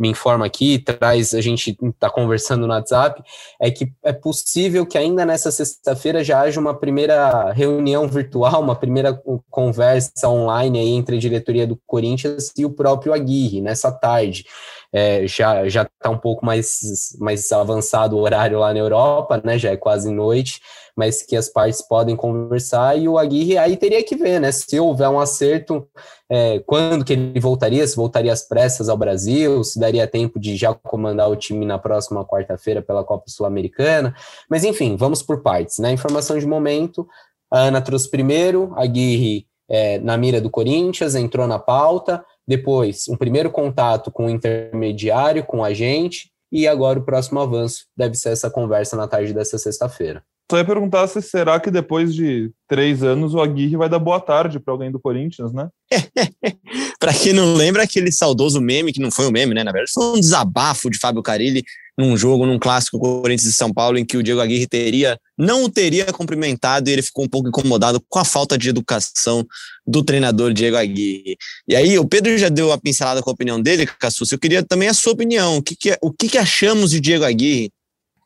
me 0.00 0.08
informa 0.08 0.46
aqui, 0.46 0.78
traz, 0.78 1.34
a 1.34 1.42
gente 1.42 1.76
está 1.82 2.08
conversando 2.08 2.66
no 2.66 2.72
WhatsApp, 2.72 3.22
é 3.60 3.70
que 3.70 3.92
é 4.02 4.14
possível 4.14 4.86
que 4.86 4.96
ainda 4.96 5.26
nessa 5.26 5.52
sexta-feira 5.52 6.24
já 6.24 6.40
haja 6.40 6.58
uma 6.58 6.74
primeira 6.74 7.52
reunião 7.52 8.08
virtual, 8.08 8.62
uma 8.62 8.74
primeira 8.74 9.12
conversa 9.50 10.26
online 10.26 10.78
aí 10.78 10.88
entre 10.88 11.16
a 11.16 11.20
diretoria 11.20 11.66
do 11.66 11.78
Corinthians 11.86 12.50
e 12.56 12.64
o 12.64 12.70
próprio 12.70 13.12
Aguirre, 13.12 13.60
nessa 13.60 13.92
tarde. 13.92 14.46
É, 14.90 15.26
já 15.26 15.68
já 15.68 15.82
está 15.82 16.10
um 16.10 16.18
pouco 16.18 16.44
mais, 16.44 17.14
mais 17.20 17.52
avançado 17.52 18.16
o 18.16 18.20
horário 18.20 18.58
lá 18.58 18.72
na 18.72 18.80
Europa, 18.80 19.40
né? 19.44 19.58
Já 19.58 19.70
é 19.70 19.76
quase 19.76 20.10
noite, 20.10 20.60
mas 21.00 21.22
que 21.22 21.34
as 21.34 21.48
partes 21.48 21.80
podem 21.80 22.14
conversar 22.14 22.94
e 22.98 23.08
o 23.08 23.16
Aguirre 23.16 23.56
aí 23.56 23.74
teria 23.74 24.04
que 24.04 24.14
ver, 24.14 24.38
né? 24.38 24.52
Se 24.52 24.78
houver 24.78 25.08
um 25.08 25.18
acerto, 25.18 25.88
é, 26.28 26.58
quando 26.66 27.06
que 27.06 27.14
ele 27.14 27.40
voltaria, 27.40 27.86
se 27.86 27.96
voltaria 27.96 28.30
às 28.30 28.42
pressas 28.42 28.90
ao 28.90 28.98
Brasil, 28.98 29.64
se 29.64 29.80
daria 29.80 30.06
tempo 30.06 30.38
de 30.38 30.56
já 30.56 30.74
comandar 30.74 31.30
o 31.30 31.36
time 31.36 31.64
na 31.64 31.78
próxima 31.78 32.22
quarta-feira 32.22 32.82
pela 32.82 33.02
Copa 33.02 33.24
Sul-Americana. 33.28 34.14
Mas 34.46 34.62
enfim, 34.62 34.94
vamos 34.94 35.22
por 35.22 35.42
partes, 35.42 35.78
né? 35.78 35.90
Informação 35.90 36.38
de 36.38 36.46
momento. 36.46 37.08
A 37.50 37.60
Ana 37.60 37.80
trouxe 37.80 38.10
primeiro, 38.10 38.70
Aguirre 38.76 39.46
é, 39.70 39.98
na 40.00 40.18
mira 40.18 40.38
do 40.38 40.50
Corinthians, 40.50 41.14
entrou 41.14 41.46
na 41.46 41.58
pauta. 41.58 42.22
Depois, 42.46 43.08
um 43.08 43.16
primeiro 43.16 43.50
contato 43.50 44.10
com 44.10 44.26
o 44.26 44.30
intermediário, 44.30 45.46
com 45.46 45.64
a 45.64 45.72
gente, 45.72 46.30
e 46.52 46.68
agora 46.68 46.98
o 46.98 47.04
próximo 47.04 47.40
avanço 47.40 47.86
deve 47.96 48.16
ser 48.16 48.32
essa 48.32 48.50
conversa 48.50 48.96
na 48.96 49.08
tarde 49.08 49.32
dessa 49.32 49.56
sexta-feira. 49.56 50.22
Só 50.50 50.58
ia 50.58 50.64
perguntar 50.64 51.06
se 51.06 51.22
será 51.22 51.60
que 51.60 51.70
depois 51.70 52.12
de 52.12 52.50
três 52.68 53.04
anos 53.04 53.34
o 53.34 53.40
Aguirre 53.40 53.76
vai 53.76 53.88
dar 53.88 54.00
boa 54.00 54.18
tarde 54.18 54.58
para 54.58 54.74
alguém 54.74 54.90
do 54.90 54.98
Corinthians, 54.98 55.52
né? 55.52 55.68
para 56.98 57.14
quem 57.14 57.32
não 57.32 57.54
lembra, 57.54 57.84
aquele 57.84 58.10
saudoso 58.10 58.60
meme, 58.60 58.92
que 58.92 58.98
não 58.98 59.12
foi 59.12 59.28
um 59.28 59.30
meme, 59.30 59.54
né? 59.54 59.62
Na 59.62 59.70
verdade, 59.70 59.92
foi 59.94 60.04
um 60.06 60.18
desabafo 60.18 60.90
de 60.90 60.98
Fábio 60.98 61.22
Carilli 61.22 61.62
num 61.96 62.16
jogo, 62.16 62.46
num 62.46 62.58
clássico 62.58 62.98
Corinthians 62.98 63.44
e 63.44 63.52
São 63.52 63.72
Paulo, 63.72 63.96
em 63.96 64.04
que 64.04 64.16
o 64.16 64.24
Diego 64.24 64.40
Aguirre 64.40 64.66
teria, 64.66 65.16
não 65.38 65.66
o 65.66 65.70
teria 65.70 66.06
cumprimentado 66.06 66.90
e 66.90 66.94
ele 66.94 67.02
ficou 67.02 67.24
um 67.24 67.28
pouco 67.28 67.46
incomodado 67.46 68.02
com 68.08 68.18
a 68.18 68.24
falta 68.24 68.58
de 68.58 68.70
educação 68.70 69.46
do 69.86 70.02
treinador 70.02 70.52
Diego 70.52 70.76
Aguirre. 70.76 71.36
E 71.68 71.76
aí, 71.76 71.96
o 71.96 72.08
Pedro 72.08 72.36
já 72.36 72.48
deu 72.48 72.72
a 72.72 72.78
pincelada 72.78 73.22
com 73.22 73.30
a 73.30 73.32
opinião 73.32 73.62
dele, 73.62 73.86
Cassus. 73.86 74.32
Eu 74.32 74.38
queria 74.38 74.64
também 74.64 74.88
a 74.88 74.94
sua 74.94 75.12
opinião. 75.12 75.58
O 75.58 75.62
que, 75.62 75.76
que, 75.76 75.96
o 76.02 76.12
que, 76.12 76.28
que 76.28 76.38
achamos 76.38 76.90
de 76.90 76.98
Diego 76.98 77.24
Aguirre? 77.24 77.70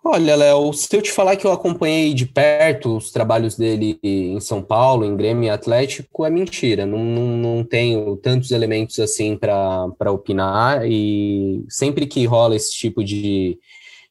Olha, 0.07 0.37
Léo, 0.37 0.71
se 0.75 0.95
eu 0.95 1.01
te 1.01 1.11
falar 1.11 1.35
que 1.35 1.47
eu 1.47 1.53
acompanhei 1.53 2.13
de 2.13 2.27
perto 2.27 2.99
os 2.99 3.11
trabalhos 3.11 3.57
dele 3.57 3.99
em 4.03 4.39
São 4.39 4.63
Paulo, 4.63 5.07
em 5.07 5.17
Grêmio 5.17 5.45
e 5.45 5.49
Atlético, 5.49 6.27
é 6.27 6.31
mentira. 6.31 6.85
Não, 6.85 7.03
não, 7.03 7.27
não 7.39 7.65
tenho 7.65 8.15
tantos 8.19 8.51
elementos 8.51 8.99
assim 9.01 9.35
para 9.35 10.13
opinar. 10.13 10.87
E 10.87 11.65
sempre 11.71 12.07
que 12.07 12.27
rola 12.27 12.55
esse 12.55 12.71
tipo 12.73 13.03
de, 13.03 13.59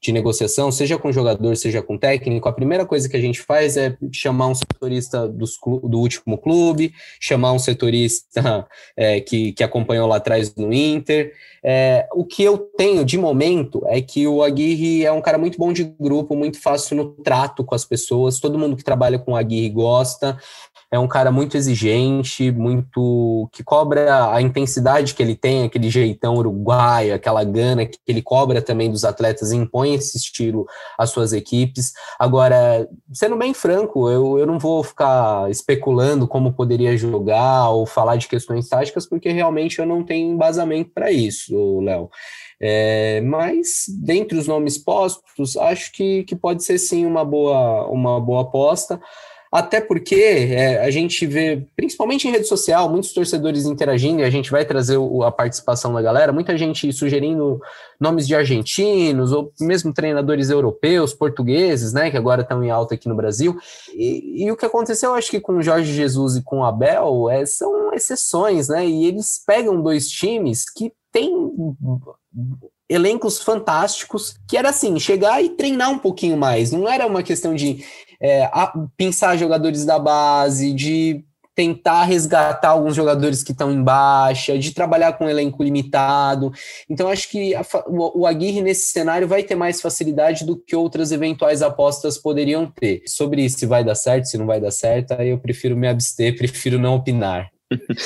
de 0.04 0.12
negociação, 0.12 0.70
seja 0.70 0.98
com 0.98 1.12
jogador, 1.12 1.56
seja 1.56 1.82
com 1.82 1.98
técnico, 1.98 2.50
a 2.50 2.54
primeira 2.54 2.86
coisa 2.86 3.08
que 3.08 3.16
a 3.16 3.22
gente 3.22 3.40
faz 3.40 3.78
é 3.78 3.98
chamar 4.12 4.48
um 4.48 4.56
setorista 4.56 5.28
dos, 5.28 5.58
do 5.84 5.98
último 5.98 6.38
clube, 6.38 6.94
chamar 7.22 7.54
um 7.54 7.60
setorista 7.60 8.68
é, 8.98 9.22
que, 9.22 9.54
que 9.54 9.64
acompanhou 9.64 10.08
lá 10.08 10.18
atrás 10.18 10.54
no 10.56 10.74
Inter. 10.74 11.32
É, 11.64 12.06
o 12.14 12.26
que 12.26 12.44
eu 12.44 12.58
tenho 12.58 13.06
de 13.06 13.18
momento 13.18 13.82
é 13.88 14.02
que 14.02 14.28
o 14.28 14.44
Aguirre 14.44 15.06
é 15.06 15.12
um 15.12 15.22
cara 15.22 15.38
muito 15.38 15.58
bom 15.58 15.72
de 15.72 15.86
grupo, 15.98 16.36
muito 16.36 16.62
fácil 16.62 16.98
no 16.98 17.12
trato 17.24 17.64
com 17.64 17.74
as 17.74 17.86
pessoas, 17.86 18.42
todo 18.42 18.60
mundo 18.60 18.76
que 18.76 18.84
trabalha 18.84 19.18
com 19.18 19.32
o 19.32 19.36
Aguirre 19.38 19.70
gosta. 19.70 20.38
É 20.94 21.00
um 21.00 21.08
cara 21.08 21.32
muito 21.32 21.58
exigente, 21.58 22.52
muito 22.52 23.50
que 23.52 23.64
cobra 23.64 24.32
a 24.32 24.40
intensidade 24.40 25.16
que 25.16 25.24
ele 25.24 25.36
tem, 25.36 25.64
aquele 25.64 25.90
jeitão 25.90 26.36
uruguaio, 26.36 27.16
aquela 27.16 27.44
gana 27.44 27.84
que 27.84 27.98
ele 28.08 28.22
cobra 28.22 28.62
também 28.62 28.92
dos 28.92 29.04
atletas 29.04 29.52
e 29.52 29.56
impõe 29.56 29.96
esse 29.96 30.18
estilo 30.18 30.68
às 30.96 31.10
suas 31.10 31.34
equipes. 31.34 31.94
Agora, 32.20 32.88
sendo 33.12 33.36
bem 33.36 33.56
franco, 33.56 34.08
eu, 34.08 34.38
eu 34.38 34.46
não 34.46 34.60
vou 34.60 34.84
ficar 34.84 35.50
especulando 35.50 36.28
como 36.28 36.54
poderia 36.54 36.96
jogar 36.96 37.70
ou 37.70 37.88
falar 37.88 38.18
de 38.18 38.28
questões 38.28 38.70
táticas, 38.70 39.08
porque 39.08 39.32
realmente 39.32 39.80
eu 39.80 39.88
não 39.88 40.04
tenho 40.04 40.32
embasamento 40.32 40.92
para 40.94 41.12
isso, 41.12 41.80
Léo. 41.82 42.08
É, 42.62 43.20
mas, 43.22 43.86
dentre 43.90 44.38
os 44.38 44.48
nomes 44.48 44.78
postos, 44.78 45.58
acho 45.58 45.92
que, 45.92 46.24
que 46.24 46.36
pode 46.36 46.64
ser 46.64 46.78
sim 46.78 47.04
uma 47.04 47.26
boa, 47.26 47.88
uma 47.88 48.22
boa 48.22 48.44
aposta. 48.44 49.02
Até 49.54 49.80
porque 49.80 50.16
é, 50.16 50.84
a 50.84 50.90
gente 50.90 51.28
vê, 51.28 51.64
principalmente 51.76 52.28
em 52.28 52.32
rede 52.32 52.48
social, 52.48 52.90
muitos 52.90 53.14
torcedores 53.14 53.66
interagindo 53.66 54.22
e 54.22 54.24
a 54.24 54.30
gente 54.32 54.50
vai 54.50 54.66
trazer 54.66 54.98
o, 54.98 55.22
a 55.22 55.32
participação 55.32 55.94
da 55.94 56.02
galera, 56.02 56.34
muita 56.34 56.58
gente 56.58 56.92
sugerindo 56.92 57.62
nomes 58.00 58.26
de 58.26 58.34
argentinos 58.34 59.32
ou 59.32 59.54
mesmo 59.62 59.94
treinadores 59.94 60.50
europeus, 60.50 61.14
portugueses, 61.14 61.94
né, 61.94 62.10
que 62.10 62.18
agora 62.18 62.42
estão 62.42 62.64
em 62.64 62.72
alta 62.72 62.96
aqui 62.96 63.08
no 63.08 63.16
Brasil. 63.16 63.56
E, 63.94 64.44
e 64.44 64.52
o 64.52 64.58
que 64.58 64.66
aconteceu, 64.66 65.14
acho 65.14 65.30
que 65.30 65.40
com 65.40 65.62
Jorge 65.62 65.94
Jesus 65.94 66.36
e 66.36 66.42
com 66.42 66.64
Abel, 66.64 67.30
é, 67.30 67.46
são 67.46 67.94
exceções, 67.94 68.70
né, 68.70 68.84
e 68.88 69.06
eles 69.06 69.40
pegam 69.46 69.80
dois 69.80 70.10
times 70.10 70.66
que 70.68 70.92
têm 71.12 71.32
elencos 72.90 73.38
fantásticos, 73.38 74.36
que 74.48 74.58
era 74.58 74.70
assim, 74.70 75.00
chegar 75.00 75.44
e 75.44 75.50
treinar 75.50 75.92
um 75.92 76.00
pouquinho 76.00 76.38
mais. 76.38 76.72
Não 76.72 76.90
era 76.90 77.06
uma 77.06 77.22
questão 77.22 77.54
de 77.54 77.86
é, 78.24 78.50
pensar 78.96 79.36
jogadores 79.36 79.84
da 79.84 80.00
base, 80.00 80.74
de 80.74 81.26
tentar 81.56 82.06
resgatar 82.06 82.70
alguns 82.70 82.96
jogadores 82.96 83.44
que 83.44 83.52
estão 83.52 83.72
em 83.72 83.84
baixa, 83.84 84.58
de 84.58 84.72
trabalhar 84.72 85.14
com 85.14 85.26
um 85.26 85.30
elenco 85.30 85.62
limitado. 85.62 86.52
Então, 86.90 87.10
acho 87.10 87.30
que 87.30 87.54
a, 87.54 87.64
o, 87.86 88.22
o 88.22 88.28
Aguirre, 88.28 88.62
nesse 88.62 88.88
cenário, 88.88 89.28
vai 89.28 89.44
ter 89.44 89.56
mais 89.56 89.80
facilidade 89.80 90.46
do 90.46 90.58
que 90.58 90.76
outras 90.76 91.12
eventuais 91.12 91.62
apostas 91.62 92.18
poderiam 92.18 92.66
ter. 92.66 93.04
Sobre 93.06 93.48
se 93.50 93.66
vai 93.66 93.84
dar 93.84 93.96
certo, 93.96 94.26
se 94.26 94.38
não 94.38 94.48
vai 94.48 94.60
dar 94.60 94.72
certo, 94.72 95.12
aí 95.12 95.30
eu 95.30 95.38
prefiro 95.38 95.78
me 95.78 95.88
abster, 95.88 96.36
prefiro 96.38 96.80
não 96.80 96.96
opinar. 96.96 97.50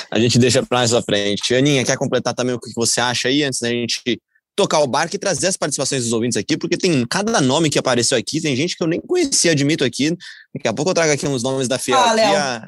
A 0.10 0.20
gente 0.20 0.40
deixa 0.40 0.64
para 0.64 0.80
mais 0.80 0.94
à 0.94 1.02
frente. 1.02 1.54
Aninha, 1.54 1.86
quer 1.86 1.98
completar 1.98 2.34
também 2.34 2.56
o 2.56 2.60
que 2.60 2.72
você 2.76 3.00
acha 3.00 3.28
aí, 3.28 3.44
antes 3.44 3.60
da 3.60 3.70
gente 3.70 4.02
tocar 4.58 4.80
o 4.80 4.88
barco 4.88 5.16
e 5.16 5.20
trazer 5.20 5.48
as 5.48 5.56
participações 5.56 6.04
dos 6.04 6.12
ouvintes 6.12 6.36
aqui, 6.36 6.58
porque 6.58 6.76
tem 6.76 7.06
cada 7.06 7.40
nome 7.40 7.70
que 7.70 7.78
apareceu 7.78 8.18
aqui, 8.18 8.42
tem 8.42 8.56
gente 8.56 8.76
que 8.76 8.84
eu 8.84 8.88
nem 8.88 9.00
conhecia, 9.00 9.52
admito 9.52 9.86
aqui. 9.86 10.10
Daqui 10.54 10.68
a 10.68 10.74
pouco 10.74 10.90
eu 10.90 10.96
trago 10.96 11.14
aqui 11.14 11.28
uns 11.28 11.44
nomes 11.44 11.68
da 11.68 11.78
Fiel. 11.78 11.98
Ah, 11.98 12.12
Léo, 12.12 12.36
a... 12.36 12.68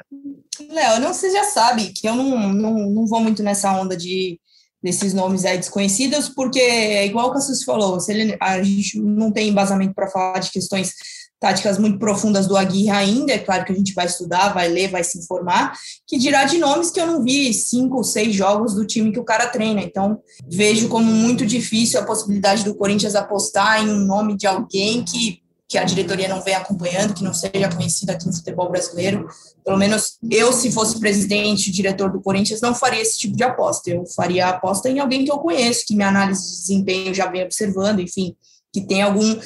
Léo, 0.70 1.00
não, 1.00 1.12
você 1.12 1.30
já 1.32 1.44
sabe 1.44 1.88
que 1.88 2.08
eu 2.08 2.14
não, 2.14 2.52
não, 2.52 2.74
não 2.90 3.06
vou 3.06 3.20
muito 3.20 3.42
nessa 3.42 3.72
onda 3.72 3.96
de 3.96 4.40
desses 4.82 5.12
nomes 5.12 5.44
aí 5.44 5.58
desconhecidos, 5.58 6.30
porque 6.30 6.58
é 6.58 7.04
igual 7.04 7.28
o 7.28 7.32
Cassus 7.32 7.62
falou, 7.64 8.00
se 8.00 8.12
ele, 8.12 8.36
a 8.40 8.62
gente 8.62 8.98
não 8.98 9.30
tem 9.30 9.50
embasamento 9.50 9.92
para 9.92 10.08
falar 10.08 10.38
de 10.38 10.50
questões 10.50 10.94
táticas 11.40 11.78
muito 11.78 11.98
profundas 11.98 12.46
do 12.46 12.54
Aguirre 12.54 12.90
ainda, 12.90 13.32
é 13.32 13.38
claro 13.38 13.64
que 13.64 13.72
a 13.72 13.74
gente 13.74 13.94
vai 13.94 14.04
estudar, 14.04 14.52
vai 14.52 14.68
ler, 14.68 14.90
vai 14.90 15.02
se 15.02 15.18
informar, 15.18 15.72
que 16.06 16.18
dirá 16.18 16.44
de 16.44 16.58
nomes 16.58 16.90
que 16.90 17.00
eu 17.00 17.06
não 17.06 17.24
vi 17.24 17.52
cinco 17.54 17.96
ou 17.96 18.04
seis 18.04 18.34
jogos 18.34 18.74
do 18.74 18.86
time 18.86 19.10
que 19.10 19.18
o 19.18 19.24
cara 19.24 19.46
treina. 19.46 19.80
Então, 19.80 20.20
vejo 20.46 20.88
como 20.88 21.10
muito 21.10 21.46
difícil 21.46 21.98
a 21.98 22.04
possibilidade 22.04 22.62
do 22.62 22.74
Corinthians 22.74 23.14
apostar 23.14 23.82
em 23.82 23.88
um 23.88 24.04
nome 24.04 24.36
de 24.36 24.46
alguém 24.46 25.02
que, 25.02 25.40
que 25.66 25.78
a 25.78 25.84
diretoria 25.84 26.28
não 26.28 26.42
vem 26.42 26.54
acompanhando, 26.54 27.14
que 27.14 27.24
não 27.24 27.32
seja 27.32 27.70
conhecido 27.74 28.10
aqui 28.10 28.26
no 28.26 28.34
futebol 28.34 28.70
brasileiro. 28.70 29.26
Pelo 29.64 29.78
menos 29.78 30.18
eu, 30.30 30.52
se 30.52 30.70
fosse 30.70 31.00
presidente, 31.00 31.72
diretor 31.72 32.12
do 32.12 32.20
Corinthians, 32.20 32.60
não 32.60 32.74
faria 32.74 33.00
esse 33.00 33.18
tipo 33.18 33.34
de 33.34 33.44
aposta. 33.44 33.88
Eu 33.88 34.04
faria 34.14 34.46
a 34.46 34.50
aposta 34.50 34.90
em 34.90 35.00
alguém 35.00 35.24
que 35.24 35.32
eu 35.32 35.38
conheço, 35.38 35.86
que 35.86 35.96
minha 35.96 36.08
análise 36.08 36.42
de 36.42 36.60
desempenho 36.60 37.14
já 37.14 37.30
vem 37.30 37.42
observando, 37.42 38.00
enfim, 38.00 38.36
que 38.70 38.82
tem 38.82 39.00
algum 39.00 39.40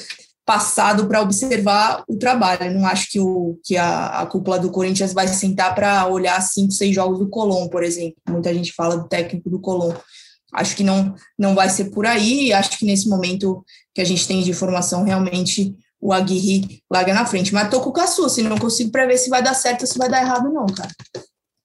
passado 0.45 1.07
para 1.07 1.21
observar 1.21 2.03
o 2.07 2.17
trabalho. 2.17 2.65
Eu 2.65 2.73
não 2.73 2.85
acho 2.85 3.09
que, 3.09 3.19
o, 3.19 3.59
que 3.63 3.75
a, 3.75 4.21
a 4.21 4.25
cúpula 4.27 4.59
do 4.59 4.71
Corinthians 4.71 5.11
vai 5.11 5.27
sentar 5.27 5.73
para 5.73 6.05
olhar 6.07 6.39
cinco, 6.41 6.71
seis 6.71 6.93
jogos 6.93 7.19
do 7.19 7.27
Colom, 7.27 7.67
por 7.67 7.83
exemplo. 7.83 8.15
Muita 8.29 8.53
gente 8.53 8.71
fala 8.71 8.95
do 8.95 9.07
técnico 9.07 9.49
do 9.49 9.59
Colom. 9.59 9.93
Acho 10.53 10.75
que 10.75 10.83
não, 10.83 11.15
não 11.37 11.55
vai 11.55 11.69
ser 11.69 11.85
por 11.85 12.05
aí. 12.05 12.53
Acho 12.53 12.77
que 12.77 12.85
nesse 12.85 13.09
momento 13.09 13.65
que 13.93 14.01
a 14.01 14.05
gente 14.05 14.27
tem 14.27 14.41
de 14.41 14.51
informação, 14.51 15.03
realmente 15.03 15.75
o 15.99 16.13
Aguirre 16.13 16.83
larga 16.91 17.13
na 17.13 17.25
frente. 17.25 17.53
Mas 17.53 17.69
tô 17.69 17.81
com 17.81 17.89
o 17.89 17.93
Caçu, 17.93 18.29
se 18.29 18.43
não 18.43 18.57
consigo 18.57 18.91
prever 18.91 19.17
se 19.17 19.29
vai 19.29 19.41
dar 19.41 19.55
certo 19.55 19.81
ou 19.81 19.87
se 19.87 19.97
vai 19.97 20.07
dar 20.07 20.21
errado, 20.21 20.53
não, 20.53 20.67
cara. 20.67 20.91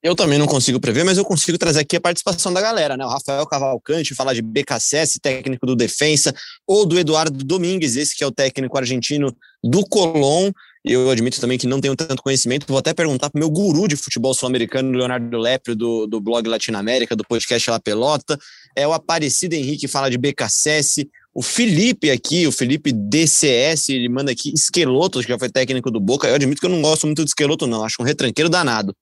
Eu 0.02 0.16
também 0.16 0.38
não 0.38 0.46
consigo 0.46 0.80
prever, 0.80 1.04
mas 1.04 1.18
eu 1.18 1.24
consigo 1.24 1.58
trazer 1.58 1.80
aqui 1.80 1.96
a 1.96 2.00
participação 2.00 2.50
da 2.50 2.60
galera, 2.62 2.96
né? 2.96 3.04
O 3.04 3.08
Rafael 3.08 3.46
Cavalcante 3.46 4.14
falar 4.14 4.32
de 4.32 4.40
BKSS, 4.40 5.20
técnico 5.20 5.66
do 5.66 5.76
Defensa, 5.76 6.34
ou 6.66 6.86
do 6.86 6.98
Eduardo 6.98 7.44
Domingues, 7.44 7.96
esse 7.96 8.16
que 8.16 8.24
é 8.24 8.26
o 8.26 8.30
técnico 8.30 8.78
argentino 8.78 9.36
do 9.62 9.84
Colón. 9.86 10.50
Eu 10.82 11.10
admito 11.10 11.38
também 11.38 11.58
que 11.58 11.66
não 11.66 11.82
tenho 11.82 11.94
tanto 11.94 12.22
conhecimento. 12.22 12.64
Vou 12.66 12.78
até 12.78 12.94
perguntar 12.94 13.28
para 13.28 13.38
o 13.38 13.40
meu 13.40 13.50
guru 13.50 13.86
de 13.86 13.94
futebol 13.94 14.32
sul-americano, 14.32 14.96
Leonardo 14.96 15.36
Lepre, 15.36 15.74
do, 15.74 16.06
do 16.06 16.18
blog 16.18 16.48
Latinoamérica, 16.48 17.14
do 17.14 17.22
podcast 17.22 17.68
La 17.68 17.78
Pelota. 17.78 18.38
É 18.74 18.88
o 18.88 18.94
Aparecido 18.94 19.54
Henrique 19.54 19.86
fala 19.86 20.10
de 20.10 20.16
BKSS. 20.16 21.06
O 21.34 21.42
Felipe 21.42 22.10
aqui, 22.10 22.46
o 22.46 22.52
Felipe 22.52 22.90
DCS, 22.90 23.90
ele 23.90 24.08
manda 24.08 24.32
aqui 24.32 24.50
Esqueloto, 24.54 25.20
que 25.20 25.28
já 25.28 25.38
foi 25.38 25.50
técnico 25.50 25.90
do 25.90 26.00
Boca. 26.00 26.26
Eu 26.26 26.36
admito 26.36 26.58
que 26.58 26.66
eu 26.66 26.70
não 26.70 26.80
gosto 26.80 27.06
muito 27.06 27.22
de 27.22 27.28
Esqueloto, 27.28 27.66
não. 27.66 27.84
Acho 27.84 28.00
um 28.00 28.04
retranqueiro 28.04 28.48
danado 28.48 28.96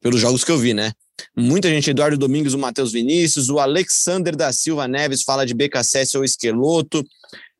pelos 0.00 0.20
jogos 0.20 0.44
que 0.44 0.50
eu 0.50 0.58
vi, 0.58 0.74
né? 0.74 0.92
Muita 1.36 1.68
gente, 1.68 1.90
Eduardo 1.90 2.18
Domingos, 2.18 2.54
o 2.54 2.58
Matheus 2.58 2.92
Vinícius, 2.92 3.48
o 3.48 3.58
Alexander 3.58 4.34
da 4.34 4.52
Silva 4.52 4.88
Neves 4.88 5.22
fala 5.22 5.46
de 5.46 5.54
BKSS 5.54 6.16
ou 6.16 6.24
Esqueloto. 6.24 7.02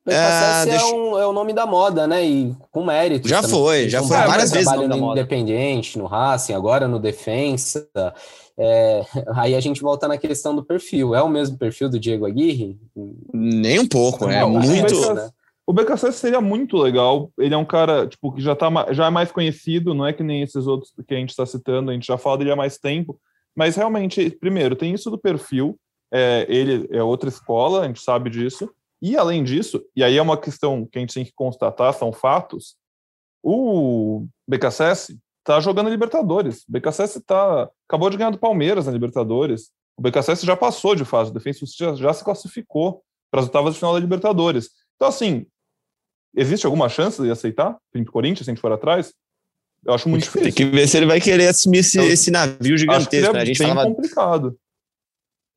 BKSS 0.05 0.67
é, 0.67 0.71
deixa... 0.71 0.85
é, 0.85 0.93
um, 0.93 1.19
é 1.19 1.25
o 1.25 1.33
nome 1.33 1.53
da 1.53 1.65
moda, 1.65 2.05
né? 2.05 2.25
E 2.25 2.55
com 2.71 2.85
mérito. 2.85 3.27
Já 3.27 3.41
também. 3.41 3.57
foi, 3.57 3.89
já 3.89 4.03
foi 4.03 4.17
várias 4.17 4.51
vezes. 4.51 4.67
Trabalho 4.67 4.87
no 4.87 5.11
Independente, 5.11 5.97
no 5.97 6.05
Racing, 6.05 6.53
agora 6.53 6.87
no 6.87 6.99
Defensa. 6.99 7.87
É, 8.57 9.03
aí 9.35 9.55
a 9.55 9.59
gente 9.59 9.81
volta 9.81 10.07
na 10.07 10.17
questão 10.17 10.55
do 10.55 10.63
perfil. 10.63 11.15
É 11.15 11.21
o 11.21 11.29
mesmo 11.29 11.57
perfil 11.57 11.89
do 11.89 11.99
Diego 11.99 12.25
Aguirre? 12.25 12.77
Nem 13.33 13.79
um 13.79 13.87
pouco, 13.87 14.29
é 14.29 14.45
muito. 14.45 15.13
Né? 15.13 15.29
O 15.67 15.73
BKSS 15.73 16.19
seria 16.19 16.39
muito 16.39 16.77
legal. 16.77 17.31
Ele 17.39 17.53
é 17.53 17.57
um 17.57 17.65
cara 17.65 18.07
tipo, 18.07 18.31
que 18.31 18.41
já, 18.41 18.55
tá, 18.55 18.69
já 18.93 19.07
é 19.07 19.09
mais 19.09 19.31
conhecido, 19.31 19.93
não 19.93 20.05
é 20.05 20.13
que 20.13 20.23
nem 20.23 20.43
esses 20.43 20.67
outros 20.67 20.93
que 21.07 21.13
a 21.13 21.17
gente 21.17 21.31
está 21.31 21.45
citando, 21.45 21.89
a 21.89 21.93
gente 21.93 22.05
já 22.05 22.17
fala 22.17 22.37
dele 22.37 22.51
há 22.51 22.55
mais 22.55 22.77
tempo. 22.77 23.19
Mas 23.55 23.75
realmente, 23.75 24.29
primeiro, 24.29 24.75
tem 24.75 24.93
isso 24.93 25.09
do 25.09 25.17
perfil. 25.17 25.79
É, 26.13 26.45
ele 26.47 26.87
é 26.91 27.01
outra 27.01 27.29
escola, 27.29 27.81
a 27.81 27.87
gente 27.87 28.01
sabe 28.01 28.29
disso. 28.29 28.69
E 29.01 29.17
além 29.17 29.43
disso, 29.43 29.83
e 29.95 30.03
aí 30.03 30.17
é 30.17 30.21
uma 30.21 30.37
questão 30.37 30.85
que 30.85 30.97
a 30.97 31.01
gente 31.01 31.13
tem 31.13 31.25
que 31.25 31.33
constatar, 31.33 31.93
são 31.93 32.11
fatos. 32.11 32.75
O 33.43 34.25
BKSS 34.47 35.17
está 35.39 35.59
jogando 35.59 35.89
Libertadores. 35.89 36.63
O 36.67 36.71
BKSS 36.71 37.21
tá, 37.21 37.69
acabou 37.87 38.09
de 38.09 38.17
ganhar 38.17 38.31
do 38.31 38.39
Palmeiras 38.39 38.85
na 38.85 38.91
Libertadores. 38.91 39.71
O 39.97 40.01
BKSS 40.01 40.45
já 40.45 40.55
passou 40.55 40.95
de 40.95 41.05
fase, 41.05 41.31
o 41.31 41.33
Defensa 41.33 41.65
já, 41.77 41.95
já 41.95 42.13
se 42.13 42.23
classificou 42.23 43.03
para 43.31 43.41
as 43.41 43.47
oitavas 43.47 43.73
de 43.73 43.79
final 43.79 43.93
da 43.93 43.99
Libertadores. 43.99 44.69
Então, 44.95 45.07
assim, 45.07 45.45
Existe 46.35 46.65
alguma 46.65 46.89
chance 46.89 47.21
de 47.21 47.31
aceitar 47.31 47.77
o 47.93 48.05
Corinthians 48.05 48.45
se 48.45 48.51
a 48.51 48.53
gente 48.53 48.61
for 48.61 48.71
atrás? 48.71 49.13
Eu 49.85 49.93
acho 49.93 50.09
muito 50.09 50.23
difícil. 50.23 50.43
Tem 50.43 50.51
que 50.51 50.65
ver 50.65 50.87
se 50.87 50.97
ele 50.97 51.05
vai 51.05 51.21
querer 51.21 51.47
assumir 51.47 51.79
esse, 51.79 51.97
então, 51.97 52.09
esse 52.09 52.31
navio 52.31 52.77
gigantesco. 52.77 53.33
Né? 53.33 53.41
A 53.41 53.45
gente 53.45 53.59
bem 53.59 53.67
falava... 53.67 53.89
complicado. 53.89 54.57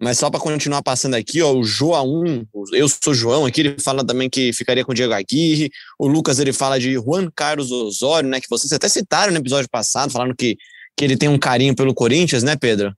Mas 0.01 0.19
só 0.19 0.31
para 0.31 0.39
continuar 0.39 0.81
passando 0.83 1.15
aqui, 1.15 1.43
ó, 1.43 1.53
o 1.53 1.65
João, 1.65 2.47
eu 2.73 2.89
sou 2.89 3.13
João 3.13 3.45
aqui, 3.45 3.63
ele 3.63 3.77
fala 3.81 4.07
também 4.07 4.31
que 4.31 4.53
ficaria 4.53 4.85
com 4.85 4.93
o 4.93 4.95
Diego 4.95 5.13
Aguirre. 5.13 5.71
O 5.99 6.07
Lucas 6.07 6.39
ele 6.39 6.53
fala 6.53 6.79
de 6.79 6.93
Juan 6.95 7.29
Carlos 7.35 7.73
Osório, 7.73 8.29
né? 8.29 8.41
Que 8.41 8.49
vocês 8.49 8.73
até 8.73 8.89
citaram 8.89 9.33
no 9.33 9.39
episódio 9.39 9.69
passado, 9.69 10.13
falando 10.13 10.37
que, 10.37 10.57
que 10.97 11.05
ele 11.05 11.17
tem 11.17 11.29
um 11.29 11.39
carinho 11.39 11.75
pelo 11.75 11.93
Corinthians, 11.93 12.45
né, 12.45 12.55
Pedro? 12.55 12.95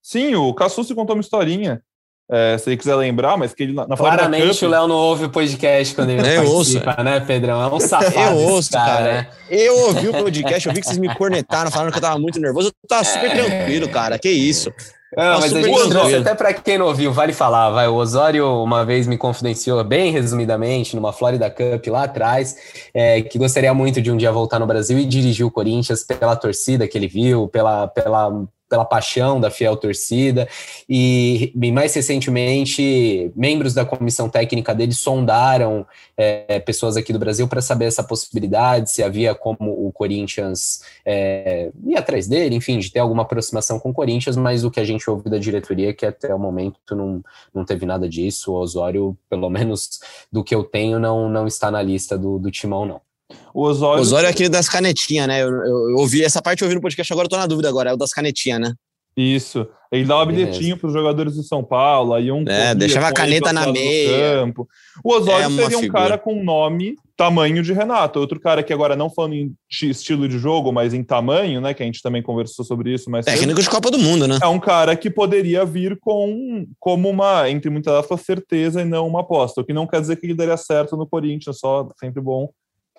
Sim, 0.00 0.36
o 0.36 0.54
Cassucci 0.54 0.94
contou 0.94 1.16
uma 1.16 1.22
historinha 1.22 1.82
é, 2.30 2.58
se 2.58 2.68
ele 2.68 2.76
quiser 2.76 2.96
lembrar, 2.96 3.36
mas 3.36 3.54
que 3.54 3.62
ele 3.62 3.72
na, 3.72 3.86
na 3.86 3.96
Claramente 3.96 4.58
Cup, 4.58 4.62
o 4.62 4.68
Léo 4.68 4.88
não 4.88 4.96
ouve 4.96 5.24
o 5.26 5.30
podcast 5.30 5.94
quando 5.94 6.10
ele 6.10 6.20
eu 6.26 6.42
participa, 6.44 6.90
ouço. 6.90 7.02
né, 7.04 7.20
Pedrão? 7.20 7.62
É 7.62 7.72
um 7.72 7.80
safado. 7.80 8.16
Eu 8.16 8.36
ouço, 8.48 8.72
cara. 8.72 8.92
cara. 8.92 9.12
Né? 9.12 9.28
Eu 9.48 9.78
ouvi 9.86 10.08
o 10.08 10.12
podcast, 10.12 10.68
eu 10.68 10.74
vi 10.74 10.80
que 10.80 10.86
vocês 10.86 10.98
me 10.98 11.14
cornetaram, 11.14 11.70
falando 11.70 11.92
que 11.92 11.98
eu 11.98 12.02
tava 12.02 12.18
muito 12.18 12.40
nervoso. 12.40 12.68
Eu 12.68 12.88
tava 12.88 13.04
super 13.04 13.30
é. 13.30 13.34
tranquilo, 13.34 13.88
cara. 13.88 14.18
Que 14.18 14.30
isso. 14.30 14.72
Não, 15.16 15.40
mas 15.40 15.54
a 15.54 15.62
gente 15.62 15.88
trouxe, 15.88 16.16
até 16.16 16.34
para 16.34 16.52
quem 16.52 16.76
não 16.76 16.86
ouviu, 16.86 17.12
vale 17.12 17.32
falar, 17.32 17.70
vai, 17.70 17.86
o 17.86 17.94
Osório 17.94 18.62
uma 18.62 18.84
vez 18.84 19.06
me 19.06 19.16
confidenciou 19.16 19.82
bem 19.84 20.10
resumidamente 20.10 20.94
numa 20.94 21.12
Florida 21.12 21.48
Cup 21.48 21.86
lá 21.86 22.02
atrás, 22.02 22.56
é, 22.92 23.22
que 23.22 23.38
gostaria 23.38 23.72
muito 23.72 24.02
de 24.02 24.10
um 24.10 24.16
dia 24.16 24.32
voltar 24.32 24.58
no 24.58 24.66
Brasil 24.66 24.98
e 24.98 25.06
dirigir 25.06 25.46
o 25.46 25.50
Corinthians 25.50 26.02
pela 26.02 26.36
torcida 26.36 26.88
que 26.88 26.98
ele 26.98 27.06
viu, 27.06 27.48
pela, 27.48 27.86
pela 27.86 28.46
pela 28.68 28.84
paixão 28.84 29.40
da 29.40 29.50
fiel 29.50 29.76
torcida, 29.76 30.48
e, 30.88 31.52
e, 31.54 31.72
mais 31.72 31.94
recentemente, 31.94 33.30
membros 33.34 33.74
da 33.74 33.84
comissão 33.84 34.28
técnica 34.28 34.74
dele 34.74 34.92
sondaram 34.92 35.86
é, 36.16 36.58
pessoas 36.60 36.96
aqui 36.96 37.12
do 37.12 37.18
Brasil 37.18 37.46
para 37.46 37.60
saber 37.60 37.86
essa 37.86 38.02
possibilidade, 38.02 38.90
se 38.90 39.02
havia 39.02 39.34
como 39.34 39.86
o 39.86 39.92
Corinthians 39.92 40.80
é, 41.04 41.70
ir 41.84 41.96
atrás 41.96 42.26
dele, 42.26 42.56
enfim, 42.56 42.78
de 42.78 42.90
ter 42.90 42.98
alguma 42.98 43.22
aproximação 43.22 43.78
com 43.78 43.90
o 43.90 43.94
Corinthians, 43.94 44.36
mas 44.36 44.64
o 44.64 44.70
que 44.70 44.80
a 44.80 44.84
gente 44.84 45.08
ouviu 45.08 45.30
da 45.30 45.38
diretoria 45.38 45.90
é 45.90 45.92
que 45.92 46.06
até 46.06 46.34
o 46.34 46.38
momento 46.38 46.94
não, 46.94 47.22
não 47.54 47.64
teve 47.64 47.86
nada 47.86 48.08
disso, 48.08 48.52
o 48.52 48.56
Osório, 48.56 49.16
pelo 49.30 49.48
menos 49.48 50.00
do 50.32 50.42
que 50.42 50.54
eu 50.54 50.64
tenho, 50.64 50.98
não, 50.98 51.28
não 51.28 51.46
está 51.46 51.70
na 51.70 51.82
lista 51.82 52.18
do, 52.18 52.38
do 52.38 52.50
Timão, 52.50 52.84
não. 52.84 53.05
O 53.52 53.62
Osório... 53.62 53.98
o 53.98 54.02
Osório 54.02 54.26
é 54.26 54.30
aquele 54.30 54.48
das 54.48 54.68
canetinhas, 54.68 55.26
né? 55.26 55.42
Eu, 55.42 55.48
eu, 55.48 55.90
eu, 55.90 55.96
ouvi 55.96 56.22
essa 56.22 56.40
parte, 56.40 56.62
eu 56.62 56.66
ouvi 56.66 56.74
no 56.74 56.80
podcast, 56.80 57.12
agora 57.12 57.26
eu 57.26 57.30
tô 57.30 57.36
na 57.36 57.46
dúvida 57.46 57.68
agora. 57.68 57.90
É 57.90 57.92
o 57.92 57.96
das 57.96 58.12
canetinhas, 58.12 58.60
né? 58.60 58.74
Isso. 59.16 59.66
Ele 59.90 60.04
dava 60.04 60.24
um 60.24 60.26
bilhetinho 60.26 60.76
para 60.76 60.88
os 60.88 60.92
jogadores 60.92 61.36
do 61.36 61.42
São 61.42 61.64
Paulo, 61.64 62.12
aí 62.12 62.30
um. 62.30 62.44
É, 62.46 62.74
deixava 62.74 63.08
a 63.08 63.12
caneta 63.12 63.50
na 63.50 63.72
meia. 63.72 64.40
Campo. 64.40 64.68
O 65.02 65.14
Osório 65.14 65.46
é 65.46 65.48
seria 65.48 65.78
um 65.78 65.80
figura. 65.80 66.02
cara 66.02 66.18
com 66.18 66.44
nome, 66.44 66.96
tamanho 67.16 67.62
de 67.62 67.72
Renato. 67.72 68.18
Outro 68.18 68.38
cara 68.38 68.62
que 68.62 68.74
agora 68.74 68.94
não 68.94 69.08
falando 69.08 69.34
em 69.34 69.54
estilo 69.70 70.28
de 70.28 70.38
jogo, 70.38 70.70
mas 70.70 70.92
em 70.92 71.02
tamanho, 71.02 71.62
né? 71.62 71.72
Que 71.72 71.82
a 71.82 71.86
gente 71.86 72.02
também 72.02 72.22
conversou 72.22 72.62
sobre 72.62 72.92
isso. 72.92 73.08
Mas 73.08 73.24
Técnico 73.24 73.62
de 73.62 73.70
Copa 73.70 73.90
do 73.90 73.98
Mundo, 73.98 74.28
né? 74.28 74.38
É 74.42 74.48
um 74.48 74.60
cara 74.60 74.94
que 74.94 75.08
poderia 75.08 75.64
vir 75.64 75.96
com 75.98 76.66
como 76.78 77.08
uma, 77.08 77.48
entre 77.48 77.70
muitas 77.70 77.94
aspas, 77.94 78.20
certeza 78.20 78.82
e 78.82 78.84
não 78.84 79.06
uma 79.06 79.20
aposta. 79.20 79.62
O 79.62 79.64
que 79.64 79.72
não 79.72 79.86
quer 79.86 80.02
dizer 80.02 80.16
que 80.16 80.26
ele 80.26 80.34
daria 80.34 80.58
certo 80.58 80.94
no 80.94 81.06
Corinthians, 81.06 81.58
só 81.58 81.88
sempre 81.98 82.20
bom 82.20 82.50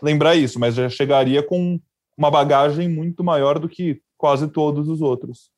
lembrar 0.02 0.36
isso, 0.36 0.60
mas 0.60 0.76
já 0.76 0.90
chegaria 0.90 1.44
com 1.44 1.80
uma 2.18 2.32
bagagem 2.32 2.90
muito 2.90 3.24
maior 3.24 3.60
do 3.60 3.70
que 3.70 4.02
quase 4.18 4.48
todos 4.48 4.88
os 4.88 5.02
outros. 5.02 5.50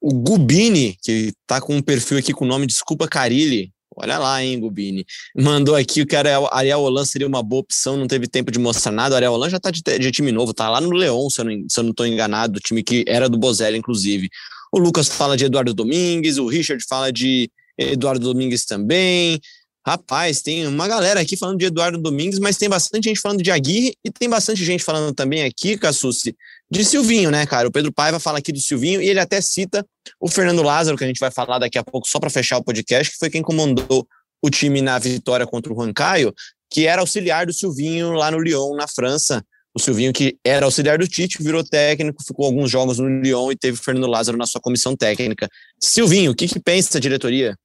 O 0.00 0.12
Gubini, 0.12 0.96
que 1.02 1.32
tá 1.46 1.60
com 1.60 1.76
um 1.76 1.82
perfil 1.82 2.18
aqui 2.18 2.32
com 2.32 2.44
o 2.44 2.48
nome 2.48 2.66
Desculpa 2.66 3.08
Carilli, 3.08 3.72
olha 3.96 4.18
lá, 4.18 4.42
hein, 4.42 4.60
Gubini, 4.60 5.04
mandou 5.36 5.74
aqui 5.74 6.06
que 6.06 6.14
o 6.14 6.18
Ariel 6.52 6.80
Holan 6.80 7.04
seria 7.04 7.26
uma 7.26 7.42
boa 7.42 7.60
opção, 7.60 7.96
não 7.96 8.06
teve 8.06 8.28
tempo 8.28 8.50
de 8.50 8.58
mostrar 8.58 8.92
nada. 8.92 9.14
O 9.14 9.16
Ariel 9.16 9.32
Holan 9.32 9.50
já 9.50 9.58
tá 9.58 9.70
de, 9.70 9.82
de, 9.82 10.10
time 10.12 10.30
novo, 10.30 10.54
tá 10.54 10.70
lá 10.70 10.80
no 10.80 10.90
Leão, 10.90 11.28
se 11.28 11.40
eu, 11.40 11.44
não, 11.44 11.68
se 11.68 11.80
eu 11.80 11.84
não 11.84 11.92
tô 11.92 12.04
enganado, 12.04 12.60
time 12.60 12.82
que 12.82 13.04
era 13.08 13.28
do 13.28 13.38
Bozelli, 13.38 13.78
inclusive. 13.78 14.28
O 14.72 14.78
Lucas 14.78 15.08
fala 15.08 15.36
de 15.36 15.46
Eduardo 15.46 15.74
Domingues, 15.74 16.38
o 16.38 16.46
Richard 16.46 16.84
fala 16.88 17.12
de 17.12 17.50
Eduardo 17.76 18.32
Domingues 18.32 18.64
também. 18.64 19.40
Rapaz, 19.88 20.42
tem 20.42 20.66
uma 20.66 20.86
galera 20.86 21.18
aqui 21.18 21.34
falando 21.34 21.58
de 21.58 21.64
Eduardo 21.64 21.96
Domingues, 21.96 22.38
mas 22.38 22.58
tem 22.58 22.68
bastante 22.68 23.04
gente 23.04 23.22
falando 23.22 23.42
de 23.42 23.50
Aguirre 23.50 23.94
e 24.04 24.10
tem 24.10 24.28
bastante 24.28 24.62
gente 24.62 24.84
falando 24.84 25.14
também 25.14 25.44
aqui, 25.44 25.78
Cassucci, 25.78 26.36
de 26.70 26.84
Silvinho, 26.84 27.30
né, 27.30 27.46
cara? 27.46 27.68
O 27.68 27.72
Pedro 27.72 27.90
Paiva 27.90 28.20
fala 28.20 28.36
aqui 28.36 28.52
do 28.52 28.60
Silvinho 28.60 29.00
e 29.00 29.08
ele 29.08 29.18
até 29.18 29.40
cita 29.40 29.82
o 30.20 30.28
Fernando 30.28 30.62
Lázaro, 30.62 30.94
que 30.94 31.04
a 31.04 31.06
gente 31.06 31.18
vai 31.18 31.30
falar 31.30 31.58
daqui 31.58 31.78
a 31.78 31.82
pouco, 31.82 32.06
só 32.06 32.20
para 32.20 32.28
fechar 32.28 32.58
o 32.58 32.62
podcast, 32.62 33.14
que 33.14 33.18
foi 33.18 33.30
quem 33.30 33.40
comandou 33.40 34.06
o 34.42 34.50
time 34.50 34.82
na 34.82 34.98
vitória 34.98 35.46
contra 35.46 35.72
o 35.72 35.74
Juan 35.74 35.90
Caio, 35.94 36.34
que 36.70 36.86
era 36.86 37.00
auxiliar 37.00 37.46
do 37.46 37.52
Silvinho 37.54 38.12
lá 38.12 38.30
no 38.30 38.40
Lyon, 38.40 38.76
na 38.76 38.86
França. 38.86 39.42
O 39.74 39.80
Silvinho, 39.80 40.12
que 40.12 40.36
era 40.44 40.66
auxiliar 40.66 40.98
do 40.98 41.08
Tite, 41.08 41.42
virou 41.42 41.64
técnico, 41.64 42.22
ficou 42.22 42.44
alguns 42.44 42.70
jogos 42.70 42.98
no 42.98 43.22
Lyon 43.22 43.52
e 43.52 43.56
teve 43.56 43.78
o 43.78 43.82
Fernando 43.82 44.06
Lázaro 44.06 44.36
na 44.36 44.44
sua 44.44 44.60
comissão 44.60 44.94
técnica. 44.94 45.48
Silvinho, 45.80 46.32
o 46.32 46.34
que, 46.34 46.46
que 46.46 46.60
pensa 46.60 46.98
a 46.98 47.00
diretoria? 47.00 47.56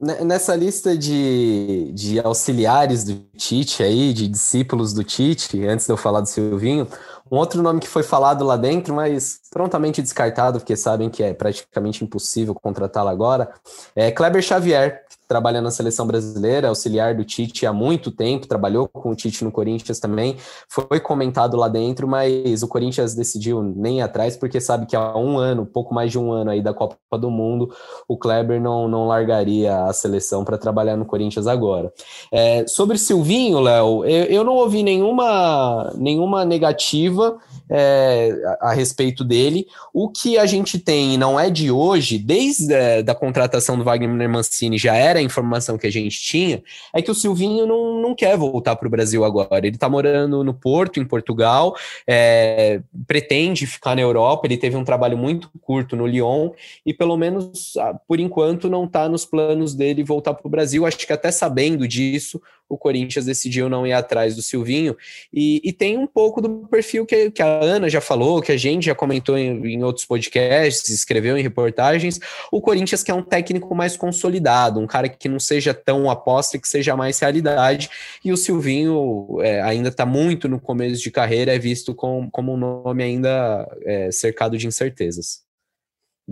Nessa 0.00 0.56
lista 0.56 0.96
de, 0.96 1.92
de 1.92 2.18
auxiliares 2.20 3.04
do 3.04 3.16
Tite 3.36 3.82
aí, 3.82 4.14
de 4.14 4.28
discípulos 4.28 4.94
do 4.94 5.04
Tite, 5.04 5.62
antes 5.66 5.84
de 5.84 5.92
eu 5.92 5.96
falar 5.98 6.22
do 6.22 6.26
Silvinho, 6.26 6.88
um 7.30 7.36
outro 7.36 7.62
nome 7.62 7.80
que 7.80 7.86
foi 7.86 8.02
falado 8.02 8.44
lá 8.44 8.56
dentro, 8.56 8.94
mas 8.94 9.40
prontamente 9.50 10.02
descartado, 10.02 10.58
porque 10.58 10.74
sabem 10.74 11.08
que 11.08 11.22
é 11.22 11.32
praticamente 11.32 12.02
impossível 12.02 12.54
contratá-lo 12.54 13.08
agora, 13.08 13.52
é 13.94 14.10
Kleber 14.10 14.42
Xavier, 14.42 15.04
trabalha 15.28 15.62
na 15.62 15.70
seleção 15.70 16.08
brasileira, 16.08 16.66
auxiliar 16.66 17.14
do 17.14 17.24
Tite 17.24 17.64
há 17.64 17.72
muito 17.72 18.10
tempo, 18.10 18.48
trabalhou 18.48 18.88
com 18.88 19.10
o 19.10 19.14
Tite 19.14 19.44
no 19.44 19.52
Corinthians 19.52 20.00
também, 20.00 20.36
foi 20.68 20.98
comentado 20.98 21.56
lá 21.56 21.68
dentro, 21.68 22.08
mas 22.08 22.64
o 22.64 22.68
Corinthians 22.68 23.14
decidiu 23.14 23.62
nem 23.62 24.02
atrás, 24.02 24.36
porque 24.36 24.60
sabe 24.60 24.86
que 24.86 24.96
há 24.96 25.16
um 25.16 25.38
ano, 25.38 25.64
pouco 25.64 25.94
mais 25.94 26.10
de 26.10 26.18
um 26.18 26.32
ano 26.32 26.50
aí 26.50 26.60
da 26.60 26.74
Copa 26.74 26.96
do 27.16 27.30
Mundo, 27.30 27.72
o 28.08 28.18
Kleber 28.18 28.60
não, 28.60 28.88
não 28.88 29.06
largaria 29.06 29.84
a 29.84 29.89
seleção 29.92 30.44
para 30.44 30.58
trabalhar 30.58 30.96
no 30.96 31.04
Corinthians 31.04 31.46
agora. 31.46 31.92
É, 32.32 32.66
sobre 32.66 32.98
Silvinho, 32.98 33.60
Léo, 33.60 34.04
eu, 34.04 34.24
eu 34.24 34.44
não 34.44 34.54
ouvi 34.54 34.82
nenhuma, 34.82 35.92
nenhuma 35.96 36.44
negativa 36.44 37.38
é, 37.68 38.32
a, 38.60 38.70
a, 38.70 38.72
respeito 38.72 39.24
dele. 39.24 39.66
O 39.92 40.08
que 40.08 40.36
a 40.36 40.46
gente 40.46 40.78
tem 40.78 41.16
não 41.16 41.38
é 41.38 41.48
de 41.48 41.70
hoje, 41.70 42.18
desde 42.18 42.74
a 42.74 43.02
da 43.02 43.14
contratação 43.14 43.76
do 43.76 43.84
Wagner 43.84 44.28
Mancini 44.28 44.78
já 44.78 44.94
era 44.94 45.18
a 45.18 45.22
informação 45.22 45.76
que 45.76 45.86
a 45.86 45.90
gente 45.90 46.20
tinha, 46.20 46.62
é 46.92 47.02
que 47.02 47.10
o 47.10 47.14
Silvinho 47.14 47.66
não, 47.66 48.00
não 48.00 48.14
quer 48.14 48.36
voltar 48.36 48.76
para 48.76 48.86
o 48.86 48.90
Brasil 48.90 49.24
agora. 49.24 49.66
Ele 49.66 49.76
está 49.76 49.88
morando 49.88 50.42
no 50.44 50.54
Porto, 50.54 51.00
em 51.00 51.04
Portugal, 51.04 51.74
é, 52.06 52.80
pretende 53.06 53.66
ficar 53.66 53.94
na 53.94 54.02
Europa. 54.02 54.46
Ele 54.46 54.56
teve 54.56 54.76
um 54.76 54.84
trabalho 54.84 55.16
muito 55.16 55.50
curto 55.60 55.96
no 55.96 56.06
Lyon 56.06 56.50
e, 56.84 56.92
pelo 56.94 57.16
menos 57.16 57.74
por 58.06 58.20
enquanto, 58.20 58.68
não 58.68 58.84
está 58.84 59.08
nos 59.08 59.24
planos 59.24 59.74
dele 59.80 60.04
voltar 60.04 60.34
para 60.34 60.46
o 60.46 60.50
Brasil. 60.50 60.86
Acho 60.86 60.98
que 60.98 61.12
até 61.12 61.30
sabendo 61.30 61.88
disso, 61.88 62.40
o 62.68 62.78
Corinthians 62.78 63.24
decidiu 63.24 63.68
não 63.68 63.84
ir 63.84 63.92
atrás 63.92 64.36
do 64.36 64.42
Silvinho. 64.42 64.96
E, 65.32 65.60
e 65.64 65.72
tem 65.72 65.98
um 65.98 66.06
pouco 66.06 66.40
do 66.40 66.68
perfil 66.68 67.04
que, 67.04 67.30
que, 67.30 67.42
a 67.42 67.46
Ana 67.46 67.88
já 67.88 68.00
falou, 68.00 68.40
que 68.40 68.52
a 68.52 68.56
gente 68.56 68.86
já 68.86 68.94
comentou 68.94 69.36
em, 69.36 69.74
em, 69.74 69.82
outros 69.82 70.06
podcasts, 70.06 70.88
escreveu 70.90 71.36
em 71.36 71.42
reportagens. 71.42 72.20
O 72.52 72.60
Corinthians 72.60 73.02
quer 73.02 73.14
um 73.14 73.22
técnico 73.22 73.74
mais 73.74 73.96
consolidado, 73.96 74.78
um 74.78 74.86
cara 74.86 75.08
que 75.08 75.28
não 75.28 75.40
seja 75.40 75.74
tão 75.74 76.08
aposta 76.08 76.56
e 76.56 76.60
que 76.60 76.68
seja 76.68 76.94
mais 76.94 77.18
realidade. 77.18 77.90
E 78.24 78.30
o 78.30 78.36
Silvinho 78.36 79.38
é, 79.40 79.60
ainda 79.62 79.88
está 79.88 80.06
muito 80.06 80.48
no 80.48 80.60
começo 80.60 81.02
de 81.02 81.10
carreira, 81.10 81.54
é 81.54 81.58
visto 81.58 81.94
com, 81.94 82.30
como 82.30 82.52
um 82.52 82.56
nome 82.56 83.02
ainda 83.02 83.66
é, 83.84 84.12
cercado 84.12 84.56
de 84.56 84.66
incertezas 84.66 85.49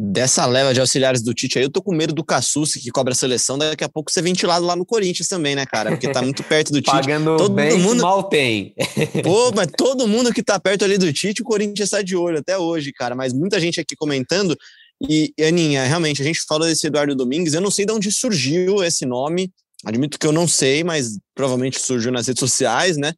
dessa 0.01 0.47
leva 0.47 0.73
de 0.73 0.79
auxiliares 0.79 1.21
do 1.23 1.35
Tite 1.35 1.59
aí, 1.59 1.65
eu 1.65 1.71
tô 1.71 1.83
com 1.83 1.93
medo 1.93 2.15
do 2.15 2.23
Cassucci, 2.23 2.79
que 2.79 2.89
cobra 2.89 3.13
a 3.13 3.17
seleção, 3.17 3.59
daqui 3.59 3.83
a 3.83 3.89
pouco 3.89 4.13
ser 4.13 4.23
ventilado 4.23 4.65
lá 4.65 4.77
no 4.77 4.87
Corinthians 4.87 5.27
também, 5.27 5.57
né, 5.57 5.67
cara? 5.67 5.91
Porque 5.91 6.09
tá 6.09 6.23
muito 6.23 6.45
perto 6.45 6.71
do 6.71 6.79
Tite. 6.81 6.93
Pagando 6.93 7.37
todo 7.37 7.53
bem, 7.53 7.77
mundo 7.77 8.03
mal 8.03 8.23
tem. 8.23 8.75
Pô, 9.25 9.51
mas 9.51 9.67
todo 9.77 10.07
mundo 10.07 10.33
que 10.33 10.41
tá 10.41 10.61
perto 10.61 10.85
ali 10.85 10.99
do 10.99 11.13
Tite, 11.13 11.43
o 11.43 11.45
Corinthians 11.45 11.89
está 11.89 12.01
de 12.01 12.15
olho 12.15 12.39
até 12.39 12.57
hoje, 12.57 12.93
cara. 12.93 13.17
Mas 13.17 13.33
muita 13.33 13.59
gente 13.59 13.81
aqui 13.81 13.97
comentando. 13.97 14.57
E, 15.03 15.33
Aninha, 15.41 15.85
realmente, 15.85 16.23
a 16.23 16.25
gente 16.25 16.43
fala 16.47 16.67
desse 16.67 16.87
Eduardo 16.87 17.17
Domingues, 17.17 17.55
eu 17.55 17.61
não 17.61 17.71
sei 17.71 17.85
de 17.85 17.93
onde 17.93 18.13
surgiu 18.13 18.85
esse 18.85 19.05
nome, 19.05 19.51
admito 19.85 20.17
que 20.17 20.27
eu 20.27 20.33
não 20.33 20.47
sei, 20.47 20.85
mas 20.85 21.19
provavelmente 21.35 21.81
surgiu 21.81 22.13
nas 22.13 22.29
redes 22.29 22.41
sociais, 22.41 22.97
né? 22.97 23.13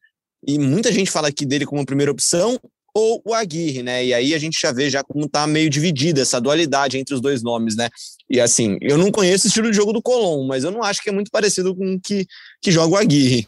E 0.47 0.59
muita 0.59 0.91
gente 0.91 1.11
fala 1.11 1.29
aqui 1.29 1.45
dele 1.45 1.67
como 1.67 1.85
primeira 1.85 2.11
opção, 2.11 2.59
ou 2.95 3.23
o 3.25 3.35
Aguirre, 3.35 3.83
né? 3.83 4.05
E 4.05 4.15
aí 4.15 4.35
a 4.35 4.39
gente 4.39 4.59
já 4.61 4.73
vê 4.73 4.91
já 4.91 5.03
como 5.03 5.29
tá 5.29 5.47
meio 5.47 5.71
dividida 5.71 6.23
essa 6.23 6.41
dualidade 6.41 6.99
entre 6.99 7.15
os 7.15 7.21
dois 7.21 7.43
nomes, 7.43 7.77
né? 7.77 7.89
E 8.29 8.41
assim, 8.41 8.79
eu 8.81 8.97
não 8.99 9.11
conheço 9.11 9.47
o 9.47 9.49
estilo 9.49 9.71
de 9.71 9.77
jogo 9.77 9.93
do 9.93 10.03
Colom, 10.03 10.47
mas 10.47 10.65
eu 10.65 10.71
não 10.71 10.83
acho 10.83 11.03
que 11.03 11.09
é 11.09 11.13
muito 11.13 11.31
parecido 11.31 11.75
com 11.75 11.95
o 11.95 12.01
que, 12.01 12.27
que 12.61 12.71
joga 12.71 12.95
o 12.95 12.97
Aguirre. 12.97 13.47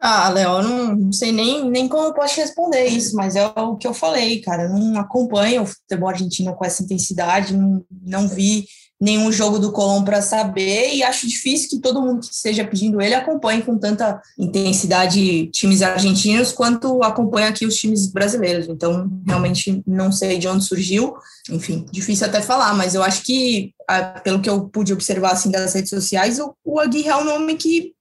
Ah, 0.00 0.28
Léo, 0.28 0.62
não 0.62 1.12
sei 1.12 1.32
nem, 1.32 1.68
nem 1.68 1.88
como 1.88 2.04
eu 2.04 2.14
posso 2.14 2.36
responder 2.36 2.86
isso, 2.86 3.16
mas 3.16 3.34
é 3.34 3.44
o 3.44 3.76
que 3.76 3.86
eu 3.86 3.92
falei, 3.92 4.40
cara. 4.40 4.64
Eu 4.64 4.68
não 4.70 5.00
acompanho 5.00 5.62
o 5.62 5.66
futebol 5.66 6.08
argentino 6.08 6.54
com 6.54 6.64
essa 6.64 6.84
intensidade, 6.84 7.56
não, 7.56 7.84
não 8.02 8.28
vi 8.28 8.64
nenhum 9.00 9.30
jogo 9.30 9.58
do 9.58 9.70
Colom 9.70 10.02
para 10.02 10.20
saber 10.20 10.92
e 10.94 11.02
acho 11.02 11.28
difícil 11.28 11.70
que 11.70 11.78
todo 11.78 12.02
mundo 12.02 12.26
que 12.26 12.34
esteja 12.34 12.64
pedindo 12.64 13.00
ele 13.00 13.14
acompanhe 13.14 13.62
com 13.62 13.78
tanta 13.78 14.20
intensidade 14.36 15.46
times 15.48 15.82
argentinos 15.82 16.50
quanto 16.52 17.02
acompanha 17.02 17.48
aqui 17.48 17.64
os 17.64 17.76
times 17.76 18.06
brasileiros. 18.08 18.68
Então, 18.68 19.08
realmente 19.26 19.82
não 19.86 20.10
sei 20.10 20.38
de 20.38 20.48
onde 20.48 20.64
surgiu. 20.64 21.14
Enfim, 21.50 21.86
difícil 21.92 22.26
até 22.26 22.42
falar, 22.42 22.74
mas 22.74 22.94
eu 22.94 23.02
acho 23.02 23.22
que, 23.22 23.72
pelo 24.24 24.40
que 24.40 24.50
eu 24.50 24.68
pude 24.68 24.92
observar 24.92 25.32
assim 25.32 25.50
das 25.50 25.74
redes 25.74 25.90
sociais, 25.90 26.40
o, 26.40 26.54
o 26.64 26.80
Aguirre 26.80 27.08
é 27.08 27.16
um 27.16 27.24
nome 27.24 27.54
que 27.54 27.92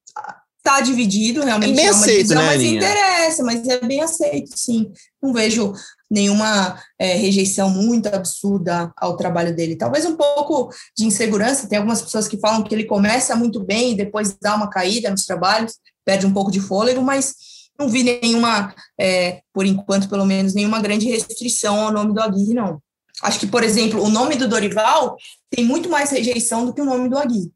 está 0.57 0.81
dividido, 0.81 1.43
realmente 1.43 1.71
é, 1.71 1.75
bem 1.75 1.85
é 1.85 1.89
aceito, 1.89 2.27
divisão, 2.27 2.41
né, 2.41 2.47
mas 2.47 2.61
interessa, 2.61 3.43
mas 3.43 3.67
é 3.67 3.79
bem 3.79 4.01
aceito, 4.01 4.57
sim. 4.57 4.91
Não 5.21 5.31
vejo 5.31 5.73
nenhuma 6.09 6.81
é, 6.97 7.13
rejeição 7.15 7.69
muito 7.69 8.07
absurda 8.07 8.91
ao 8.95 9.17
trabalho 9.17 9.55
dele. 9.55 9.75
Talvez 9.75 10.05
um 10.05 10.15
pouco 10.15 10.73
de 10.97 11.05
insegurança, 11.05 11.67
tem 11.67 11.77
algumas 11.77 12.01
pessoas 12.01 12.27
que 12.27 12.39
falam 12.39 12.63
que 12.63 12.73
ele 12.73 12.85
começa 12.85 13.35
muito 13.35 13.63
bem 13.63 13.91
e 13.91 13.97
depois 13.97 14.35
dá 14.41 14.55
uma 14.55 14.69
caída 14.69 15.09
nos 15.09 15.25
trabalhos, 15.25 15.73
perde 16.05 16.25
um 16.25 16.33
pouco 16.33 16.51
de 16.51 16.59
fôlego, 16.59 17.01
mas 17.01 17.35
não 17.77 17.89
vi 17.89 18.03
nenhuma, 18.03 18.73
é, 18.99 19.41
por 19.53 19.65
enquanto, 19.65 20.09
pelo 20.09 20.25
menos, 20.25 20.53
nenhuma 20.53 20.81
grande 20.81 21.07
restrição 21.07 21.79
ao 21.81 21.91
nome 21.91 22.13
do 22.13 22.21
Aguirre, 22.21 22.53
não. 22.53 22.81
Acho 23.21 23.39
que, 23.39 23.47
por 23.47 23.63
exemplo, 23.63 24.01
o 24.01 24.09
nome 24.09 24.35
do 24.35 24.47
Dorival 24.47 25.15
tem 25.49 25.65
muito 25.65 25.89
mais 25.89 26.11
rejeição 26.11 26.65
do 26.65 26.73
que 26.73 26.81
o 26.81 26.85
nome 26.85 27.09
do 27.09 27.17
Aguirre. 27.17 27.51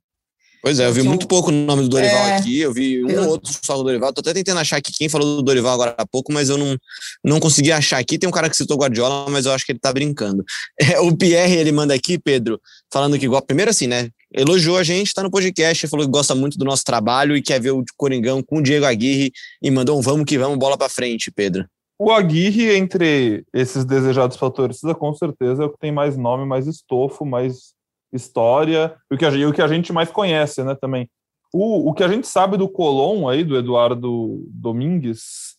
Pois 0.62 0.80
é, 0.80 0.86
eu 0.86 0.94
vi 0.94 1.02
muito 1.02 1.28
pouco 1.28 1.50
o 1.50 1.52
nome 1.52 1.82
do 1.82 1.90
Dorival 1.90 2.28
é, 2.28 2.38
aqui, 2.38 2.60
eu 2.60 2.72
vi 2.72 3.04
um 3.04 3.20
ou 3.24 3.30
outro 3.30 3.52
só 3.64 3.76
do 3.76 3.84
Dorival, 3.84 4.14
tô 4.14 4.22
até 4.22 4.32
tentando 4.32 4.60
achar 4.60 4.78
aqui 4.78 4.92
quem 4.94 5.10
falou 5.10 5.38
do 5.38 5.42
Dorival 5.42 5.74
agora 5.74 5.96
há 5.98 6.06
pouco, 6.06 6.32
mas 6.32 6.50
eu 6.50 6.58
não, 6.58 6.78
não 7.24 7.40
consegui 7.40 7.72
achar 7.72 7.98
aqui. 7.98 8.20
Tem 8.20 8.30
um 8.30 8.32
cara 8.32 8.48
que 8.48 8.56
citou 8.56 8.78
Guardiola, 8.78 9.28
mas 9.30 9.48
eu 9.48 9.54
acho 9.54 9.66
que 9.66 9.72
ele 9.72 9.80
tá 9.80 9.92
brincando. 9.92 10.44
É, 10.82 11.00
o 11.00 11.16
Pierre, 11.16 11.56
ele 11.56 11.72
manda 11.72 11.94
aqui, 11.94 12.18
Pedro, 12.18 12.60
falando 12.92 13.18
que 13.18 13.26
igual, 13.26 13.42
primeiro 13.42 13.70
assim, 13.70 13.88
né, 13.88 14.10
elogiou 14.34 14.78
a 14.78 14.84
gente, 14.84 15.14
tá 15.14 15.22
no 15.22 15.30
podcast, 15.30 15.88
falou 15.88 16.06
que 16.06 16.12
gosta 16.12 16.34
muito 16.34 16.58
do 16.58 16.66
nosso 16.66 16.84
trabalho 16.84 17.36
e 17.36 17.42
quer 17.42 17.62
ver 17.62 17.72
o 17.72 17.84
Coringão 17.96 18.42
com 18.42 18.58
o 18.58 18.62
Diego 18.62 18.86
Aguirre 18.86 19.32
e 19.62 19.70
mandou 19.70 19.98
um 19.98 20.02
vamos 20.02 20.26
que 20.26 20.38
vamos, 20.38 20.58
bola 20.58 20.78
para 20.78 20.90
frente, 20.90 21.32
Pedro. 21.32 21.66
O 22.00 22.12
Aguirre, 22.12 22.76
entre 22.76 23.44
esses 23.54 23.86
desejados 23.86 24.36
torcida, 24.38 24.96
com 24.96 25.14
certeza 25.14 25.62
é 25.64 25.66
o 25.68 25.70
que 25.70 25.78
tem 25.78 25.92
mais 25.92 26.18
nome, 26.18 26.46
mais 26.46 26.66
estofo, 26.66 27.24
mais 27.24 27.74
história, 28.14 28.96
e 29.10 29.16
o 29.16 29.18
que 29.18 29.26
a, 29.26 29.30
e 29.32 29.46
o 29.46 29.54
que 29.54 29.62
a 29.62 29.68
gente 29.68 29.94
mais 29.94 30.10
conhece, 30.10 30.64
né, 30.64 30.76
também. 30.76 31.10
O, 31.54 31.90
o 31.90 31.94
que 31.94 32.04
a 32.04 32.08
gente 32.08 32.28
sabe 32.28 32.58
do 32.58 32.70
Colom 32.70 33.28
aí, 33.28 33.44
do 33.44 33.58
Eduardo 33.58 34.44
Domingues, 34.48 35.56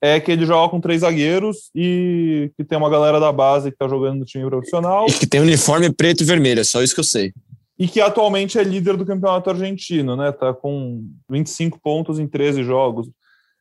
é 0.00 0.20
que 0.20 0.30
ele 0.30 0.44
joga 0.44 0.70
com 0.70 0.80
três 0.80 1.00
zagueiros 1.00 1.70
e 1.74 2.50
que 2.56 2.64
tem 2.64 2.76
uma 2.76 2.90
galera 2.90 3.18
da 3.18 3.32
base 3.32 3.70
que 3.70 3.76
tá 3.76 3.88
jogando 3.88 4.18
no 4.18 4.24
time 4.24 4.48
profissional. 4.48 5.06
E 5.08 5.12
que 5.12 5.26
tem 5.26 5.40
uniforme 5.40 5.92
preto 5.92 6.22
e 6.22 6.26
vermelho, 6.26 6.60
é 6.60 6.64
só 6.64 6.82
isso 6.82 6.94
que 6.94 7.00
eu 7.00 7.04
sei. 7.04 7.32
E 7.78 7.86
que 7.86 8.00
atualmente 8.00 8.58
é 8.58 8.64
líder 8.64 8.96
do 8.96 9.06
campeonato 9.06 9.50
argentino, 9.50 10.16
né? 10.16 10.32
Tá 10.32 10.52
com 10.52 11.06
25 11.30 11.78
pontos 11.80 12.18
em 12.18 12.26
13 12.26 12.62
jogos. 12.64 13.08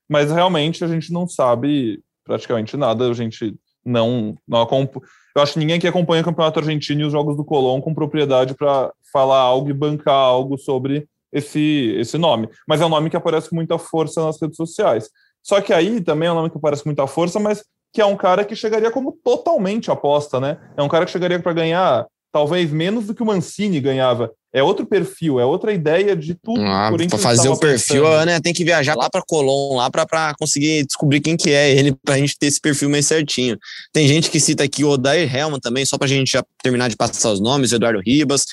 Mas 0.08 0.32
realmente 0.32 0.84
a 0.84 0.88
gente 0.88 1.12
não 1.12 1.28
sabe 1.28 2.02
praticamente 2.24 2.78
nada, 2.78 3.10
a 3.10 3.14
gente 3.14 3.56
não, 3.84 4.38
não 4.48 4.62
acompanha. 4.62 5.06
Eu 5.36 5.42
acho 5.42 5.54
que 5.54 5.60
ninguém 5.60 5.80
que 5.80 5.88
acompanha 5.88 6.22
o 6.22 6.26
campeonato 6.26 6.60
argentino 6.60 7.02
e 7.02 7.04
os 7.04 7.12
jogos 7.12 7.36
do 7.36 7.44
Colón 7.44 7.82
com 7.82 7.94
propriedade 7.94 8.54
para 8.54 8.92
falar 9.12 9.40
algo 9.40 9.70
e 9.70 9.74
bancar 9.74 10.16
algo 10.16 10.58
sobre 10.58 11.08
esse, 11.32 11.94
esse 12.00 12.18
nome. 12.18 12.48
Mas 12.66 12.80
é 12.80 12.86
um 12.86 12.90
nome 12.90 13.10
que 13.10 13.18
aparece 13.18 13.50
com 13.50 13.56
muita 13.56 13.78
força 13.78 14.24
nas 14.24 14.42
redes 14.42 14.56
sociais. 14.56 15.10
Só 15.44 15.60
que 15.60 15.74
aí 15.74 16.00
também 16.00 16.30
é 16.30 16.32
um 16.32 16.36
nome 16.36 16.50
que 16.50 16.58
aparece 16.58 16.84
com 16.84 16.90
muita 16.90 17.06
força, 17.06 17.38
mas 17.38 17.64
que 17.92 18.02
é 18.02 18.06
um 18.06 18.16
cara 18.16 18.46
que 18.46 18.56
chegaria 18.56 18.90
como 18.90 19.12
totalmente 19.24 19.92
aposta, 19.92 20.40
né? 20.40 20.58
É 20.78 20.82
um 20.82 20.88
cara 20.88 21.06
que 21.06 21.12
chegaria 21.12 21.40
para 21.40 21.54
ganhar 21.54 22.08
talvez 22.36 22.70
menos 22.70 23.06
do 23.06 23.16
que 23.16 23.24
o 23.24 23.26
Mancini 23.26 23.80
ganhava. 23.80 24.30
É 24.52 24.62
outro 24.62 24.86
perfil, 24.86 25.40
é 25.40 25.46
outra 25.46 25.72
ideia 25.72 26.18
de 26.18 26.36
tudo. 26.36 26.60
Ah, 26.64 26.92
para 26.94 27.18
fazer 27.18 27.48
o 27.48 27.56
perfil, 27.56 28.04
pensando. 28.04 28.14
Ana 28.14 28.42
tem 28.42 28.54
que 28.54 28.66
viajar 28.66 28.94
lá 28.94 29.10
para 29.10 29.24
Colón, 29.26 29.78
lá 29.78 29.90
para 29.90 30.36
conseguir 30.38 30.86
descobrir 30.86 31.22
quem 31.22 31.38
que 31.38 31.52
é 31.52 31.72
ele, 31.72 31.96
para 32.04 32.16
a 32.16 32.18
gente 32.18 32.38
ter 32.38 32.48
esse 32.48 32.60
perfil 32.60 32.90
mais 32.90 33.08
certinho. 33.08 33.58
Tem 33.94 34.06
gente 34.06 34.30
que 34.30 34.38
cita 34.42 34.66
aqui 34.66 34.84
o 34.84 34.90
Odair 34.90 35.34
Helman 35.34 35.62
também, 35.62 35.86
só 35.86 35.98
para 35.98 36.08
a 36.08 36.10
gente 36.10 36.30
já 36.30 36.44
terminar 36.62 36.90
de 36.90 36.98
passar 36.98 37.32
os 37.32 37.40
nomes, 37.40 37.72
Eduardo 37.72 38.02
Ribas. 38.06 38.44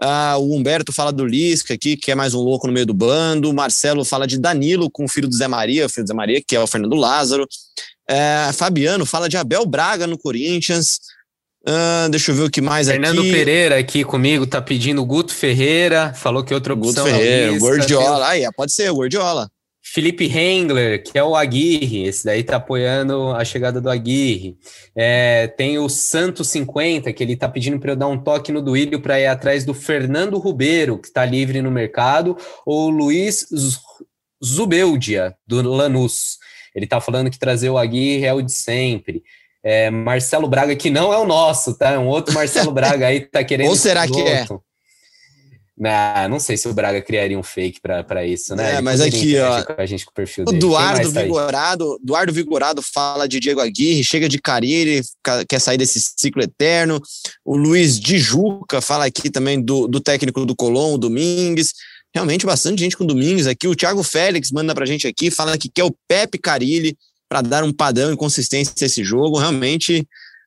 Ah, 0.00 0.38
o 0.38 0.54
Humberto 0.54 0.90
fala 0.90 1.12
do 1.12 1.26
Lisca 1.26 1.74
aqui, 1.74 1.94
que 1.94 2.10
é 2.10 2.14
mais 2.14 2.32
um 2.32 2.40
louco 2.40 2.66
no 2.66 2.72
meio 2.72 2.86
do 2.86 2.94
bando. 2.94 3.50
O 3.50 3.54
Marcelo 3.54 4.02
fala 4.02 4.26
de 4.26 4.38
Danilo 4.38 4.90
com 4.90 5.04
o 5.04 5.08
filho 5.08 5.28
do 5.28 5.36
Zé 5.36 5.46
Maria, 5.46 5.84
o 5.84 5.90
filho 5.90 6.04
do 6.04 6.08
Zé 6.08 6.14
Maria, 6.14 6.42
que 6.42 6.56
é 6.56 6.60
o 6.60 6.66
Fernando 6.66 6.96
Lázaro. 6.96 7.46
É, 8.08 8.50
Fabiano 8.54 9.04
fala 9.04 9.28
de 9.28 9.36
Abel 9.36 9.66
Braga 9.66 10.06
no 10.06 10.16
Corinthians. 10.16 11.00
Ah, 11.68 12.06
deixa 12.08 12.30
eu 12.30 12.36
ver 12.36 12.42
o 12.44 12.50
que 12.50 12.60
mais 12.60 12.86
Fernando 12.86 13.20
aqui. 13.20 13.32
Pereira 13.32 13.78
aqui 13.78 14.04
comigo 14.04 14.46
tá 14.46 14.62
pedindo 14.62 15.04
Guto 15.04 15.34
Ferreira, 15.34 16.14
falou 16.14 16.44
que 16.44 16.54
outra 16.54 16.74
opção 16.74 17.04
Guto 17.04 17.16
Ferreira, 17.16 17.52
lista, 17.52 17.68
Gordiola, 17.68 18.28
aí 18.28 18.46
pode 18.56 18.72
ser, 18.72 18.88
o 18.90 18.94
Gordiola. 18.94 19.50
Felipe 19.82 20.26
Hengler, 20.26 21.02
que 21.02 21.16
é 21.16 21.22
o 21.22 21.34
Aguirre, 21.34 22.06
esse 22.06 22.24
daí 22.24 22.42
tá 22.42 22.56
apoiando 22.56 23.30
a 23.30 23.44
chegada 23.44 23.80
do 23.80 23.88
Aguirre. 23.88 24.56
É, 24.94 25.46
tem 25.46 25.78
o 25.78 25.88
Santo 25.88 26.44
50, 26.44 27.12
que 27.12 27.22
ele 27.22 27.36
tá 27.36 27.48
pedindo 27.48 27.78
para 27.78 27.92
eu 27.92 27.96
dar 27.96 28.08
um 28.08 28.18
toque 28.18 28.52
no 28.52 28.60
Duílio 28.60 29.00
para 29.00 29.18
ir 29.18 29.26
atrás 29.26 29.64
do 29.64 29.72
Fernando 29.72 30.38
Rubeiro, 30.38 30.98
que 30.98 31.06
está 31.06 31.24
livre 31.24 31.62
no 31.62 31.70
mercado, 31.70 32.36
ou 32.64 32.90
Luiz 32.90 33.46
Zubeldia, 34.44 35.34
do 35.46 35.62
Lanús. 35.62 36.38
Ele 36.74 36.86
tá 36.86 37.00
falando 37.00 37.30
que 37.30 37.38
trazer 37.38 37.70
o 37.70 37.78
Aguirre 37.78 38.26
é 38.26 38.34
o 38.34 38.42
de 38.42 38.52
sempre. 38.52 39.22
É, 39.68 39.90
Marcelo 39.90 40.46
Braga, 40.46 40.76
que 40.76 40.88
não 40.90 41.12
é 41.12 41.18
o 41.18 41.26
nosso, 41.26 41.74
tá? 41.74 41.90
É 41.90 41.98
um 41.98 42.06
outro 42.06 42.32
Marcelo 42.32 42.70
Braga 42.70 43.08
aí 43.08 43.18
tá 43.22 43.42
querendo. 43.44 43.68
ou 43.68 43.74
será 43.74 44.06
que 44.06 44.20
é? 44.20 44.46
Nah, 45.76 46.28
não 46.28 46.38
sei 46.38 46.56
se 46.56 46.68
o 46.68 46.72
Braga 46.72 47.02
criaria 47.02 47.36
um 47.36 47.42
fake 47.42 47.80
para 47.80 48.24
isso, 48.24 48.54
né? 48.54 48.76
É, 48.76 48.80
mas 48.80 49.00
aqui, 49.00 49.36
ó. 49.40 49.64
A 49.76 49.84
gente 49.84 50.04
com 50.04 50.12
o 50.12 50.14
perfil 50.14 50.44
o 50.46 50.52
Duardo 50.52 51.12
tá 51.12 51.20
Vigorado, 51.20 51.98
Duardo 52.00 52.32
Vigorado 52.32 52.80
fala 52.80 53.26
de 53.26 53.40
Diego 53.40 53.60
Aguirre, 53.60 54.04
chega 54.04 54.28
de 54.28 54.40
Carille, 54.40 55.02
quer 55.48 55.60
sair 55.60 55.76
desse 55.76 56.00
ciclo 56.16 56.44
eterno. 56.44 57.02
O 57.44 57.56
Luiz 57.56 57.98
Dijuca 57.98 58.80
fala 58.80 59.04
aqui 59.04 59.28
também 59.28 59.60
do, 59.60 59.88
do 59.88 60.00
técnico 60.00 60.46
do 60.46 60.54
Colom, 60.54 60.94
o 60.94 60.98
Domingues. 60.98 61.72
Realmente 62.14 62.46
bastante 62.46 62.78
gente 62.78 62.96
com 62.96 63.04
Domingues 63.04 63.48
aqui. 63.48 63.66
O 63.66 63.74
Thiago 63.74 64.04
Félix 64.04 64.52
manda 64.52 64.72
pra 64.76 64.86
gente 64.86 65.08
aqui, 65.08 65.28
fala 65.28 65.58
que 65.58 65.68
quer 65.68 65.84
o 65.84 65.94
Pepe 66.06 66.38
Carilli 66.38 66.96
para 67.28 67.42
dar 67.42 67.64
um 67.64 67.72
padrão 67.72 68.12
e 68.12 68.16
consistência 68.16 68.72
a 68.80 68.86
esse 68.86 69.02
jogo. 69.02 69.38
Realmente 69.38 70.06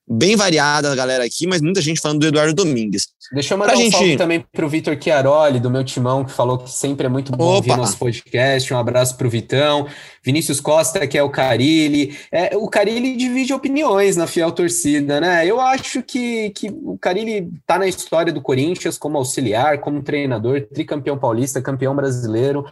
bem 0.10 0.36
variada 0.36 0.92
a 0.92 0.96
galera 0.96 1.24
aqui, 1.24 1.46
mas 1.46 1.62
muita 1.62 1.82
gente 1.82 2.02
falando 2.02 2.20
do 2.20 2.28
Eduardo 2.28 2.54
Domingues. 2.56 3.10
Deixa 3.32 3.54
eu 3.54 3.60
mandar 3.60 3.74
pra 3.74 3.80
um 3.80 3.84
gente... 3.84 3.92
salve 3.92 4.18
também 4.18 4.44
para 4.52 4.66
o 4.66 4.70
Vitor 4.70 4.98
Chiaroli, 5.00 5.60
do 5.60 5.70
meu 5.70 5.84
timão, 5.84 6.26
que 6.26 6.32
falou 6.32 6.58
que 6.58 6.72
sempre 6.72 7.06
é 7.06 7.10
muito 7.10 7.32
bom 7.32 7.44
Opa. 7.44 7.56
ouvir 7.58 7.78
nosso 7.78 7.96
podcast. 7.96 8.74
Um 8.74 8.80
abraço 8.80 9.16
para 9.16 9.28
o 9.28 9.30
Vitão. 9.30 9.88
Vinícius 10.24 10.60
Costa, 10.60 11.06
que 11.06 11.16
é 11.16 11.22
o 11.22 11.30
Carilli. 11.30 12.18
É, 12.32 12.58
o 12.58 12.68
Carilli 12.68 13.16
divide 13.16 13.54
opiniões 13.54 14.18
na 14.18 14.26
fiel 14.26 14.52
torcida, 14.52 15.22
né? 15.22 15.46
Eu 15.46 15.60
acho 15.60 16.02
que, 16.02 16.50
que 16.52 16.70
o 16.70 16.98
Carilli 16.98 17.48
está 17.62 17.78
na 17.78 17.88
história 17.88 18.34
do 18.34 18.42
Corinthians 18.42 18.98
como 18.98 19.18
auxiliar, 19.18 19.80
como 19.80 20.02
treinador, 20.02 20.62
tricampeão 20.74 21.20
paulista, 21.20 21.62
campeão 21.62 21.96
brasileiro 21.96 22.66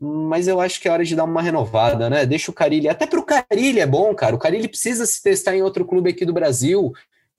mas 0.00 0.48
eu 0.48 0.60
acho 0.60 0.80
que 0.80 0.88
é 0.88 0.90
hora 0.90 1.04
de 1.04 1.14
dar 1.14 1.24
uma 1.24 1.42
renovada, 1.42 2.08
né? 2.08 2.24
Deixa 2.24 2.50
o 2.50 2.54
Carilli, 2.54 2.88
até 2.88 3.06
para 3.06 3.20
o 3.20 3.24
Carilli 3.24 3.80
é 3.80 3.86
bom, 3.86 4.14
cara. 4.14 4.34
O 4.34 4.38
Carilli 4.38 4.66
precisa 4.66 5.04
se 5.04 5.22
testar 5.22 5.54
em 5.54 5.62
outro 5.62 5.84
clube 5.84 6.08
aqui 6.08 6.24
do 6.24 6.32
Brasil. 6.32 6.92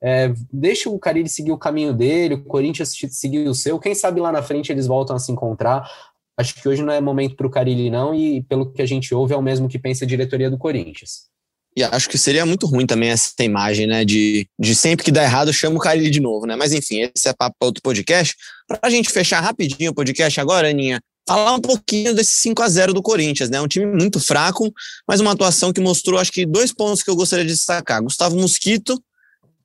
É, 0.03 0.31
deixa 0.53 0.89
o 0.89 0.99
Carilli 0.99 1.27
seguir 1.27 1.51
o 1.51 1.57
caminho 1.57 1.93
dele, 1.93 2.35
o 2.35 2.43
Corinthians 2.43 2.95
seguir 3.09 3.47
o 3.47 3.55
seu. 3.55 3.79
Quem 3.79 3.95
sabe 3.95 4.21
lá 4.21 4.31
na 4.31 4.43
frente 4.43 4.71
eles 4.71 4.85
voltam 4.85 5.15
a 5.15 5.19
se 5.19 5.31
encontrar. 5.31 5.89
Acho 6.37 6.53
que 6.53 6.69
hoje 6.69 6.83
não 6.83 6.93
é 6.93 7.01
momento 7.01 7.35
para 7.35 7.47
o 7.47 7.51
Carilli, 7.51 7.89
não, 7.89 8.13
e 8.13 8.43
pelo 8.43 8.71
que 8.71 8.81
a 8.81 8.85
gente 8.85 9.13
ouve, 9.13 9.33
é 9.33 9.37
o 9.37 9.41
mesmo 9.41 9.67
que 9.67 9.79
pensa 9.79 10.05
a 10.05 10.07
diretoria 10.07 10.49
do 10.49 10.57
Corinthians. 10.57 11.29
E 11.75 11.83
acho 11.83 12.09
que 12.09 12.17
seria 12.17 12.45
muito 12.45 12.67
ruim 12.67 12.85
também 12.85 13.09
essa 13.09 13.31
imagem, 13.39 13.87
né? 13.87 14.03
De, 14.03 14.47
de 14.59 14.75
sempre 14.75 15.05
que 15.05 15.11
dá 15.11 15.23
errado, 15.23 15.53
chama 15.53 15.77
o 15.77 15.79
Carilli 15.79 16.09
de 16.09 16.19
novo, 16.19 16.45
né? 16.45 16.55
Mas 16.55 16.73
enfim, 16.73 17.09
esse 17.15 17.29
é 17.29 17.33
papo 17.33 17.55
para 17.57 17.65
outro 17.67 17.81
podcast. 17.81 18.35
Para 18.67 18.79
a 18.83 18.89
gente 18.89 19.09
fechar 19.09 19.39
rapidinho 19.39 19.91
o 19.91 19.95
podcast 19.95 20.39
agora, 20.39 20.69
Aninha, 20.69 21.01
falar 21.27 21.53
um 21.53 21.61
pouquinho 21.61 22.13
desse 22.13 22.31
5 22.31 22.61
a 22.61 22.69
0 22.69 22.93
do 22.93 23.01
Corinthians, 23.01 23.49
né? 23.49 23.61
Um 23.61 23.67
time 23.67 23.85
muito 23.85 24.19
fraco, 24.19 24.71
mas 25.07 25.19
uma 25.19 25.31
atuação 25.31 25.71
que 25.71 25.81
mostrou, 25.81 26.19
acho 26.19 26.31
que, 26.31 26.45
dois 26.45 26.73
pontos 26.73 27.03
que 27.03 27.09
eu 27.09 27.15
gostaria 27.15 27.45
de 27.45 27.51
destacar: 27.51 28.01
Gustavo 28.01 28.35
Mosquito 28.35 29.01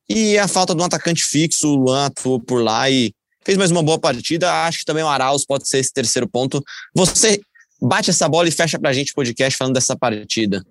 e 0.08 0.38
a 0.38 0.46
falta 0.46 0.74
de 0.74 0.80
um 0.80 0.84
atacante 0.84 1.24
fixo. 1.24 1.68
O 1.68 1.76
Luan 1.76 2.06
atuou 2.06 2.40
por 2.40 2.62
lá 2.62 2.88
e 2.90 3.12
fez 3.44 3.56
mais 3.56 3.70
uma 3.70 3.82
boa 3.82 3.98
partida. 3.98 4.52
Acho 4.66 4.80
que 4.80 4.84
também 4.84 5.04
o 5.04 5.08
Arauz 5.08 5.44
pode 5.44 5.68
ser 5.68 5.78
esse 5.78 5.92
terceiro 5.92 6.28
ponto. 6.28 6.62
Você 6.94 7.40
bate 7.80 8.10
essa 8.10 8.28
bola 8.28 8.48
e 8.48 8.52
fecha 8.52 8.78
pra 8.78 8.92
gente 8.92 9.12
o 9.12 9.14
podcast 9.14 9.56
falando 9.56 9.74
dessa 9.74 9.96
partida. 9.96 10.64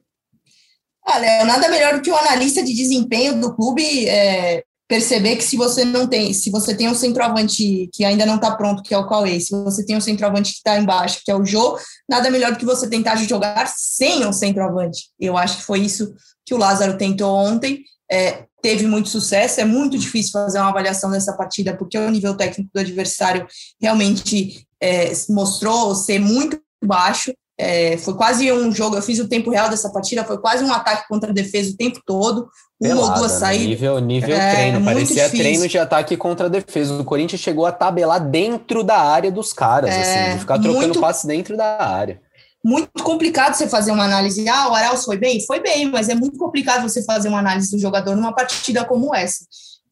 Olha, 1.08 1.46
nada 1.46 1.70
melhor 1.70 1.94
do 1.94 2.02
que 2.02 2.10
o 2.10 2.16
analista 2.16 2.64
de 2.64 2.74
desempenho 2.74 3.40
do 3.40 3.56
clube 3.56 4.08
é, 4.08 4.64
perceber 4.88 5.36
que 5.36 5.44
se 5.44 5.58
você 5.58 5.84
não 5.84 6.08
tem, 6.08 6.34
se 6.34 6.52
você 6.52 6.76
tem 6.76 6.88
um 6.88 6.96
centroavante 6.96 7.90
que 7.92 8.06
ainda 8.06 8.26
não 8.26 8.36
está 8.36 8.56
pronto, 8.56 8.84
que 8.84 8.94
é 8.94 8.98
o 8.98 9.08
Cauê, 9.08 9.40
se 9.40 9.52
você 9.52 9.86
tem 9.86 9.98
um 9.98 10.02
centroavante 10.02 10.52
que 10.52 10.58
está 10.58 10.78
embaixo, 10.78 11.22
que 11.24 11.32
é 11.32 11.36
o 11.36 11.46
Jô, 11.46 11.78
nada 12.08 12.30
melhor 12.30 12.52
do 12.52 12.58
que 12.58 12.66
você 12.66 12.88
tentar 12.88 13.16
jogar 13.16 13.68
sem 13.68 14.26
um 14.26 14.34
centroavante. 14.34 15.10
Eu 15.20 15.38
acho 15.38 15.58
que 15.58 15.64
foi 15.64 15.80
isso 15.80 16.14
que 16.46 16.54
o 16.54 16.58
Lázaro 16.58 16.98
tentou 16.98 17.34
ontem. 17.36 17.84
É, 18.12 18.46
teve 18.62 18.86
muito 18.86 19.10
sucesso, 19.10 19.60
é 19.62 19.66
muito 19.66 19.98
difícil 19.98 20.32
fazer 20.32 20.60
uma 20.60 20.70
avaliação 20.70 21.10
dessa 21.10 21.34
partida, 21.34 21.76
porque 21.76 21.98
o 21.98 22.10
nível 22.10 22.36
técnico 22.36 22.70
do 22.74 22.80
adversário 22.80 23.48
realmente 23.82 24.68
é, 24.82 25.12
mostrou 25.30 25.96
ser 25.96 26.20
muito 26.20 26.60
baixo. 26.84 27.34
É, 27.58 27.98
foi 27.98 28.16
quase 28.16 28.52
um 28.52 28.72
jogo, 28.72 28.96
eu 28.96 29.02
fiz 29.02 29.18
o 29.20 29.30
tempo 29.30 29.50
real 29.50 29.70
dessa 29.70 29.92
partida, 29.92 30.26
foi 30.26 30.38
quase 30.40 30.64
um 30.64 30.74
ataque 30.74 31.08
contra 31.08 31.30
a 31.30 31.34
defesa 31.34 31.72
o 31.72 31.78
tempo 31.78 32.02
todo, 32.06 32.50
uma 32.82 32.90
Pelada, 32.90 33.12
ou 33.14 33.20
duas 33.20 33.34
né? 33.34 33.40
saídas. 33.40 33.68
Nível, 33.68 34.00
nível 34.00 34.36
é, 34.36 34.54
treino, 34.54 34.84
parecia 34.84 35.24
difícil. 35.24 35.40
treino 35.40 35.68
de 35.68 35.78
ataque 35.78 36.18
contra 36.18 36.48
a 36.48 36.50
defesa. 36.50 36.94
O 36.94 37.06
Corinthians 37.06 37.42
chegou 37.42 37.66
a 37.66 37.72
tabelar 37.72 38.20
dentro 38.20 38.84
da 38.84 38.98
área 38.98 39.32
dos 39.32 39.54
caras, 39.54 39.90
é, 39.90 40.02
assim, 40.02 40.34
de 40.34 40.40
ficar 40.40 40.60
trocando 40.60 40.86
muito, 40.88 41.00
passe 41.00 41.26
dentro 41.26 41.56
da 41.56 41.82
área. 41.82 42.20
Muito 42.64 43.04
complicado 43.04 43.54
você 43.54 43.70
fazer 43.70 43.92
uma 43.92 44.04
análise. 44.04 44.48
Ah, 44.50 44.70
o 44.70 44.74
Arauz 44.74 45.06
foi 45.06 45.18
bem? 45.18 45.40
Foi 45.46 45.60
bem, 45.60 45.90
mas 45.90 46.10
é 46.10 46.16
muito 46.16 46.38
complicado 46.38 46.82
você 46.82 47.04
fazer 47.04 47.30
uma 47.30 47.40
análise 47.40 47.72
do 47.72 47.80
jogador 47.80 48.16
numa 48.16 48.34
partida 48.34 48.84
como 48.84 49.16
essa. 49.16 49.46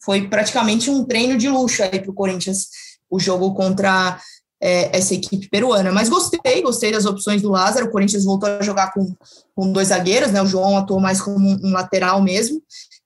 Foi 0.04 0.28
praticamente 0.28 0.90
um 0.90 1.06
treino 1.06 1.38
de 1.38 1.48
luxo 1.48 1.84
aí 1.84 2.00
para 2.00 2.12
o 2.12 2.14
Corinthians, 2.14 2.68
o 3.10 3.20
jogo 3.20 3.54
contra 3.54 4.20
é, 4.64 4.98
essa 4.98 5.14
equipe 5.14 5.50
peruana. 5.50 5.92
Mas 5.92 6.08
gostei, 6.08 6.62
gostei 6.62 6.90
das 6.90 7.06
opções 7.06 7.42
do 7.42 7.50
Lázaro. 7.50 7.88
O 7.88 7.92
Corinthians 7.92 8.24
voltou 8.24 8.48
a 8.48 8.62
jogar 8.62 8.94
com, 8.94 9.14
com 9.54 9.74
dois 9.74 9.90
zagueiros, 9.90 10.32
né? 10.32 10.42
O 10.42 10.46
João 10.46 10.78
atuou 10.78 11.02
mais 11.02 11.20
como 11.20 11.38
um, 11.38 11.60
um 11.62 11.72
lateral 11.74 12.22
mesmo. 12.22 12.62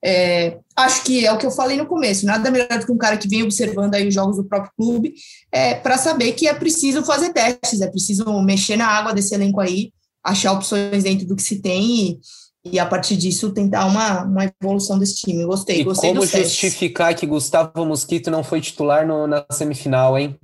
É, 0.05 0.59
acho 0.75 1.03
que 1.03 1.25
é 1.25 1.33
o 1.33 1.39
que 1.39 1.45
eu 1.47 1.51
falei 1.51 1.75
no 1.75 1.87
começo, 1.87 2.27
nada 2.27 2.51
melhor 2.51 2.77
do 2.77 2.85
que 2.85 2.91
um 2.91 2.97
cara 2.99 3.17
que 3.17 3.27
vem 3.27 3.41
observando 3.41 3.95
aí 3.95 4.07
os 4.07 4.13
jogos 4.13 4.37
do 4.37 4.43
próprio 4.43 4.71
clube, 4.77 5.15
é, 5.51 5.73
para 5.73 5.97
saber 5.97 6.33
que 6.33 6.47
é 6.47 6.53
preciso 6.53 7.03
fazer 7.03 7.33
testes, 7.33 7.81
é 7.81 7.87
preciso 7.87 8.23
mexer 8.43 8.77
na 8.77 8.85
água 8.85 9.11
desse 9.11 9.33
elenco 9.33 9.59
aí, 9.59 9.91
achar 10.23 10.51
opções 10.51 11.03
dentro 11.03 11.25
do 11.25 11.35
que 11.35 11.41
se 11.41 11.59
tem 11.63 12.11
e, 12.11 12.19
e 12.71 12.79
a 12.79 12.85
partir 12.85 13.15
disso 13.15 13.51
tentar 13.51 13.85
uma, 13.85 14.23
uma 14.23 14.45
evolução 14.61 14.97
desse 14.97 15.15
time. 15.15 15.45
Gostei, 15.45 15.81
e 15.81 15.83
gostei 15.83 16.13
como 16.13 16.25
justificar 16.25 17.13
que 17.15 17.25
Gustavo 17.25 17.85
Mosquito 17.85 18.31
não 18.31 18.43
foi 18.43 18.61
titular 18.61 19.05
no, 19.05 19.27
na 19.27 19.45
semifinal, 19.51 20.17
hein? 20.17 20.35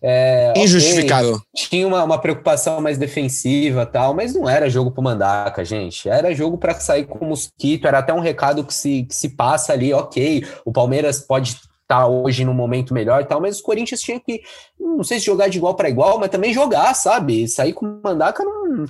É, 0.00 0.52
Injustificável. 0.56 1.34
Okay, 1.34 1.68
tinha 1.68 1.86
uma, 1.86 2.04
uma 2.04 2.18
preocupação 2.18 2.80
mais 2.80 2.98
defensiva 2.98 3.84
tal, 3.84 4.14
mas 4.14 4.34
não 4.34 4.48
era 4.48 4.70
jogo 4.70 4.90
para 4.90 5.02
Mandaca, 5.02 5.64
gente. 5.64 6.08
Era 6.08 6.34
jogo 6.34 6.56
para 6.56 6.78
sair 6.78 7.04
com 7.04 7.24
o 7.24 7.28
Mosquito. 7.28 7.86
Era 7.86 7.98
até 7.98 8.12
um 8.12 8.20
recado 8.20 8.64
que 8.64 8.74
se, 8.74 9.04
que 9.04 9.14
se 9.14 9.30
passa 9.30 9.72
ali, 9.72 9.92
ok. 9.92 10.46
O 10.64 10.72
Palmeiras 10.72 11.20
pode 11.20 11.50
estar 11.50 11.66
tá 11.88 12.06
hoje 12.06 12.44
num 12.44 12.54
momento 12.54 12.94
melhor 12.94 13.22
e 13.22 13.24
tal, 13.24 13.40
mas 13.40 13.56
os 13.56 13.62
Corinthians 13.62 14.00
tinham 14.00 14.20
que, 14.20 14.42
não 14.78 15.02
sei 15.02 15.18
se 15.18 15.26
jogar 15.26 15.48
de 15.48 15.58
igual 15.58 15.74
para 15.74 15.88
igual, 15.88 16.18
mas 16.18 16.30
também 16.30 16.52
jogar, 16.52 16.94
sabe? 16.94 17.48
Sair 17.48 17.72
com 17.72 17.86
o 17.86 18.00
Mandaca 18.02 18.44
não 18.44 18.86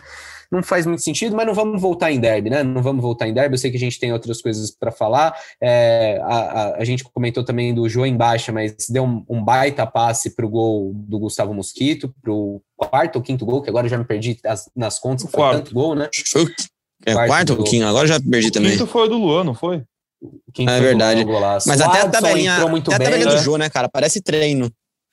não 0.51 0.62
faz 0.62 0.86
muito 0.86 1.03
sentido, 1.03 1.36
mas 1.36 1.46
não 1.46 1.55
vamos 1.55 1.80
voltar 1.80 2.11
em 2.11 2.18
derby, 2.18 2.49
né? 2.49 2.62
Não 2.62 2.82
vamos 2.82 3.03
voltar 3.03 3.28
em 3.28 3.34
derby. 3.34 3.55
Eu 3.55 3.59
sei 3.59 3.70
que 3.70 3.76
a 3.76 3.80
gente 3.80 4.01
tem 4.01 4.12
outras 4.12 4.40
coisas 4.40 4.70
para 4.70 4.90
falar. 4.90 5.36
É, 5.62 6.20
a, 6.22 6.36
a, 6.36 6.76
a, 6.76 6.84
gente 6.84 7.05
comentou 7.05 7.44
também 7.44 7.74
do 7.74 7.88
João 7.88 8.16
Baixa, 8.16 8.51
mas 8.51 8.74
deu 8.88 9.05
um, 9.05 9.24
um 9.28 9.44
baita 9.44 9.86
passe 9.86 10.34
para 10.34 10.46
o 10.46 10.49
gol 10.49 10.92
do 10.94 11.18
Gustavo 11.18 11.53
Mosquito, 11.53 12.14
para 12.22 12.32
o 12.32 12.62
quarto 12.76 13.16
ou 13.16 13.22
quinto 13.22 13.44
gol, 13.44 13.61
que 13.61 13.68
agora 13.68 13.88
já 13.88 13.99
me 13.99 14.05
perdi 14.05 14.38
as, 14.44 14.70
nas 14.74 14.99
contas, 14.99 15.24
que 15.24 15.30
foi 15.30 15.40
quarto. 15.40 15.59
tanto 15.59 15.74
gol, 15.74 15.94
né? 15.94 16.09
Foi 16.30 16.44
o 16.44 16.49
é, 17.05 17.12
quarto, 17.12 17.28
quarto 17.28 17.51
ou 17.59 17.64
quinto, 17.64 17.86
agora 17.86 18.09
já 18.09 18.18
perdi 18.18 18.51
também. 18.51 18.70
O 18.70 18.72
quinto 18.72 18.86
foi 18.86 19.09
do 19.09 19.18
Luan, 19.18 19.44
não 19.44 19.55
foi? 19.55 19.82
é 20.59 20.80
verdade. 20.80 21.24
Mas 21.66 21.80
até 21.80 22.01
a 22.01 22.09
tabelinha, 22.09 22.55
até 22.57 22.62
a 22.62 22.99
tabelinha 22.99 23.18
bem, 23.18 23.26
do 23.26 23.34
né? 23.34 23.42
João, 23.42 23.59
né, 23.59 23.68
cara? 23.68 23.88
Parece 23.88 24.20
treino. 24.20 24.70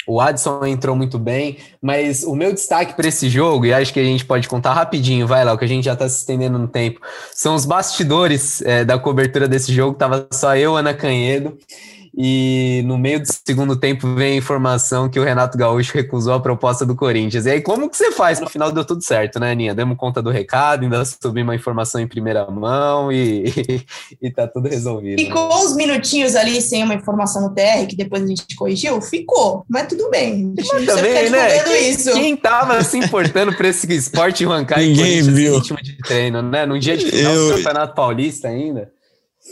O 0.08 0.22
Adson 0.22 0.66
entrou 0.66 0.96
muito 0.96 1.18
bem, 1.18 1.58
mas 1.82 2.24
o 2.24 2.36
meu 2.36 2.54
destaque 2.54 2.94
para 2.94 3.08
esse 3.08 3.28
jogo, 3.30 3.66
e 3.66 3.74
acho 3.74 3.94
que 3.94 4.00
a 4.00 4.04
gente 4.04 4.24
pode 4.24 4.48
contar 4.48 4.74
rapidinho, 4.74 5.26
vai 5.26 5.44
lá, 5.44 5.58
que 5.58 5.66
a 5.66 5.68
gente 5.68 5.86
já 5.86 5.94
está 5.94 6.08
se 6.08 6.20
estendendo 6.20 6.60
no 6.60 6.68
tempo, 6.68 7.00
são 7.34 7.56
os 7.56 7.66
bastidores 7.66 8.62
é, 8.62 8.86
da 8.86 9.00
cobertura 9.00 9.48
desse 9.48 9.74
jogo. 9.74 9.98
Tava 9.98 10.28
só 10.32 10.56
eu, 10.56 10.76
Ana 10.76 10.94
Canhedo, 10.94 11.58
e 12.18 12.82
no 12.86 12.98
meio 12.98 13.20
do 13.20 13.28
segundo 13.46 13.76
tempo 13.76 14.16
vem 14.16 14.34
a 14.34 14.38
informação 14.38 15.10
que 15.10 15.20
o 15.20 15.24
Renato 15.24 15.58
Gaúcho 15.58 15.94
recusou 15.94 16.34
a 16.34 16.40
proposta 16.40 16.86
do 16.86 16.96
Corinthians. 16.96 17.46
E 17.46 17.52
aí, 17.52 17.62
como 17.62 17.90
que 17.90 17.98
você 17.98 18.12
faz? 18.12 18.40
No 18.40 18.50
final 18.50 18.72
deu 18.72 18.86
tudo 18.86 19.04
certo, 19.04 19.38
né, 19.38 19.52
Aninha? 19.52 19.76
Demos 19.76 19.98
conta 19.98 20.22
do 20.22 20.30
recado, 20.30 20.84
ainda 20.84 21.04
subi 21.04 21.42
uma 21.42 21.54
informação 21.54 22.00
em 22.00 22.08
primeira 22.08 22.50
mão 22.50 23.12
e, 23.12 23.84
e, 24.22 24.32
tá 24.32 24.48
tudo 24.48 24.70
resolvido. 24.70 25.20
Ficou 25.20 25.50
né? 25.50 25.56
uns 25.56 25.76
minutinhos 25.76 26.36
ali 26.38 26.62
sem 26.62 26.84
uma 26.84 26.94
informação 26.94 27.42
no 27.42 27.54
TR, 27.54 27.86
que 27.90 27.98
depois 27.98 28.24
a 28.24 28.28
gente 28.28 28.56
corrigiu? 28.56 29.02
Ficou, 29.02 29.66
mas 29.68 29.88
tudo 29.88 30.10
bem. 30.10 30.54
Mas 30.56 30.86
também, 30.86 31.30
né? 31.30 31.60
Quem, 31.64 31.90
isso. 31.90 32.14
quem 32.14 32.38
tava 32.38 32.82
se 32.82 32.98
importando 32.98 33.54
para 33.54 33.68
esse 33.68 33.92
esporte 33.94 34.46
arrancar 34.46 34.80
Ninguém 34.80 35.22
viu. 35.22 35.56
ritmo 35.56 35.82
de 35.84 35.98
treino, 35.98 36.42
né? 36.42 36.66
Num 36.66 36.80
dia 36.80 36.96
de 36.96 37.12
final 37.12 37.34
eu... 37.34 37.50
do 37.50 37.58
Campeonato 37.58 37.94
Paulista 37.94 38.48
ainda. 38.48 38.95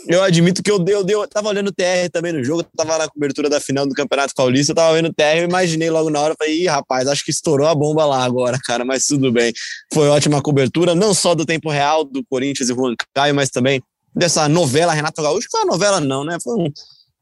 Eu 0.08 0.22
admito 0.24 0.62
que 0.62 0.70
eu 0.70 0.80
dei, 0.80 0.96
eu 0.96 1.06
eu 1.08 1.28
tava 1.28 1.50
olhando 1.50 1.68
o 1.68 1.72
TR 1.72 2.10
também 2.12 2.34
no 2.34 2.44
jogo, 2.44 2.64
tava 2.76 2.98
na 2.98 3.08
cobertura 3.08 3.50
da 3.50 3.60
final 3.60 3.88
do 3.88 3.94
Campeonato 3.94 4.34
Paulista, 4.36 4.72
eu 4.72 4.76
tava 4.76 4.94
vendo 4.96 5.10
o 5.10 5.14
TR, 5.14 5.44
imaginei 5.44 5.90
logo 5.90 6.10
na 6.10 6.20
hora, 6.20 6.36
falei, 6.38 6.64
ih, 6.64 6.68
rapaz, 6.68 7.08
acho 7.08 7.24
que 7.24 7.32
estourou 7.32 7.68
a 7.68 7.76
bomba 7.76 8.06
lá 8.06 8.24
agora, 8.24 8.60
cara, 8.66 8.84
mas 8.84 9.06
tudo 9.06 9.32
bem. 9.32 9.54
Foi 9.94 10.08
ótima 10.10 10.42
cobertura, 10.42 10.94
não 10.94 11.14
só 11.14 11.36
do 11.36 11.46
tempo 11.46 11.70
real 11.70 12.04
do 12.04 12.24
Corinthians 12.26 12.70
e 12.70 12.74
Juan 12.74 12.96
Caio, 13.14 13.36
mas 13.36 13.50
também 13.50 13.82
dessa 14.16 14.50
novela 14.50 14.94
Renato 14.94 15.22
Gaúcho, 15.22 15.48
foi 15.50 15.62
uma 15.62 15.72
novela 15.72 16.00
não, 16.00 16.24
né? 16.24 16.38
Foi 16.44 16.56
um, 16.56 16.72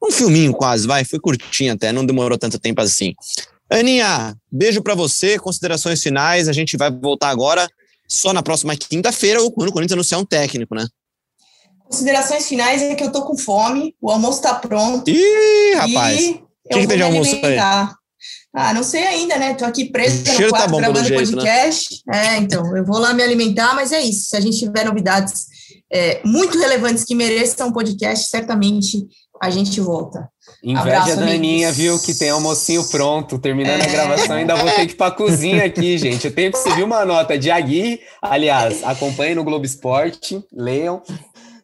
um 0.02 0.10
filminho 0.10 0.52
quase, 0.52 0.86
vai, 0.86 1.04
foi 1.04 1.20
curtinho 1.20 1.74
até, 1.74 1.92
não 1.92 2.04
demorou 2.04 2.36
tanto 2.36 2.58
tempo 2.58 2.80
assim. 2.80 3.12
Aninha, 3.70 4.34
beijo 4.50 4.82
para 4.82 4.94
você, 4.94 5.38
considerações 5.38 6.02
finais, 6.02 6.48
a 6.48 6.52
gente 6.52 6.76
vai 6.76 6.90
voltar 6.90 7.28
agora 7.28 7.68
só 8.08 8.32
na 8.32 8.42
próxima 8.42 8.76
quinta-feira, 8.76 9.40
quando 9.54 9.68
o 9.68 9.72
Corinthians 9.72 9.96
anunciar 9.96 10.20
um 10.20 10.24
técnico, 10.24 10.74
né? 10.74 10.86
Considerações 11.92 12.48
finais 12.48 12.80
é 12.80 12.94
que 12.94 13.04
eu 13.04 13.12
tô 13.12 13.20
com 13.20 13.36
fome, 13.36 13.94
o 14.00 14.10
almoço 14.10 14.40
tá 14.40 14.54
pronto. 14.54 15.10
Ih, 15.10 15.74
rapaz! 15.74 16.20
O 16.20 16.68
que, 16.70 16.80
que 16.80 16.86
tem 16.86 16.96
de 16.96 17.02
almoço 17.02 17.38
aí? 17.44 17.58
Ah, 17.58 18.72
não 18.72 18.82
sei 18.82 19.06
ainda, 19.06 19.36
né? 19.36 19.52
Tô 19.52 19.66
aqui 19.66 19.84
preso 19.84 20.20
no 20.20 20.24
tá 20.24 20.48
quarto 20.48 20.70
tá 20.70 20.78
gravando 20.78 21.04
jeito, 21.06 21.20
né? 21.20 21.26
podcast. 21.26 22.02
Né? 22.06 22.26
É, 22.26 22.36
então, 22.38 22.74
eu 22.74 22.86
vou 22.86 22.98
lá 22.98 23.12
me 23.12 23.22
alimentar, 23.22 23.74
mas 23.74 23.92
é 23.92 24.00
isso. 24.00 24.30
Se 24.30 24.36
a 24.38 24.40
gente 24.40 24.58
tiver 24.58 24.86
novidades 24.86 25.44
é, 25.92 26.22
muito 26.24 26.58
relevantes 26.58 27.04
que 27.04 27.14
mereçam 27.14 27.68
um 27.68 27.72
podcast, 27.72 28.26
certamente 28.26 29.06
a 29.38 29.50
gente 29.50 29.78
volta. 29.78 30.30
Inveja 30.64 30.80
Abraço, 30.80 31.16
da 31.16 31.26
Aninha, 31.26 31.72
viu, 31.72 32.00
que 32.00 32.14
tem 32.14 32.30
almocinho 32.30 32.84
pronto. 32.88 33.38
Terminando 33.38 33.82
é. 33.82 33.84
a 33.84 33.90
gravação, 33.90 34.36
ainda 34.36 34.56
vou 34.56 34.70
ter 34.70 34.86
que 34.86 34.92
ir 34.92 34.96
pra 34.96 35.10
cozinha 35.12 35.66
aqui, 35.66 35.98
gente. 35.98 36.26
Eu 36.26 36.34
tenho 36.34 36.52
que 36.52 36.58
subir 36.58 36.84
uma 36.84 37.04
nota 37.04 37.38
de 37.38 37.50
Aguirre. 37.50 38.00
Aliás, 38.22 38.82
acompanhe 38.82 39.34
no 39.34 39.44
Globo 39.44 39.66
Esporte, 39.66 40.42
leiam 40.50 41.02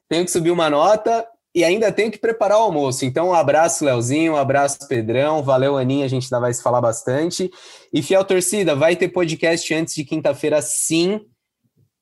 tenho 0.09 0.25
que 0.25 0.31
subir 0.31 0.51
uma 0.51 0.71
nota 0.71 1.27
e 1.55 1.65
ainda 1.65 1.91
tenho 1.91 2.11
que 2.11 2.19
preparar 2.19 2.59
o 2.59 2.63
almoço. 2.63 3.05
Então, 3.05 3.29
um 3.29 3.35
abraço, 3.35 3.85
Leozinho, 3.85 4.35
um 4.35 4.37
abraço, 4.37 4.87
Pedrão. 4.89 5.43
Valeu, 5.43 5.77
Aninha, 5.77 6.05
a 6.05 6.09
gente 6.09 6.25
ainda 6.25 6.41
vai 6.41 6.53
se 6.53 6.63
falar 6.63 6.81
bastante. 6.81 7.51
E, 7.93 8.03
fiel 8.03 8.25
torcida, 8.25 8.75
vai 8.75 8.95
ter 8.95 9.09
podcast 9.09 9.75
antes 9.75 9.95
de 9.95 10.05
quinta-feira, 10.05 10.63
sim 10.63 11.21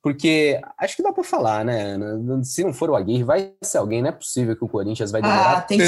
porque 0.07 0.61
acho 0.79 0.95
que 0.95 1.03
dá 1.03 1.13
para 1.13 1.25
falar, 1.25 1.65
né? 1.65 1.99
Se 2.45 2.63
não 2.63 2.73
for 2.73 2.91
o 2.91 2.95
Aguirre, 2.95 3.25
vai 3.25 3.51
ser 3.61 3.79
alguém. 3.79 4.01
Não 4.01 4.11
é 4.11 4.13
possível 4.13 4.55
que 4.55 4.65
o 4.65 4.69
Corinthians 4.69 5.11
vai 5.11 5.21
demorar 5.21 5.57
ah, 5.57 5.61
tanto 5.63 5.83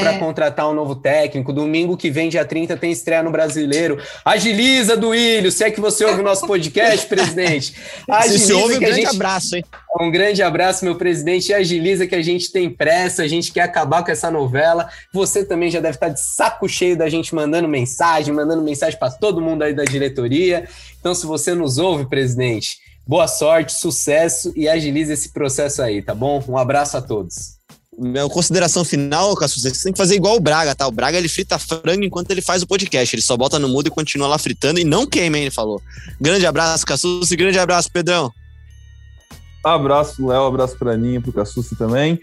para 0.00 0.18
contratar 0.18 0.70
um 0.70 0.72
novo 0.72 0.96
técnico. 0.96 1.52
Domingo 1.52 1.94
que 1.94 2.10
vem, 2.10 2.30
dia 2.30 2.46
30, 2.46 2.78
tem 2.78 2.90
estreia 2.90 3.22
no 3.22 3.30
Brasileiro. 3.30 4.02
Agiliza, 4.24 4.96
Duílio, 4.96 5.52
se 5.52 5.64
é 5.64 5.70
que 5.70 5.82
você 5.82 6.06
ouve 6.06 6.22
o 6.22 6.24
nosse 6.24 6.46
podcast, 6.46 7.04
presidente. 7.14 7.74
Agiliza 8.08 8.46
se 8.46 8.52
ouve, 8.54 8.76
um 8.76 8.80
grande 8.80 9.02
gente... 9.02 9.14
abraço, 9.14 9.56
hein? 9.56 9.64
Um 10.00 10.10
grande 10.10 10.42
abraço, 10.42 10.82
meu 10.82 10.96
presidente. 10.96 11.52
Agiliza 11.52 12.06
que 12.06 12.14
a 12.14 12.22
gente 12.22 12.50
tem 12.50 12.70
pressa, 12.70 13.22
a 13.22 13.28
gente 13.28 13.52
quer 13.52 13.64
acabar 13.64 14.02
com 14.02 14.10
essa 14.10 14.30
novela. 14.30 14.88
Você 15.12 15.44
também 15.44 15.70
já 15.70 15.80
deve 15.80 15.96
estar 15.96 16.08
de 16.08 16.20
saco 16.20 16.66
cheio 16.66 16.96
da 16.96 17.10
gente 17.10 17.34
mandando 17.34 17.68
mensagem, 17.68 18.32
mandando 18.32 18.62
mensagem 18.62 18.98
para 18.98 19.10
todo 19.10 19.42
mundo 19.42 19.60
aí 19.60 19.74
da 19.74 19.84
diretoria. 19.84 20.66
Então, 20.98 21.14
se 21.14 21.26
você 21.26 21.54
nos 21.54 21.76
ouve, 21.76 22.06
presidente, 22.06 22.87
Boa 23.08 23.26
sorte, 23.26 23.72
sucesso 23.72 24.52
e 24.54 24.68
agilize 24.68 25.10
esse 25.10 25.30
processo 25.30 25.80
aí, 25.80 26.02
tá 26.02 26.14
bom? 26.14 26.44
Um 26.46 26.58
abraço 26.58 26.94
a 26.94 27.00
todos. 27.00 27.56
Minha 27.98 28.28
consideração 28.28 28.84
final, 28.84 29.34
Cassus, 29.34 29.62
você 29.62 29.84
tem 29.84 29.92
que 29.94 29.96
fazer 29.96 30.14
igual 30.14 30.36
o 30.36 30.40
Braga, 30.40 30.74
tá? 30.74 30.86
O 30.86 30.92
Braga 30.92 31.16
ele 31.16 31.26
frita 31.26 31.58
frango 31.58 32.04
enquanto 32.04 32.30
ele 32.30 32.42
faz 32.42 32.62
o 32.62 32.66
podcast. 32.66 33.16
Ele 33.16 33.22
só 33.22 33.34
bota 33.34 33.58
no 33.58 33.66
mudo 33.66 33.86
e 33.86 33.90
continua 33.90 34.28
lá 34.28 34.36
fritando 34.36 34.78
e 34.78 34.84
não 34.84 35.06
queima, 35.06 35.38
hein, 35.38 35.44
ele 35.44 35.50
falou. 35.50 35.80
Grande 36.20 36.44
abraço, 36.44 36.84
Cassus, 36.84 37.30
e 37.30 37.36
grande 37.36 37.58
abraço, 37.58 37.90
Pedrão. 37.90 38.30
Abraço, 39.64 40.26
Léo, 40.26 40.44
abraço 40.44 40.76
pra 40.78 40.92
Aninha, 40.92 41.18
pro 41.18 41.32
Cassus 41.32 41.70
também. 41.78 42.20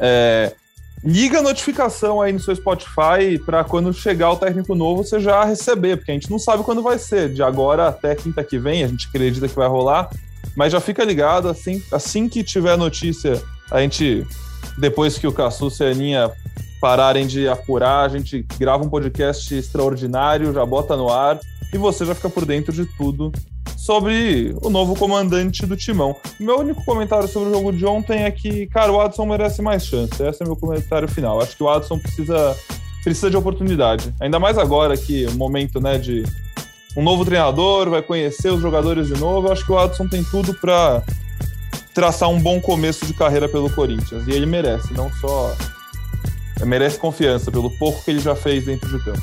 É, 0.00 0.52
liga 1.04 1.40
a 1.40 1.42
notificação 1.42 2.22
aí 2.22 2.32
no 2.32 2.40
seu 2.40 2.56
Spotify 2.56 3.38
para 3.44 3.62
quando 3.62 3.92
chegar 3.92 4.32
o 4.32 4.36
técnico 4.36 4.74
novo 4.74 5.04
você 5.04 5.20
já 5.20 5.44
receber, 5.44 5.98
porque 5.98 6.10
a 6.10 6.14
gente 6.14 6.30
não 6.30 6.38
sabe 6.38 6.64
quando 6.64 6.82
vai 6.82 6.98
ser. 6.98 7.32
De 7.32 7.42
agora 7.42 7.88
até 7.88 8.14
quinta 8.14 8.42
que 8.42 8.58
vem, 8.58 8.82
a 8.82 8.88
gente 8.88 9.08
acredita 9.08 9.46
que 9.46 9.54
vai 9.54 9.68
rolar, 9.68 10.08
mas 10.56 10.72
já 10.72 10.80
fica 10.80 11.04
ligado, 11.04 11.48
assim, 11.48 11.82
assim 11.92 12.26
que 12.28 12.42
tiver 12.42 12.78
notícia, 12.78 13.42
a 13.70 13.80
gente, 13.82 14.26
depois 14.78 15.18
que 15.18 15.26
o 15.26 15.32
Cassus 15.32 15.78
e 15.80 15.84
a 15.84 15.88
Aninha 15.88 16.32
pararem 16.84 17.26
de 17.26 17.48
apurar, 17.48 18.04
a 18.04 18.08
gente 18.10 18.44
grava 18.58 18.84
um 18.84 18.90
podcast 18.90 19.54
extraordinário, 19.54 20.52
já 20.52 20.66
bota 20.66 20.94
no 20.94 21.08
ar 21.08 21.40
e 21.72 21.78
você 21.78 22.04
já 22.04 22.14
fica 22.14 22.28
por 22.28 22.44
dentro 22.44 22.74
de 22.74 22.84
tudo 22.84 23.32
sobre 23.74 24.54
o 24.60 24.68
novo 24.68 24.94
comandante 24.94 25.64
do 25.64 25.78
Timão. 25.78 26.14
Meu 26.38 26.58
único 26.58 26.84
comentário 26.84 27.26
sobre 27.26 27.48
o 27.48 27.54
jogo 27.54 27.72
de 27.72 27.86
ontem 27.86 28.24
é 28.24 28.30
que, 28.30 28.66
cara, 28.66 28.92
o 28.92 29.00
Adson 29.00 29.24
merece 29.24 29.62
mais 29.62 29.86
chance. 29.86 30.22
Esse 30.22 30.42
é 30.42 30.46
meu 30.46 30.56
comentário 30.56 31.08
final. 31.08 31.40
Acho 31.40 31.56
que 31.56 31.62
o 31.62 31.70
Adson 31.70 31.98
precisa, 31.98 32.54
precisa 33.02 33.30
de 33.30 33.36
oportunidade. 33.38 34.14
Ainda 34.20 34.38
mais 34.38 34.58
agora 34.58 34.94
que 34.94 35.24
o 35.24 35.32
momento, 35.36 35.80
né, 35.80 35.96
de 35.96 36.22
um 36.94 37.02
novo 37.02 37.24
treinador, 37.24 37.88
vai 37.88 38.02
conhecer 38.02 38.52
os 38.52 38.60
jogadores 38.60 39.06
de 39.06 39.18
novo. 39.18 39.50
Acho 39.50 39.64
que 39.64 39.72
o 39.72 39.78
Adson 39.78 40.06
tem 40.06 40.22
tudo 40.22 40.52
para 40.52 41.02
traçar 41.94 42.28
um 42.28 42.38
bom 42.38 42.60
começo 42.60 43.06
de 43.06 43.14
carreira 43.14 43.48
pelo 43.48 43.70
Corinthians. 43.70 44.28
E 44.28 44.32
ele 44.32 44.44
merece, 44.44 44.92
não 44.92 45.10
só. 45.14 45.50
Merece 46.64 46.98
confiança 46.98 47.50
pelo 47.50 47.70
pouco 47.70 48.02
que 48.04 48.10
ele 48.10 48.20
já 48.20 48.34
fez 48.34 48.64
dentro 48.64 48.88
de 48.88 49.04
campo. 49.04 49.22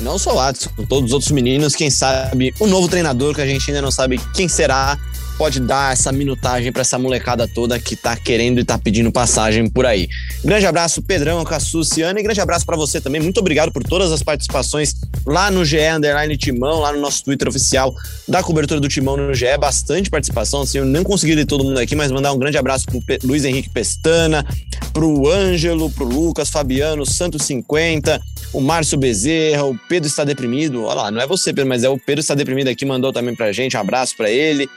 Não 0.00 0.16
só 0.18 0.36
o 0.36 0.40
Adson, 0.40 0.70
todos 0.88 1.10
os 1.10 1.12
outros 1.12 1.32
meninos, 1.32 1.74
quem 1.74 1.90
sabe 1.90 2.54
o 2.60 2.66
novo 2.66 2.88
treinador 2.88 3.34
que 3.34 3.40
a 3.40 3.46
gente 3.46 3.68
ainda 3.70 3.82
não 3.82 3.90
sabe 3.90 4.18
quem 4.32 4.48
será, 4.48 4.98
pode 5.38 5.60
dar 5.60 5.92
essa 5.92 6.10
minutagem 6.10 6.72
para 6.72 6.82
essa 6.82 6.98
molecada 6.98 7.46
toda 7.46 7.78
que 7.78 7.94
tá 7.94 8.16
querendo 8.16 8.58
e 8.58 8.64
tá 8.64 8.76
pedindo 8.76 9.12
passagem 9.12 9.70
por 9.70 9.86
aí. 9.86 10.08
Grande 10.44 10.66
abraço, 10.66 11.00
Pedrão, 11.00 11.44
Cassu, 11.44 11.84
Ciano, 11.84 12.18
e 12.18 12.22
grande 12.24 12.40
abraço 12.40 12.66
para 12.66 12.76
você 12.76 13.00
também. 13.00 13.20
Muito 13.20 13.38
obrigado 13.38 13.70
por 13.70 13.84
todas 13.84 14.10
as 14.10 14.20
participações 14.20 14.94
lá 15.24 15.48
no 15.48 15.64
GE 15.64 15.78
Underline 15.78 16.36
Timão, 16.36 16.80
lá 16.80 16.92
no 16.92 17.00
nosso 17.00 17.22
Twitter 17.22 17.48
oficial 17.48 17.94
da 18.26 18.42
cobertura 18.42 18.80
do 18.80 18.88
Timão 18.88 19.16
no 19.16 19.32
GE. 19.32 19.56
Bastante 19.60 20.10
participação, 20.10 20.62
assim, 20.62 20.78
eu 20.78 20.84
não 20.84 21.04
consegui 21.04 21.36
ler 21.36 21.46
todo 21.46 21.62
mundo 21.62 21.78
aqui, 21.78 21.94
mas 21.94 22.10
mandar 22.10 22.32
um 22.32 22.38
grande 22.38 22.58
abraço 22.58 22.86
pro 22.86 23.00
Luiz 23.22 23.44
Henrique 23.44 23.70
Pestana, 23.70 24.44
pro 24.92 25.30
Ângelo, 25.30 25.88
pro 25.90 26.04
Lucas, 26.04 26.50
Fabiano, 26.50 27.06
Santos 27.06 27.42
50, 27.44 28.20
o 28.52 28.60
Márcio 28.60 28.98
Bezerra, 28.98 29.64
o 29.64 29.78
Pedro 29.88 30.08
está 30.08 30.24
deprimido. 30.24 30.82
Olha 30.82 31.02
lá, 31.02 31.10
não 31.12 31.20
é 31.20 31.26
você, 31.26 31.52
Pedro, 31.52 31.68
mas 31.68 31.84
é 31.84 31.88
o 31.88 31.96
Pedro 31.96 32.20
está 32.20 32.34
deprimido 32.34 32.66
aqui, 32.66 32.84
mandou 32.84 33.12
também 33.12 33.36
pra 33.36 33.52
gente. 33.52 33.76
Um 33.76 33.80
abraço 33.80 34.16
para 34.16 34.28
ele. 34.30 34.68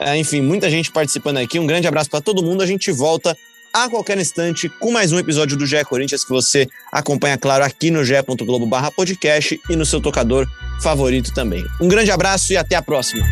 É, 0.00 0.16
enfim, 0.16 0.40
muita 0.40 0.70
gente 0.70 0.90
participando 0.90 1.36
aqui. 1.36 1.58
Um 1.58 1.66
grande 1.66 1.86
abraço 1.86 2.08
para 2.08 2.22
todo 2.22 2.42
mundo. 2.42 2.62
A 2.62 2.66
gente 2.66 2.90
volta 2.90 3.36
a 3.72 3.88
qualquer 3.88 4.18
instante 4.18 4.68
com 4.68 4.90
mais 4.90 5.12
um 5.12 5.18
episódio 5.18 5.56
do 5.56 5.66
GE 5.66 5.84
Corinthians 5.84 6.24
que 6.24 6.30
você 6.30 6.66
acompanha, 6.90 7.38
claro, 7.38 7.62
aqui 7.62 7.90
no 7.90 8.02
ge.globo 8.02 8.68
podcast 8.96 9.60
e 9.68 9.76
no 9.76 9.84
seu 9.84 10.00
tocador 10.00 10.46
favorito 10.82 11.32
também. 11.32 11.64
Um 11.80 11.86
grande 11.86 12.10
abraço 12.10 12.52
e 12.52 12.56
até 12.56 12.74
a 12.74 12.82
próxima. 12.82 13.24